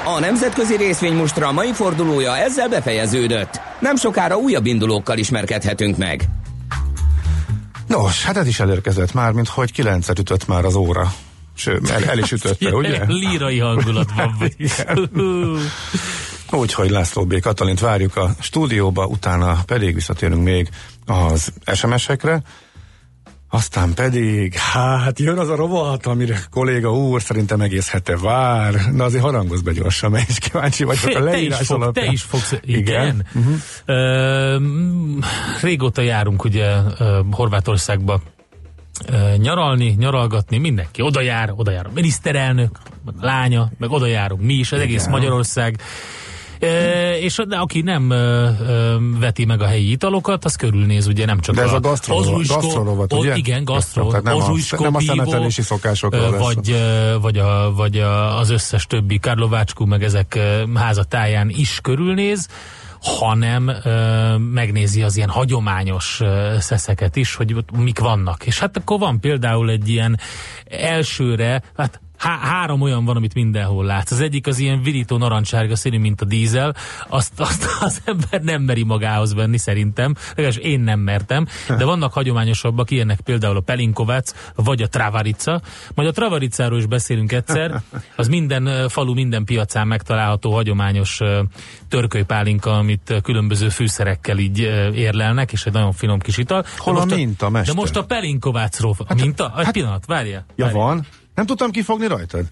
A 0.05 0.19
nemzetközi 0.19 0.75
részvénymustra 0.75 1.51
mai 1.51 1.73
fordulója 1.73 2.37
ezzel 2.37 2.69
befejeződött. 2.69 3.61
Nem 3.79 3.95
sokára 3.95 4.35
újabb 4.35 4.65
indulókkal 4.65 5.17
ismerkedhetünk 5.17 5.97
meg. 5.97 6.23
Nos, 7.87 8.25
hát 8.25 8.37
ez 8.37 8.47
is 8.47 8.59
elérkezett 8.59 9.13
már, 9.13 9.31
mint 9.31 9.47
hogy 9.47 9.71
kilencet 9.71 10.19
ütött 10.19 10.47
már 10.47 10.65
az 10.65 10.75
óra. 10.75 11.13
Sőt, 11.55 11.89
el, 11.89 12.03
el 12.03 12.17
is 12.17 12.31
ütötte, 12.31 12.75
ugye? 12.75 13.03
Lírai 13.07 13.59
hangulat 13.59 14.09
van. 14.15 14.37
Úgyhogy 16.61 16.89
László 16.89 17.25
B. 17.25 17.39
Katalint 17.39 17.79
várjuk 17.79 18.15
a 18.15 18.29
stúdióba, 18.39 19.05
utána 19.05 19.57
pedig 19.65 19.93
visszatérünk 19.93 20.43
még 20.43 20.69
az 21.05 21.53
SMS-ekre. 21.73 22.41
Aztán 23.49 23.93
pedig, 23.93 24.53
hát 24.53 25.19
jön 25.19 25.37
az 25.37 25.49
a 25.49 25.55
rovat, 25.55 26.05
amire 26.05 26.39
kolléga 26.51 26.93
úr 26.93 27.21
szerintem 27.21 27.61
egész 27.61 27.89
hete 27.89 28.17
vár. 28.17 28.73
Na 28.91 29.03
azért 29.03 29.23
harangozz 29.23 29.61
be 29.61 29.71
gyorsan, 29.71 30.11
mert 30.11 30.29
is 30.29 30.37
kíváncsi 30.37 30.83
vagyok 30.83 31.15
a 31.15 31.19
leírás 31.19 31.57
te 31.57 31.61
is, 31.61 31.67
fog, 31.67 31.91
te 31.91 32.05
is 32.05 32.21
fogsz, 32.21 32.55
igen. 32.61 32.81
igen. 32.81 33.25
Uh-huh. 33.33 33.55
Uh, 33.87 35.23
régóta 35.61 36.01
járunk 36.01 36.43
ugye 36.43 36.75
uh, 36.75 36.97
Horvátországba 37.31 38.21
nyaralni, 39.37 39.95
nyaralgatni, 39.97 40.57
mindenki 40.57 41.01
oda 41.01 41.21
jár, 41.21 41.53
oda 41.55 41.71
jár 41.71 41.85
a 41.85 41.89
miniszterelnök, 41.93 42.79
a 43.05 43.11
lánya, 43.21 43.71
meg 43.77 43.91
oda 43.91 44.05
járunk 44.05 44.41
mi 44.41 44.53
is, 44.53 44.71
az 44.71 44.77
Igen. 44.77 44.89
egész 44.89 45.07
Magyarország 45.07 45.79
E, 46.59 47.17
és 47.17 47.41
de 47.47 47.55
aki 47.57 47.81
nem 47.81 48.11
e, 48.11 48.15
e, 48.15 48.53
veti 49.19 49.45
meg 49.45 49.61
a 49.61 49.65
helyi 49.65 49.91
italokat, 49.91 50.45
az 50.45 50.55
körülnéz, 50.55 51.07
ugye 51.07 51.25
nem 51.25 51.39
csak 51.39 51.55
De 51.55 51.61
ez 51.61 51.71
a 51.71 51.79
ozruisko- 52.07 52.61
gasztrorovat, 52.61 53.13
o- 53.13 53.19
ugye? 53.19 53.35
Igen, 53.35 53.63
gasztro, 53.63 54.07
Tehát 54.07 54.23
nem 54.23 54.35
a- 54.35 54.57
nem 54.79 54.95
a 54.95 54.97
bívó, 54.97 55.13
szemetelési 55.13 55.61
szokásokról 55.61 56.23
e, 56.23 56.29
lesz 56.29 56.41
vagy, 56.41 56.75
vagy, 57.21 57.37
a, 57.37 57.73
vagy 57.75 57.97
a, 57.99 58.37
az 58.39 58.49
összes 58.49 58.87
többi 58.87 59.19
Karlovácskú, 59.19 59.85
meg 59.85 60.03
ezek 60.03 60.35
e, 60.35 60.63
házatáján 60.75 61.49
is 61.49 61.79
körülnéz, 61.81 62.47
hanem 63.03 63.67
ö, 63.83 64.37
megnézi 64.37 65.03
az 65.03 65.17
ilyen 65.17 65.29
hagyományos 65.29 66.19
ö, 66.19 66.55
szeszeket 66.59 67.15
is, 67.15 67.35
hogy 67.35 67.55
mik 67.73 67.99
vannak. 67.99 68.45
És 68.45 68.59
hát 68.59 68.77
akkor 68.77 68.99
van 68.99 69.19
például 69.19 69.69
egy 69.69 69.89
ilyen 69.89 70.19
elsőre, 70.69 71.61
hát 71.77 72.01
há- 72.23 72.41
három 72.41 72.81
olyan 72.81 73.05
van, 73.05 73.15
amit 73.15 73.33
mindenhol 73.33 73.85
látsz. 73.85 74.11
Az 74.11 74.21
egyik 74.21 74.47
az 74.47 74.59
ilyen 74.59 74.81
virító 74.81 75.17
narancsárga 75.17 75.75
színű, 75.75 75.99
mint 75.99 76.21
a 76.21 76.25
dízel, 76.25 76.75
azt, 77.07 77.39
azt 77.39 77.65
az 77.79 78.01
ember 78.05 78.41
nem 78.41 78.61
meri 78.61 78.83
magához 78.83 79.33
venni 79.33 79.57
szerintem, 79.57 80.15
legalábbis 80.29 80.57
én 80.57 80.79
nem 80.79 80.99
mertem, 80.99 81.47
de 81.67 81.85
vannak 81.85 82.13
hagyományosabbak, 82.13 82.91
ilyenek 82.91 83.19
például 83.21 83.57
a 83.57 83.59
Pelinkovac, 83.59 84.33
vagy 84.55 84.81
a 84.81 84.87
Travarica, 84.87 85.61
majd 85.95 86.07
a 86.07 86.11
Travaricáról 86.11 86.77
is 86.77 86.85
beszélünk 86.85 87.31
egyszer, 87.31 87.81
az 88.15 88.27
minden 88.27 88.89
falu, 88.89 89.13
minden 89.13 89.43
piacán 89.43 89.87
megtalálható 89.87 90.53
hagyományos 90.53 91.19
törkölypálinka, 91.89 92.77
amit 92.77 93.13
különböző 93.23 93.69
fűszerekkel 93.69 94.37
így 94.37 94.59
érlelnek, 94.93 95.51
és 95.51 95.65
egy 95.65 95.73
nagyon 95.73 95.91
finom 95.91 96.19
kis 96.19 96.37
ital. 96.37 96.61
De 96.61 96.67
Hol 96.77 96.95
a 96.95 96.99
most 97.03 97.15
minta, 97.15 97.45
De 97.45 97.51
mester? 97.51 97.75
most 97.75 97.95
a 97.95 98.03
Pelinkovácról, 98.03 98.95
hát, 99.07 99.21
minta? 99.21 99.53
Egy 99.57 99.71
pillanat, 99.71 100.05
várjál. 100.05 100.45
Ja, 100.55 100.69
van? 100.69 101.05
Nem 101.35 101.45
tudtam 101.45 101.71
kifogni 101.71 102.07
rajtad? 102.07 102.45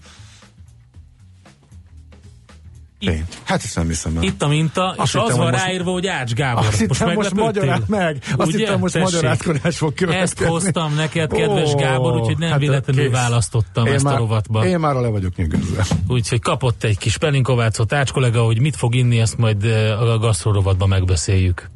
Én. 2.98 3.26
Hát 3.44 3.62
ezt 3.64 3.76
nem 3.76 3.86
hiszem 3.86 4.16
el. 4.16 4.22
Itt 4.22 4.42
a 4.42 4.48
minta, 4.48 4.88
Azt 4.88 4.98
és 5.02 5.12
hittem, 5.12 5.26
az 5.30 5.36
van 5.36 5.50
most- 5.50 5.64
ráírva, 5.64 5.90
hogy 5.90 6.06
Ács 6.06 6.32
Gábor. 6.32 6.66
Azt 6.66 6.78
hittem, 6.78 7.12
most 7.12 7.34
magyarát 7.34 7.88
meg. 7.88 8.22
Azt 8.36 8.48
Ugye? 8.48 8.58
hittem, 8.58 8.78
most 8.78 8.92
Tessék. 8.92 9.12
magyarázkodás 9.14 9.76
fog 9.76 9.94
következni. 9.94 10.44
Ezt 10.44 10.52
hoztam 10.52 10.94
neked, 10.94 11.32
kedves 11.32 11.72
Ó, 11.72 11.76
Gábor, 11.76 12.16
úgyhogy 12.20 12.38
nem 12.38 12.50
hát 12.50 12.58
véletlenül 12.58 13.02
kész. 13.04 13.12
választottam 13.12 13.86
Én 13.86 13.92
ezt 13.92 14.04
már, 14.04 14.14
a 14.14 14.18
rovatba. 14.18 14.66
Én 14.66 14.78
már 14.78 14.94
le 14.94 15.08
vagyok 15.08 15.36
nyugodva. 15.36 15.84
Úgyhogy 16.08 16.40
kapott 16.40 16.84
egy 16.84 16.98
kis 16.98 17.16
pelinkovácot 17.16 17.92
Ács 17.92 18.12
kollega, 18.12 18.42
hogy 18.44 18.60
mit 18.60 18.76
fog 18.76 18.94
inni, 18.94 19.20
ezt 19.20 19.38
majd 19.38 19.64
eh, 19.64 20.00
a 20.02 20.18
gasztrorovatban 20.18 20.88
megbeszéljük. 20.88 21.70